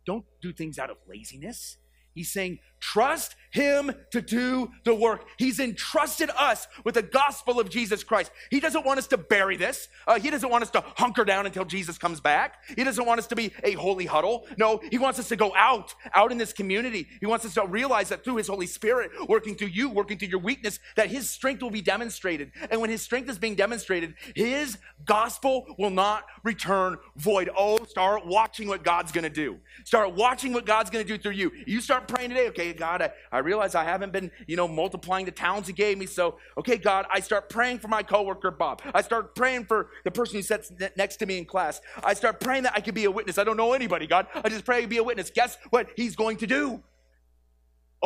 Don't 0.06 0.24
do 0.42 0.52
things 0.52 0.78
out 0.78 0.90
of 0.90 0.96
laziness. 1.08 1.78
He's 2.14 2.32
saying, 2.32 2.60
trust 2.80 3.34
him 3.50 3.92
to 4.10 4.20
do 4.20 4.70
the 4.84 4.94
work. 4.94 5.24
He's 5.38 5.58
entrusted 5.58 6.28
us 6.36 6.66
with 6.84 6.94
the 6.96 7.02
gospel 7.02 7.58
of 7.58 7.70
Jesus 7.70 8.04
Christ. 8.04 8.30
He 8.50 8.60
doesn't 8.60 8.84
want 8.84 8.98
us 8.98 9.06
to 9.08 9.16
bury 9.16 9.56
this. 9.56 9.88
Uh, 10.06 10.18
he 10.18 10.28
doesn't 10.28 10.50
want 10.50 10.64
us 10.64 10.70
to 10.70 10.84
hunker 10.96 11.24
down 11.24 11.46
until 11.46 11.64
Jesus 11.64 11.96
comes 11.96 12.20
back. 12.20 12.56
He 12.76 12.84
doesn't 12.84 13.06
want 13.06 13.20
us 13.20 13.26
to 13.28 13.36
be 13.36 13.52
a 13.62 13.72
holy 13.72 14.06
huddle. 14.06 14.46
No, 14.58 14.80
he 14.90 14.98
wants 14.98 15.18
us 15.18 15.28
to 15.28 15.36
go 15.36 15.54
out, 15.56 15.94
out 16.14 16.30
in 16.30 16.36
this 16.36 16.52
community. 16.52 17.08
He 17.20 17.26
wants 17.26 17.46
us 17.46 17.54
to 17.54 17.64
realize 17.64 18.10
that 18.10 18.22
through 18.22 18.36
his 18.36 18.48
Holy 18.48 18.66
Spirit, 18.66 19.12
working 19.28 19.54
through 19.54 19.68
you, 19.68 19.88
working 19.88 20.18
through 20.18 20.28
your 20.28 20.40
weakness, 20.40 20.78
that 20.96 21.08
his 21.08 21.30
strength 21.30 21.62
will 21.62 21.70
be 21.70 21.80
demonstrated. 21.80 22.52
And 22.70 22.80
when 22.80 22.90
his 22.90 23.02
strength 23.02 23.30
is 23.30 23.38
being 23.38 23.54
demonstrated, 23.54 24.14
his 24.34 24.78
gospel 25.04 25.64
will 25.78 25.90
not 25.90 26.24
return 26.42 26.98
void. 27.16 27.48
Oh, 27.56 27.82
start 27.84 28.26
watching 28.26 28.68
what 28.68 28.84
God's 28.84 29.12
going 29.12 29.24
to 29.24 29.30
do. 29.30 29.58
Start 29.84 30.14
watching 30.14 30.52
what 30.52 30.66
God's 30.66 30.90
going 30.90 31.06
to 31.06 31.16
do 31.16 31.20
through 31.20 31.32
you. 31.32 31.52
You 31.66 31.80
start 31.80 32.03
praying 32.08 32.30
today, 32.30 32.48
okay, 32.48 32.72
God, 32.72 33.02
I, 33.02 33.10
I 33.32 33.38
realize 33.38 33.74
I 33.74 33.84
haven't 33.84 34.12
been, 34.12 34.30
you 34.46 34.56
know, 34.56 34.68
multiplying 34.68 35.24
the 35.24 35.32
talents 35.32 35.68
you 35.68 35.74
gave 35.74 35.98
me. 35.98 36.06
So, 36.06 36.38
okay, 36.58 36.76
God, 36.76 37.06
I 37.12 37.20
start 37.20 37.48
praying 37.48 37.80
for 37.80 37.88
my 37.88 38.02
coworker, 38.02 38.50
Bob. 38.50 38.82
I 38.94 39.02
start 39.02 39.34
praying 39.34 39.66
for 39.66 39.88
the 40.04 40.10
person 40.10 40.36
who 40.36 40.42
sits 40.42 40.72
next 40.96 41.16
to 41.16 41.26
me 41.26 41.38
in 41.38 41.44
class. 41.44 41.80
I 42.02 42.14
start 42.14 42.40
praying 42.40 42.64
that 42.64 42.74
I 42.74 42.80
could 42.80 42.94
be 42.94 43.04
a 43.04 43.10
witness. 43.10 43.38
I 43.38 43.44
don't 43.44 43.56
know 43.56 43.72
anybody, 43.72 44.06
God. 44.06 44.26
I 44.34 44.48
just 44.48 44.64
pray 44.64 44.82
I 44.82 44.86
be 44.86 44.98
a 44.98 45.04
witness. 45.04 45.30
Guess 45.30 45.58
what 45.70 45.88
he's 45.96 46.16
going 46.16 46.36
to 46.38 46.46
do? 46.46 46.82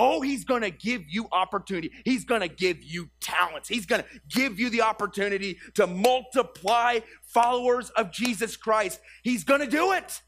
Oh, 0.00 0.20
he's 0.20 0.44
going 0.44 0.62
to 0.62 0.70
give 0.70 1.02
you 1.08 1.26
opportunity. 1.32 1.90
He's 2.04 2.25
going 2.25 2.40
to 2.40 2.48
give 2.48 2.85
you 2.85 3.10
talents. 3.20 3.68
He's 3.68 3.85
going 3.85 4.02
to 4.02 4.08
give 4.29 4.60
you 4.60 4.70
the 4.70 4.83
opportunity 4.83 5.58
to 5.75 5.88
multiply 5.88 7.00
followers 7.23 7.90
of 7.90 8.12
Jesus 8.12 8.56
Christ. 8.56 9.00
He's 9.25 9.42
going 9.42 9.60
to 9.60 9.66
do 9.66 9.92
it. 9.92 10.23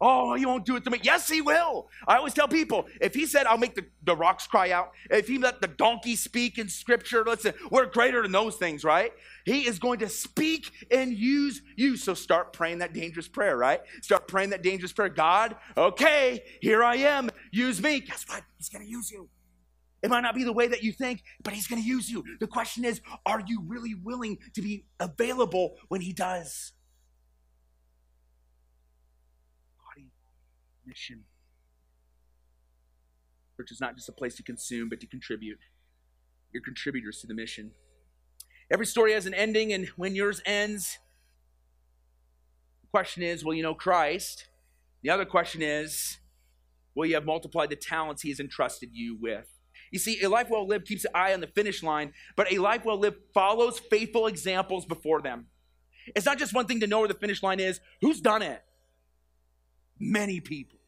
Oh, 0.00 0.34
he 0.34 0.44
won't 0.44 0.66
do 0.66 0.76
it 0.76 0.84
to 0.84 0.90
me. 0.90 1.00
Yes, 1.02 1.28
he 1.28 1.40
will. 1.40 1.88
I 2.06 2.16
always 2.16 2.34
tell 2.34 2.48
people 2.48 2.86
if 3.00 3.14
he 3.14 3.26
said, 3.26 3.46
I'll 3.46 3.58
make 3.58 3.74
the, 3.74 3.86
the 4.02 4.16
rocks 4.16 4.46
cry 4.46 4.70
out, 4.70 4.92
if 5.10 5.28
he 5.28 5.38
let 5.38 5.60
the 5.60 5.68
donkey 5.68 6.16
speak 6.16 6.58
in 6.58 6.68
scripture, 6.68 7.24
listen, 7.24 7.54
we're 7.70 7.86
greater 7.86 8.20
than 8.22 8.32
those 8.32 8.56
things, 8.56 8.84
right? 8.84 9.12
He 9.44 9.66
is 9.66 9.78
going 9.78 10.00
to 10.00 10.08
speak 10.08 10.70
and 10.90 11.12
use 11.14 11.62
you. 11.76 11.96
So 11.96 12.14
start 12.14 12.52
praying 12.52 12.78
that 12.78 12.92
dangerous 12.92 13.28
prayer, 13.28 13.56
right? 13.56 13.80
Start 14.02 14.28
praying 14.28 14.50
that 14.50 14.62
dangerous 14.62 14.92
prayer. 14.92 15.08
God, 15.08 15.56
okay, 15.76 16.42
here 16.60 16.82
I 16.82 16.96
am. 16.96 17.30
Use 17.52 17.80
me. 17.80 18.00
Guess 18.00 18.26
what? 18.28 18.42
He's 18.58 18.68
going 18.68 18.84
to 18.84 18.90
use 18.90 19.10
you. 19.10 19.28
It 20.04 20.10
might 20.10 20.20
not 20.20 20.34
be 20.34 20.44
the 20.44 20.52
way 20.52 20.68
that 20.68 20.82
you 20.82 20.92
think, 20.92 21.22
but 21.42 21.54
He's 21.54 21.66
going 21.66 21.80
to 21.80 21.88
use 21.88 22.10
you. 22.10 22.24
The 22.38 22.46
question 22.46 22.84
is, 22.84 23.00
are 23.24 23.42
you 23.46 23.62
really 23.66 23.94
willing 23.94 24.36
to 24.54 24.60
be 24.60 24.84
available 25.00 25.76
when 25.88 26.02
He 26.02 26.12
does? 26.12 26.72
Body 29.78 30.10
mission. 30.86 31.24
Church 33.56 33.70
is 33.70 33.80
not 33.80 33.94
just 33.94 34.08
a 34.08 34.12
place 34.12 34.34
to 34.36 34.42
consume, 34.42 34.88
but 34.88 35.00
to 35.00 35.06
contribute. 35.06 35.60
You're 36.52 36.62
contributors 36.62 37.20
to 37.20 37.26
the 37.26 37.34
mission. 37.34 37.72
Every 38.70 38.86
story 38.86 39.12
has 39.12 39.26
an 39.26 39.34
ending, 39.34 39.72
and 39.72 39.88
when 39.96 40.14
yours 40.14 40.40
ends, 40.46 40.98
the 42.82 42.88
question 42.88 43.22
is 43.22 43.44
will 43.44 43.54
you 43.54 43.62
know 43.62 43.74
Christ? 43.74 44.48
The 45.02 45.10
other 45.10 45.24
question 45.24 45.62
is 45.62 46.18
will 46.94 47.06
you 47.06 47.14
have 47.14 47.24
multiplied 47.24 47.70
the 47.70 47.76
talents 47.76 48.22
he 48.22 48.30
has 48.30 48.40
entrusted 48.40 48.90
you 48.92 49.16
with? 49.20 49.48
You 49.90 49.98
see, 49.98 50.20
a 50.22 50.28
life 50.28 50.48
well 50.50 50.66
lived 50.66 50.88
keeps 50.88 51.04
an 51.04 51.12
eye 51.14 51.34
on 51.34 51.40
the 51.40 51.46
finish 51.46 51.82
line, 51.82 52.12
but 52.36 52.52
a 52.52 52.58
life 52.58 52.84
well 52.84 52.98
lived 52.98 53.18
follows 53.32 53.78
faithful 53.78 54.26
examples 54.26 54.86
before 54.86 55.20
them. 55.22 55.46
It's 56.14 56.26
not 56.26 56.38
just 56.38 56.54
one 56.54 56.66
thing 56.66 56.80
to 56.80 56.86
know 56.86 56.98
where 57.00 57.08
the 57.08 57.14
finish 57.14 57.42
line 57.42 57.60
is. 57.60 57.80
Who's 58.00 58.20
done 58.20 58.42
it? 58.42 58.62
Many 59.98 60.40
people. 60.40 60.78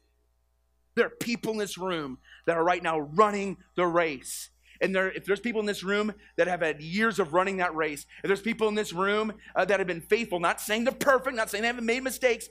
There 0.95 1.07
are 1.07 1.11
people 1.11 1.53
in 1.53 1.59
this 1.59 1.77
room 1.77 2.19
that 2.47 2.57
are 2.57 2.65
right 2.65 2.83
now 2.83 3.01
running 3.01 3.59
the 3.75 3.87
race. 3.87 4.51
And 4.81 4.95
there, 4.95 5.11
if 5.11 5.25
there's 5.25 5.41
people 5.41 5.61
in 5.61 5.67
this 5.67 5.83
room 5.83 6.13
that 6.37 6.49
have 6.49 6.61
had 6.61 6.81
years 6.83 7.19
of 7.19 7.33
running 7.35 7.59
that 7.59 7.75
race, 7.75 8.07
if 8.23 8.29
there's 8.29 8.41
people 8.41 8.69
in 8.69 8.75
this 8.75 8.93
room 8.93 9.33
uh, 9.55 9.65
that 9.65 9.81
have 9.81 9.87
been 9.87 10.01
faithful, 10.01 10.41
not 10.41 10.61
saying 10.61 10.85
they're 10.85 10.93
perfect, 10.93 11.37
not 11.37 11.51
saying 11.51 11.63
they 11.63 11.69
haven't 11.69 11.87
made 11.87 12.03
mistakes, 12.03 12.49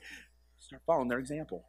start 0.59 0.81
following 0.85 1.07
their 1.07 1.19
example. 1.19 1.65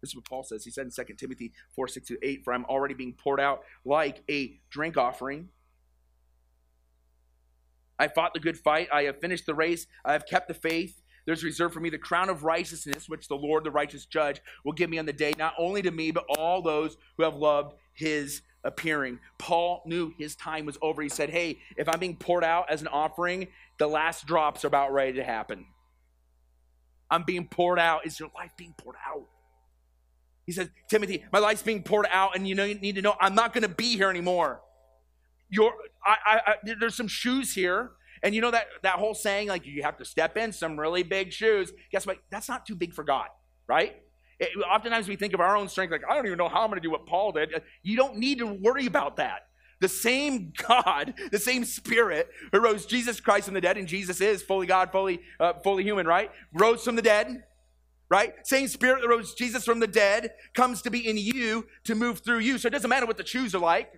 This 0.00 0.10
is 0.10 0.16
what 0.16 0.26
Paul 0.26 0.42
says. 0.42 0.64
He 0.64 0.70
said 0.70 0.86
in 0.86 1.06
2 1.06 1.14
Timothy 1.14 1.52
4 1.74 1.88
6 1.88 2.08
to 2.08 2.18
8, 2.22 2.42
For 2.44 2.52
I'm 2.52 2.66
already 2.66 2.94
being 2.94 3.14
poured 3.14 3.40
out 3.40 3.62
like 3.84 4.22
a 4.30 4.60
drink 4.70 4.98
offering. 4.98 5.48
I 7.98 8.08
fought 8.08 8.34
the 8.34 8.40
good 8.40 8.58
fight. 8.58 8.88
I 8.92 9.04
have 9.04 9.20
finished 9.20 9.46
the 9.46 9.54
race. 9.54 9.86
I 10.04 10.12
have 10.12 10.26
kept 10.26 10.48
the 10.48 10.54
faith. 10.54 11.00
There's 11.26 11.44
reserved 11.44 11.74
for 11.74 11.80
me 11.80 11.90
the 11.90 11.98
crown 11.98 12.28
of 12.28 12.44
righteousness, 12.44 13.08
which 13.08 13.28
the 13.28 13.36
Lord, 13.36 13.64
the 13.64 13.70
righteous 13.70 14.04
judge, 14.04 14.40
will 14.64 14.72
give 14.72 14.90
me 14.90 14.98
on 14.98 15.06
the 15.06 15.12
day, 15.12 15.32
not 15.38 15.54
only 15.58 15.82
to 15.82 15.90
me, 15.90 16.10
but 16.10 16.24
all 16.36 16.60
those 16.60 16.96
who 17.16 17.22
have 17.22 17.34
loved 17.34 17.74
his 17.94 18.42
appearing. 18.62 19.18
Paul 19.38 19.82
knew 19.86 20.12
his 20.18 20.34
time 20.36 20.66
was 20.66 20.78
over. 20.82 21.02
He 21.02 21.08
said, 21.08 21.30
Hey, 21.30 21.60
if 21.76 21.88
I'm 21.88 22.00
being 22.00 22.16
poured 22.16 22.44
out 22.44 22.70
as 22.70 22.82
an 22.82 22.88
offering, 22.88 23.48
the 23.78 23.86
last 23.86 24.26
drops 24.26 24.64
are 24.64 24.68
about 24.68 24.92
ready 24.92 25.14
to 25.14 25.24
happen. 25.24 25.66
I'm 27.10 27.22
being 27.22 27.46
poured 27.46 27.78
out. 27.78 28.06
Is 28.06 28.18
your 28.18 28.30
life 28.34 28.52
being 28.56 28.74
poured 28.76 28.96
out? 29.06 29.26
He 30.46 30.52
says, 30.52 30.68
Timothy, 30.90 31.24
my 31.32 31.38
life's 31.38 31.62
being 31.62 31.82
poured 31.82 32.06
out, 32.10 32.36
and 32.36 32.46
you 32.46 32.54
know 32.54 32.64
you 32.64 32.74
need 32.74 32.96
to 32.96 33.02
know 33.02 33.14
I'm 33.20 33.34
not 33.34 33.52
going 33.54 33.62
to 33.62 33.68
be 33.68 33.96
here 33.96 34.10
anymore. 34.10 34.60
Your, 35.48 35.72
I, 36.04 36.16
I, 36.26 36.40
I, 36.46 36.74
there's 36.78 36.94
some 36.94 37.08
shoes 37.08 37.54
here, 37.54 37.92
and 38.24 38.34
you 38.34 38.40
know 38.40 38.50
that 38.50 38.66
that 38.82 38.94
whole 38.96 39.14
saying, 39.14 39.48
like 39.48 39.66
you 39.66 39.82
have 39.82 39.98
to 39.98 40.04
step 40.04 40.36
in 40.36 40.52
some 40.52 40.80
really 40.80 41.02
big 41.02 41.32
shoes. 41.32 41.72
Guess 41.92 42.06
what? 42.06 42.18
That's 42.30 42.48
not 42.48 42.66
too 42.66 42.74
big 42.74 42.94
for 42.94 43.04
God, 43.04 43.28
right? 43.68 43.96
It, 44.40 44.48
oftentimes 44.68 45.06
we 45.06 45.14
think 45.14 45.34
of 45.34 45.40
our 45.40 45.56
own 45.56 45.68
strength, 45.68 45.92
like 45.92 46.02
I 46.08 46.14
don't 46.16 46.26
even 46.26 46.38
know 46.38 46.48
how 46.48 46.62
I'm 46.62 46.70
going 46.70 46.80
to 46.80 46.82
do 46.82 46.90
what 46.90 47.06
Paul 47.06 47.32
did. 47.32 47.50
You 47.82 47.96
don't 47.96 48.16
need 48.16 48.38
to 48.38 48.46
worry 48.46 48.86
about 48.86 49.16
that. 49.18 49.46
The 49.80 49.88
same 49.88 50.54
God, 50.68 51.14
the 51.30 51.38
same 51.38 51.64
Spirit 51.64 52.28
who 52.50 52.60
rose 52.60 52.86
Jesus 52.86 53.20
Christ 53.20 53.44
from 53.44 53.54
the 53.54 53.60
dead, 53.60 53.76
and 53.76 53.86
Jesus 53.86 54.20
is 54.22 54.42
fully 54.42 54.66
God, 54.66 54.90
fully, 54.90 55.20
uh, 55.38 55.52
fully 55.62 55.84
human, 55.84 56.06
right? 56.06 56.30
Rose 56.54 56.82
from 56.82 56.96
the 56.96 57.02
dead 57.02 57.44
right? 58.10 58.34
Same 58.46 58.68
spirit 58.68 59.00
that 59.00 59.08
rose 59.08 59.34
Jesus 59.34 59.64
from 59.64 59.80
the 59.80 59.86
dead 59.86 60.32
comes 60.52 60.82
to 60.82 60.90
be 60.90 61.08
in 61.08 61.16
you 61.16 61.66
to 61.84 61.94
move 61.94 62.20
through 62.20 62.40
you. 62.40 62.58
So 62.58 62.68
it 62.68 62.70
doesn't 62.70 62.88
matter 62.88 63.06
what 63.06 63.16
the 63.16 63.26
shoes 63.26 63.54
are 63.54 63.60
like. 63.60 63.90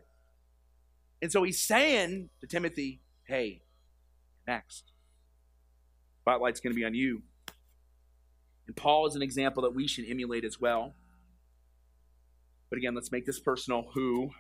And 1.21 1.31
so 1.31 1.43
he's 1.43 1.61
saying 1.61 2.31
to 2.41 2.47
Timothy, 2.47 3.03
hey, 3.25 3.63
next. 4.47 4.93
Spotlight's 6.23 6.61
going 6.61 6.73
to 6.73 6.77
be 6.77 6.85
on 6.85 6.95
you. 6.95 7.23
And 8.67 8.77
Paul 8.77 9.07
is 9.07 9.15
an 9.15 9.23
example 9.23 9.63
that 9.63 9.75
we 9.75 9.87
should 9.87 10.05
emulate 10.09 10.45
as 10.45 10.61
well. 10.61 10.95
But 12.69 12.79
again, 12.79 12.95
let's 12.95 13.13
make 13.13 13.27
this 13.27 13.39
personal. 13.39 13.87
Who? 13.95 14.31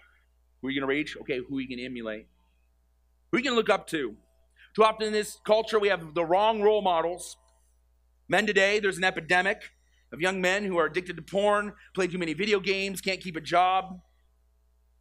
Who 0.60 0.68
are 0.68 0.70
you 0.70 0.80
going 0.80 0.88
to 0.88 0.94
reach? 0.94 1.16
Okay, 1.20 1.38
who 1.48 1.58
are 1.58 1.60
you 1.60 1.68
going 1.68 1.78
to 1.78 1.84
emulate? 1.84 2.26
Who 3.30 3.36
are 3.36 3.40
you 3.40 3.44
going 3.44 3.54
to 3.54 3.58
look 3.58 3.70
up 3.70 3.86
to? 3.88 4.16
Too 4.74 4.84
often 4.84 5.06
in 5.06 5.12
this 5.12 5.38
culture, 5.44 5.78
we 5.78 5.88
have 5.88 6.14
the 6.14 6.24
wrong 6.24 6.60
role 6.60 6.82
models. 6.82 7.36
Men 8.28 8.46
today, 8.46 8.80
there's 8.80 8.98
an 8.98 9.04
epidemic 9.04 9.70
of 10.12 10.20
young 10.20 10.40
men 10.40 10.64
who 10.64 10.78
are 10.78 10.86
addicted 10.86 11.16
to 11.16 11.22
porn, 11.22 11.72
play 11.94 12.06
too 12.06 12.18
many 12.18 12.34
video 12.34 12.58
games, 12.60 13.00
can't 13.00 13.20
keep 13.20 13.36
a 13.36 13.40
job. 13.40 14.00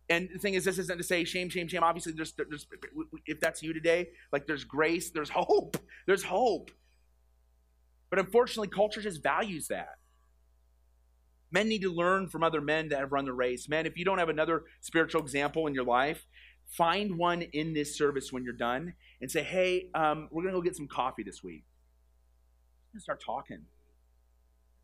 And 0.09 0.29
the 0.31 0.39
thing 0.39 0.53
is, 0.53 0.65
this 0.65 0.77
isn't 0.77 0.97
to 0.97 1.03
say 1.03 1.23
shame, 1.23 1.49
shame, 1.49 1.67
shame. 1.67 1.83
Obviously, 1.83 2.13
there's, 2.13 2.33
there's 2.33 2.67
if 3.25 3.39
that's 3.39 3.63
you 3.63 3.73
today, 3.73 4.09
like 4.31 4.45
there's 4.45 4.63
grace, 4.63 5.09
there's 5.09 5.29
hope, 5.29 5.77
there's 6.05 6.23
hope. 6.23 6.69
But 8.09 8.19
unfortunately, 8.19 8.67
culture 8.67 9.01
just 9.01 9.23
values 9.23 9.67
that. 9.69 9.95
Men 11.51 11.67
need 11.69 11.81
to 11.81 11.91
learn 11.91 12.27
from 12.27 12.43
other 12.43 12.61
men 12.61 12.89
that 12.89 12.99
have 12.99 13.11
run 13.11 13.25
the 13.25 13.33
race. 13.33 13.67
Men, 13.67 13.85
if 13.85 13.97
you 13.97 14.05
don't 14.05 14.19
have 14.19 14.29
another 14.29 14.63
spiritual 14.81 15.21
example 15.21 15.67
in 15.67 15.73
your 15.73 15.85
life, 15.85 16.27
find 16.67 17.17
one 17.17 17.41
in 17.41 17.73
this 17.73 17.97
service 17.97 18.31
when 18.31 18.43
you're 18.43 18.53
done 18.53 18.93
and 19.21 19.31
say, 19.31 19.43
hey, 19.43 19.89
um, 19.95 20.27
we're 20.31 20.43
going 20.43 20.53
to 20.53 20.59
go 20.59 20.63
get 20.63 20.75
some 20.75 20.87
coffee 20.87 21.23
this 21.23 21.43
week 21.43 21.63
to 22.93 22.99
start 22.99 23.21
talking. 23.23 23.61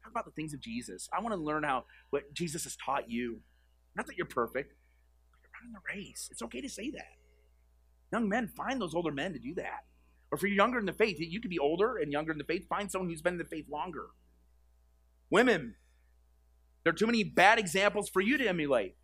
Talk 0.04 0.12
about 0.12 0.26
the 0.26 0.32
things 0.32 0.54
of 0.54 0.60
Jesus. 0.60 1.10
I 1.16 1.22
want 1.22 1.36
to 1.36 1.42
learn 1.42 1.64
how 1.64 1.86
what 2.10 2.34
Jesus 2.34 2.64
has 2.64 2.76
taught 2.76 3.10
you. 3.10 3.42
Not 3.96 4.08
that 4.08 4.18
you're 4.18 4.26
perfect, 4.26 4.74
but 5.62 5.70
you're 5.70 5.80
the 5.96 6.02
race. 6.02 6.30
It's 6.32 6.42
okay 6.42 6.62
to 6.62 6.70
say 6.70 6.90
that. 6.92 7.18
Young 8.12 8.28
men, 8.28 8.48
find 8.48 8.82
those 8.82 8.94
older 8.94 9.12
men 9.12 9.34
to 9.34 9.40
do 9.40 9.54
that. 9.56 9.86
Or 10.32 10.38
if 10.38 10.42
you're 10.42 10.52
younger 10.52 10.80
in 10.80 10.86
the 10.86 10.94
faith, 10.94 11.18
you 11.20 11.42
could 11.42 11.50
be 11.50 11.60
older 11.60 11.98
and 11.98 12.12
younger 12.12 12.32
in 12.32 12.38
the 12.38 12.44
faith. 12.44 12.68
Find 12.68 12.92
someone 12.92 13.10
who's 13.10 13.22
been 13.22 13.34
in 13.34 13.40
the 13.40 13.46
faith 13.46 13.70
longer. 13.70 14.08
Women, 15.30 15.76
there 16.84 16.92
are 16.92 16.96
too 16.96 17.06
many 17.06 17.24
bad 17.24 17.60
examples 17.60 18.10
for 18.10 18.22
you 18.22 18.38
to 18.38 18.48
emulate. 18.48 18.96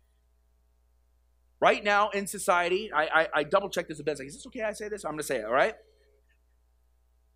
Right 1.60 1.82
now 1.82 2.10
in 2.10 2.26
society, 2.26 2.90
I, 2.94 3.04
I, 3.04 3.28
I 3.34 3.42
double 3.44 3.68
check 3.68 3.88
this 3.88 4.00
a 4.00 4.04
bit. 4.04 4.18
Like, 4.18 4.28
is 4.28 4.34
this 4.34 4.46
okay 4.46 4.62
I 4.62 4.72
say 4.72 4.88
this? 4.88 5.04
I'm 5.04 5.12
going 5.12 5.18
to 5.18 5.24
say 5.24 5.38
it, 5.38 5.44
all 5.44 5.52
right? 5.52 5.74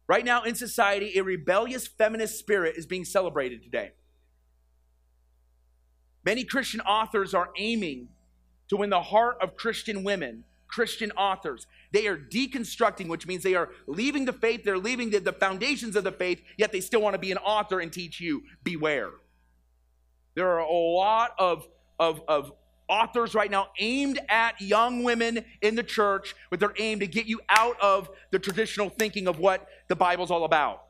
Right 0.06 0.24
now 0.24 0.42
in 0.42 0.54
society, 0.54 1.18
a 1.18 1.22
rebellious 1.22 1.86
feminist 1.86 2.38
spirit 2.38 2.76
is 2.76 2.86
being 2.86 3.04
celebrated 3.04 3.62
today. 3.62 3.92
Many 6.24 6.44
Christian 6.44 6.80
authors 6.82 7.34
are 7.34 7.50
aiming 7.58 8.08
to 8.72 8.78
win 8.78 8.88
the 8.88 9.02
heart 9.02 9.36
of 9.42 9.54
Christian 9.54 10.02
women, 10.02 10.44
Christian 10.66 11.10
authors. 11.10 11.66
They 11.92 12.06
are 12.06 12.16
deconstructing, 12.16 13.06
which 13.08 13.26
means 13.26 13.42
they 13.42 13.54
are 13.54 13.68
leaving 13.86 14.24
the 14.24 14.32
faith, 14.32 14.64
they're 14.64 14.78
leaving 14.78 15.10
the, 15.10 15.18
the 15.18 15.34
foundations 15.34 15.94
of 15.94 16.04
the 16.04 16.10
faith, 16.10 16.40
yet 16.56 16.72
they 16.72 16.80
still 16.80 17.02
want 17.02 17.12
to 17.12 17.18
be 17.18 17.30
an 17.30 17.36
author 17.36 17.80
and 17.80 17.92
teach 17.92 18.18
you 18.18 18.44
beware. 18.64 19.10
There 20.34 20.48
are 20.48 20.60
a 20.60 20.72
lot 20.72 21.32
of, 21.38 21.68
of, 21.98 22.22
of 22.26 22.52
authors 22.88 23.34
right 23.34 23.50
now 23.50 23.68
aimed 23.78 24.18
at 24.30 24.58
young 24.58 25.02
women 25.02 25.44
in 25.60 25.74
the 25.74 25.82
church 25.82 26.34
with 26.50 26.60
their 26.60 26.72
aim 26.78 27.00
to 27.00 27.06
get 27.06 27.26
you 27.26 27.42
out 27.50 27.78
of 27.78 28.08
the 28.30 28.38
traditional 28.38 28.88
thinking 28.88 29.28
of 29.28 29.38
what 29.38 29.68
the 29.88 29.96
Bible's 29.96 30.30
all 30.30 30.44
about. 30.44 30.82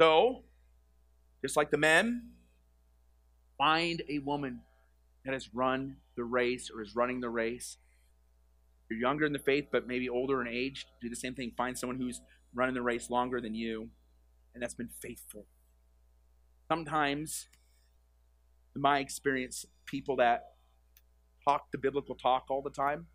So, 0.00 0.44
just 1.42 1.56
like 1.56 1.72
the 1.72 1.76
men, 1.76 2.22
find 3.58 4.00
a 4.08 4.20
woman 4.20 4.60
that 5.24 5.34
has 5.34 5.52
run 5.54 5.96
the 6.16 6.24
race 6.24 6.70
or 6.74 6.82
is 6.82 6.94
running 6.94 7.20
the 7.20 7.30
race. 7.30 7.76
You're 8.90 9.00
younger 9.00 9.26
in 9.26 9.32
the 9.32 9.38
faith, 9.38 9.66
but 9.70 9.86
maybe 9.86 10.08
older 10.08 10.40
in 10.40 10.48
age, 10.48 10.86
do 11.02 11.08
the 11.08 11.16
same 11.16 11.34
thing. 11.34 11.52
Find 11.56 11.76
someone 11.76 11.98
who's 11.98 12.20
running 12.54 12.74
the 12.74 12.82
race 12.82 13.10
longer 13.10 13.40
than 13.40 13.54
you 13.54 13.90
and 14.58 14.62
that's 14.64 14.74
been 14.74 14.88
faithful. 14.88 15.46
Sometimes 16.68 17.46
in 18.74 18.82
my 18.82 18.98
experience, 18.98 19.64
people 19.86 20.16
that 20.16 20.46
talk 21.44 21.70
the 21.70 21.78
biblical 21.78 22.16
talk 22.16 22.46
all 22.50 22.60
the 22.60 22.70
time, 22.70 23.06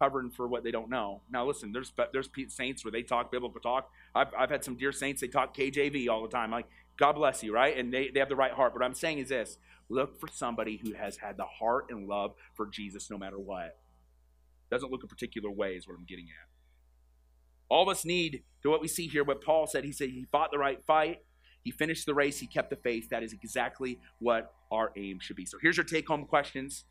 covering 0.00 0.30
for 0.30 0.48
what 0.48 0.64
they 0.64 0.70
don't 0.70 0.88
know. 0.88 1.20
Now, 1.30 1.44
listen, 1.44 1.72
there's 1.72 1.92
there's 2.12 2.30
saints 2.48 2.84
where 2.84 2.92
they 2.92 3.02
talk 3.02 3.30
biblical 3.30 3.60
talk. 3.60 3.90
I've, 4.14 4.28
I've 4.36 4.50
had 4.50 4.64
some 4.64 4.76
dear 4.76 4.92
saints, 4.92 5.20
they 5.20 5.28
talk 5.28 5.54
KJV 5.54 6.08
all 6.08 6.22
the 6.22 6.28
time. 6.28 6.50
Like, 6.50 6.66
God 6.96 7.12
bless 7.12 7.42
you, 7.42 7.52
right? 7.52 7.76
And 7.76 7.92
they, 7.92 8.08
they 8.08 8.20
have 8.20 8.30
the 8.30 8.36
right 8.36 8.52
heart. 8.52 8.72
But 8.72 8.80
what 8.80 8.86
I'm 8.86 8.94
saying 8.94 9.18
is 9.18 9.28
this 9.28 9.58
look 9.88 10.18
for 10.20 10.28
somebody 10.28 10.80
who 10.82 10.94
has 10.94 11.16
had 11.16 11.36
the 11.36 11.44
heart 11.44 11.86
and 11.90 12.08
love 12.08 12.34
for 12.54 12.66
Jesus 12.66 13.10
no 13.10 13.18
matter 13.18 13.38
what. 13.38 13.76
Doesn't 14.70 14.90
look 14.90 15.02
a 15.02 15.06
particular 15.06 15.50
way, 15.50 15.74
is 15.74 15.88
what 15.88 15.96
I'm 15.96 16.04
getting 16.04 16.26
at. 16.26 16.48
All 17.70 17.82
of 17.82 17.88
us 17.88 18.04
need 18.04 18.42
to 18.62 18.70
what 18.70 18.80
we 18.80 18.88
see 18.88 19.06
here, 19.06 19.24
what 19.24 19.42
Paul 19.42 19.66
said. 19.66 19.84
He 19.84 19.92
said 19.92 20.10
he 20.10 20.24
fought 20.24 20.50
the 20.50 20.58
right 20.58 20.82
fight. 20.86 21.18
He 21.64 21.70
finished 21.70 22.06
the 22.06 22.14
race, 22.14 22.38
he 22.38 22.46
kept 22.46 22.70
the 22.70 22.76
faith. 22.76 23.10
That 23.10 23.22
is 23.22 23.32
exactly 23.32 23.98
what 24.20 24.52
our 24.70 24.92
aim 24.96 25.18
should 25.20 25.36
be. 25.36 25.44
So 25.44 25.58
here's 25.60 25.76
your 25.76 25.84
take 25.84 26.08
home 26.08 26.24
questions. 26.24 26.84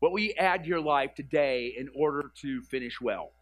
What 0.00 0.12
will 0.12 0.20
you 0.20 0.32
add 0.38 0.62
to 0.62 0.68
your 0.68 0.80
life 0.80 1.14
today 1.14 1.74
in 1.76 1.88
order 1.94 2.30
to 2.40 2.62
finish 2.62 3.00
well? 3.00 3.32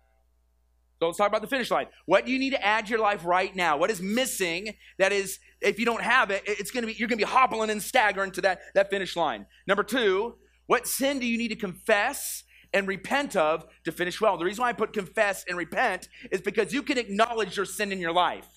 Let's 1.01 1.19
talk 1.19 1.29
about 1.29 1.43
the 1.43 1.49
finish 1.49 1.71
line. 1.71 1.87
What 2.07 2.25
do 2.25 2.33
you 2.33 2.39
need 2.39 2.51
to 2.51 2.65
add 2.65 2.87
to 2.87 2.91
your 2.91 3.01
life 3.01 3.25
right 3.25 3.55
now? 3.55 3.77
What 3.77 3.91
is 3.91 4.01
missing 4.01 4.75
that 4.99 5.13
is, 5.13 5.39
if 5.61 5.79
you 5.79 5.85
don't 5.85 6.03
have 6.03 6.31
it, 6.31 6.43
it's 6.47 6.71
gonna 6.71 6.87
be, 6.87 6.95
you're 6.95 7.09
gonna 7.09 7.19
be 7.19 7.25
hobbling 7.25 7.69
and 7.71 7.83
staggering 7.83 8.31
to 8.33 8.41
that, 8.43 8.61
that 8.75 8.89
finish 8.89 9.15
line. 9.15 9.47
Number 9.67 9.83
two, 9.83 10.37
what 10.67 10.87
sin 10.87 11.19
do 11.19 11.27
you 11.27 11.37
need 11.37 11.49
to 11.49 11.57
confess 11.57 12.45
and 12.73 12.89
repent 12.89 13.37
of 13.37 13.67
to 13.85 13.93
finish 13.93 14.21
well? 14.21 14.39
The 14.39 14.47
reason 14.47 14.63
why 14.63 14.71
I 14.71 14.73
put 14.73 14.95
confess 14.95 15.45
and 15.47 15.59
repent 15.59 16.09
is 16.31 16.41
because 16.41 16.73
you 16.73 16.83
can 16.83 16.97
acknowledge 16.97 17.57
your 17.57 17.67
sin 17.67 17.93
in 17.93 18.01
your 18.01 18.13
life. 18.13 18.49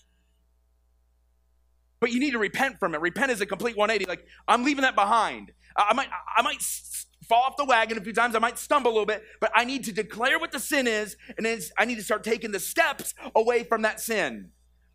But 2.00 2.14
you 2.14 2.22
need 2.22 2.32
to 2.32 2.40
repent 2.40 2.80
from 2.80 2.96
it. 2.96 3.02
Repent 3.02 3.32
is 3.32 3.42
a 3.42 3.46
complete 3.46 3.76
180. 3.76 4.10
Like, 4.10 4.26
I'm 4.48 4.64
leaving 4.64 4.84
that 4.84 4.96
behind. 4.96 5.52
I 5.76 5.94
might, 5.94 6.08
I 6.36 6.42
might 6.42 6.62
fall 7.30 7.44
off 7.44 7.56
the 7.56 7.64
wagon 7.64 7.98
a 7.98 8.02
few 8.02 8.12
times. 8.12 8.36
I 8.36 8.40
might 8.40 8.58
stumble 8.58 8.92
a 8.92 8.94
little 8.94 9.06
bit, 9.06 9.24
but 9.40 9.52
I 9.56 9.64
need 9.64 9.86
to 9.86 9.94
declare 9.94 10.40
what 10.40 10.52
the 10.52 10.60
sin 10.60 10.88
is, 10.88 11.16
and 11.38 11.46
then 11.46 11.62
I 11.78 11.86
need 11.86 11.96
to 11.96 12.04
start 12.04 12.24
taking 12.24 12.52
the 12.52 12.60
steps 12.60 13.14
away 13.36 13.64
from 13.64 13.84
that 13.84 14.02
sin. 14.02 14.50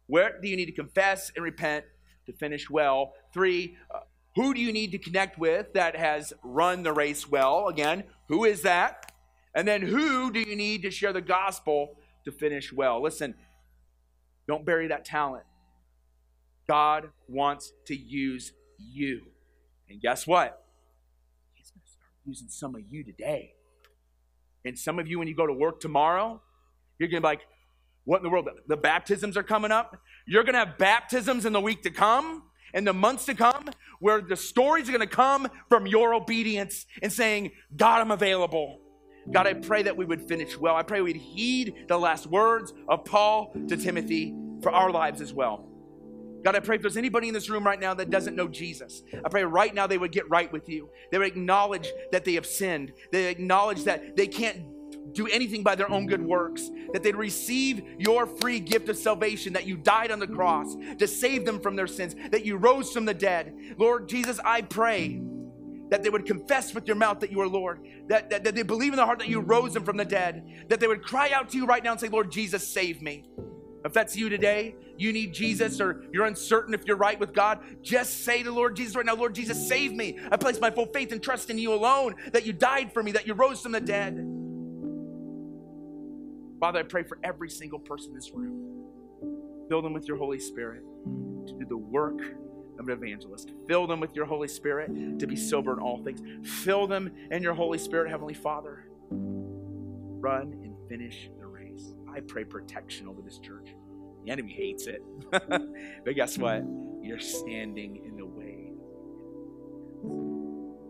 Where 0.06 0.38
do 0.40 0.48
you 0.48 0.56
need 0.56 0.66
to 0.66 0.72
confess 0.72 1.30
and 1.34 1.44
repent 1.44 1.84
to 2.26 2.32
finish 2.32 2.68
well? 2.68 3.14
Three, 3.32 3.76
uh, 3.94 4.00
who 4.34 4.52
do 4.52 4.60
you 4.60 4.72
need 4.72 4.90
to 4.92 4.98
connect 4.98 5.38
with 5.38 5.72
that 5.74 5.96
has 5.96 6.32
run 6.42 6.82
the 6.82 6.92
race 6.92 7.30
well? 7.30 7.68
Again, 7.68 8.04
who 8.28 8.44
is 8.44 8.62
that? 8.62 9.12
And 9.54 9.66
then 9.66 9.82
who 9.82 10.32
do 10.32 10.40
you 10.40 10.56
need 10.56 10.82
to 10.82 10.90
share 10.90 11.12
the 11.12 11.20
gospel 11.20 11.96
to 12.24 12.32
finish 12.32 12.72
well? 12.72 13.00
Listen, 13.00 13.34
don't 14.48 14.66
bury 14.66 14.88
that 14.88 15.04
talent. 15.04 15.44
God 16.66 17.10
wants 17.28 17.72
to 17.86 17.94
use 17.96 18.52
you. 18.78 19.22
And 19.88 20.00
guess 20.00 20.26
what? 20.26 20.63
Using 22.24 22.48
some 22.48 22.74
of 22.74 22.82
you 22.88 23.04
today. 23.04 23.52
And 24.64 24.78
some 24.78 24.98
of 24.98 25.06
you, 25.06 25.18
when 25.18 25.28
you 25.28 25.34
go 25.34 25.46
to 25.46 25.52
work 25.52 25.80
tomorrow, 25.80 26.40
you're 26.98 27.08
going 27.08 27.22
to 27.22 27.26
be 27.26 27.28
like, 27.28 27.42
what 28.04 28.18
in 28.18 28.22
the 28.22 28.30
world? 28.30 28.48
The 28.66 28.76
baptisms 28.76 29.36
are 29.36 29.42
coming 29.42 29.72
up. 29.72 29.98
You're 30.26 30.44
going 30.44 30.54
to 30.54 30.60
have 30.60 30.78
baptisms 30.78 31.44
in 31.46 31.52
the 31.52 31.60
week 31.60 31.82
to 31.82 31.90
come, 31.90 32.44
in 32.72 32.84
the 32.84 32.92
months 32.92 33.26
to 33.26 33.34
come, 33.34 33.68
where 34.00 34.20
the 34.20 34.36
stories 34.36 34.88
are 34.88 34.92
going 34.92 35.00
to 35.00 35.06
come 35.06 35.48
from 35.68 35.86
your 35.86 36.14
obedience 36.14 36.86
and 37.02 37.12
saying, 37.12 37.52
God, 37.76 38.00
I'm 38.00 38.10
available. 38.10 38.80
God, 39.30 39.46
I 39.46 39.54
pray 39.54 39.82
that 39.82 39.96
we 39.96 40.04
would 40.04 40.22
finish 40.22 40.56
well. 40.58 40.76
I 40.76 40.82
pray 40.82 41.00
we'd 41.00 41.16
heed 41.16 41.86
the 41.88 41.98
last 41.98 42.26
words 42.26 42.74
of 42.88 43.04
Paul 43.04 43.54
to 43.68 43.76
Timothy 43.76 44.34
for 44.62 44.70
our 44.70 44.90
lives 44.90 45.20
as 45.20 45.32
well. 45.32 45.73
God, 46.44 46.54
I 46.54 46.60
pray 46.60 46.76
if 46.76 46.82
there's 46.82 46.98
anybody 46.98 47.28
in 47.28 47.34
this 47.34 47.48
room 47.48 47.64
right 47.64 47.80
now 47.80 47.94
that 47.94 48.10
doesn't 48.10 48.36
know 48.36 48.46
Jesus, 48.46 49.02
I 49.24 49.28
pray 49.30 49.44
right 49.44 49.74
now 49.74 49.86
they 49.86 49.96
would 49.96 50.12
get 50.12 50.28
right 50.28 50.52
with 50.52 50.68
you. 50.68 50.90
They 51.10 51.16
would 51.16 51.26
acknowledge 51.26 51.90
that 52.12 52.26
they 52.26 52.34
have 52.34 52.44
sinned. 52.44 52.92
They 53.10 53.30
acknowledge 53.30 53.84
that 53.84 54.14
they 54.14 54.26
can't 54.26 54.62
do 55.12 55.26
anything 55.28 55.62
by 55.62 55.74
their 55.74 55.90
own 55.90 56.06
good 56.06 56.22
works, 56.22 56.70
that 56.92 57.02
they'd 57.02 57.16
receive 57.16 57.82
your 57.98 58.26
free 58.26 58.60
gift 58.60 58.88
of 58.88 58.98
salvation, 58.98 59.54
that 59.54 59.66
you 59.66 59.76
died 59.76 60.10
on 60.10 60.18
the 60.18 60.26
cross 60.26 60.76
to 60.98 61.06
save 61.06 61.46
them 61.46 61.60
from 61.60 61.76
their 61.76 61.86
sins, 61.86 62.14
that 62.30 62.44
you 62.44 62.56
rose 62.56 62.92
from 62.92 63.06
the 63.06 63.14
dead. 63.14 63.54
Lord 63.78 64.08
Jesus, 64.08 64.38
I 64.44 64.62
pray 64.62 65.22
that 65.90 66.02
they 66.02 66.10
would 66.10 66.26
confess 66.26 66.74
with 66.74 66.86
your 66.86 66.96
mouth 66.96 67.20
that 67.20 67.30
you 67.30 67.40
are 67.40 67.48
Lord, 67.48 67.86
that, 68.08 68.28
that, 68.30 68.44
that 68.44 68.54
they 68.54 68.62
believe 68.62 68.92
in 68.92 68.96
their 68.96 69.06
heart 69.06 69.18
that 69.20 69.28
you 69.28 69.40
rose 69.40 69.72
them 69.72 69.84
from 69.84 69.96
the 69.96 70.04
dead, 70.04 70.66
that 70.68 70.80
they 70.80 70.86
would 70.86 71.02
cry 71.02 71.30
out 71.30 71.50
to 71.50 71.56
you 71.56 71.66
right 71.66 71.82
now 71.82 71.92
and 71.92 72.00
say, 72.00 72.08
Lord 72.08 72.30
Jesus, 72.30 72.66
save 72.66 73.00
me. 73.00 73.24
If 73.84 73.92
that's 73.92 74.16
you 74.16 74.30
today, 74.30 74.74
you 74.96 75.12
need 75.12 75.34
Jesus, 75.34 75.80
or 75.80 76.04
you're 76.10 76.24
uncertain 76.24 76.72
if 76.72 76.86
you're 76.86 76.96
right 76.96 77.20
with 77.20 77.34
God, 77.34 77.60
just 77.82 78.24
say 78.24 78.42
to 78.42 78.50
Lord 78.50 78.76
Jesus 78.76 78.96
right 78.96 79.04
now, 79.04 79.14
Lord 79.14 79.34
Jesus, 79.34 79.68
save 79.68 79.92
me. 79.92 80.18
I 80.30 80.38
place 80.38 80.58
my 80.58 80.70
full 80.70 80.86
faith 80.86 81.12
and 81.12 81.22
trust 81.22 81.50
in 81.50 81.58
you 81.58 81.74
alone, 81.74 82.14
that 82.32 82.46
you 82.46 82.54
died 82.54 82.92
for 82.92 83.02
me, 83.02 83.12
that 83.12 83.26
you 83.26 83.34
rose 83.34 83.60
from 83.60 83.72
the 83.72 83.80
dead. 83.80 84.14
Father, 86.60 86.78
I 86.78 86.82
pray 86.84 87.02
for 87.02 87.18
every 87.22 87.50
single 87.50 87.78
person 87.78 88.10
in 88.10 88.14
this 88.14 88.30
room. 88.32 88.86
Fill 89.68 89.82
them 89.82 89.92
with 89.92 90.08
your 90.08 90.16
Holy 90.16 90.38
Spirit 90.38 90.82
to 91.46 91.52
do 91.58 91.66
the 91.68 91.76
work 91.76 92.20
of 92.78 92.88
an 92.88 92.90
evangelist. 92.90 93.52
Fill 93.68 93.86
them 93.86 94.00
with 94.00 94.16
your 94.16 94.24
Holy 94.24 94.48
Spirit 94.48 95.18
to 95.18 95.26
be 95.26 95.36
sober 95.36 95.74
in 95.74 95.78
all 95.78 96.02
things. 96.02 96.20
Fill 96.62 96.86
them 96.86 97.10
in 97.30 97.42
your 97.42 97.54
Holy 97.54 97.78
Spirit, 97.78 98.10
Heavenly 98.10 98.34
Father. 98.34 98.86
Run 99.10 100.58
and 100.64 100.74
finish 100.88 101.28
I 102.14 102.20
pray 102.20 102.44
protection 102.44 103.08
over 103.08 103.20
this 103.20 103.38
church. 103.38 103.74
The 104.24 104.30
enemy 104.30 104.52
hates 104.52 104.86
it. 104.86 105.02
but 105.30 106.14
guess 106.14 106.38
what? 106.38 106.62
You're 107.02 107.18
standing 107.18 108.04
in 108.04 108.16
the 108.16 108.24
way. 108.24 108.70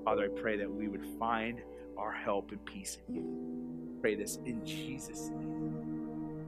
Father, 0.04 0.24
I 0.24 0.40
pray 0.40 0.58
that 0.58 0.70
we 0.70 0.88
would 0.88 1.04
find 1.18 1.60
our 1.96 2.12
help 2.12 2.50
and 2.52 2.64
peace 2.64 2.98
in 3.08 3.14
you. 3.14 3.98
Pray 4.00 4.14
this 4.14 4.38
in 4.44 4.64
Jesus' 4.66 5.30
name. 5.30 6.44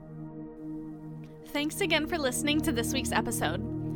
Thanks 1.47 1.81
again 1.81 2.07
for 2.07 2.19
listening 2.19 2.61
to 2.63 2.73
this 2.73 2.93
week's 2.93 3.13
episode. 3.13 3.76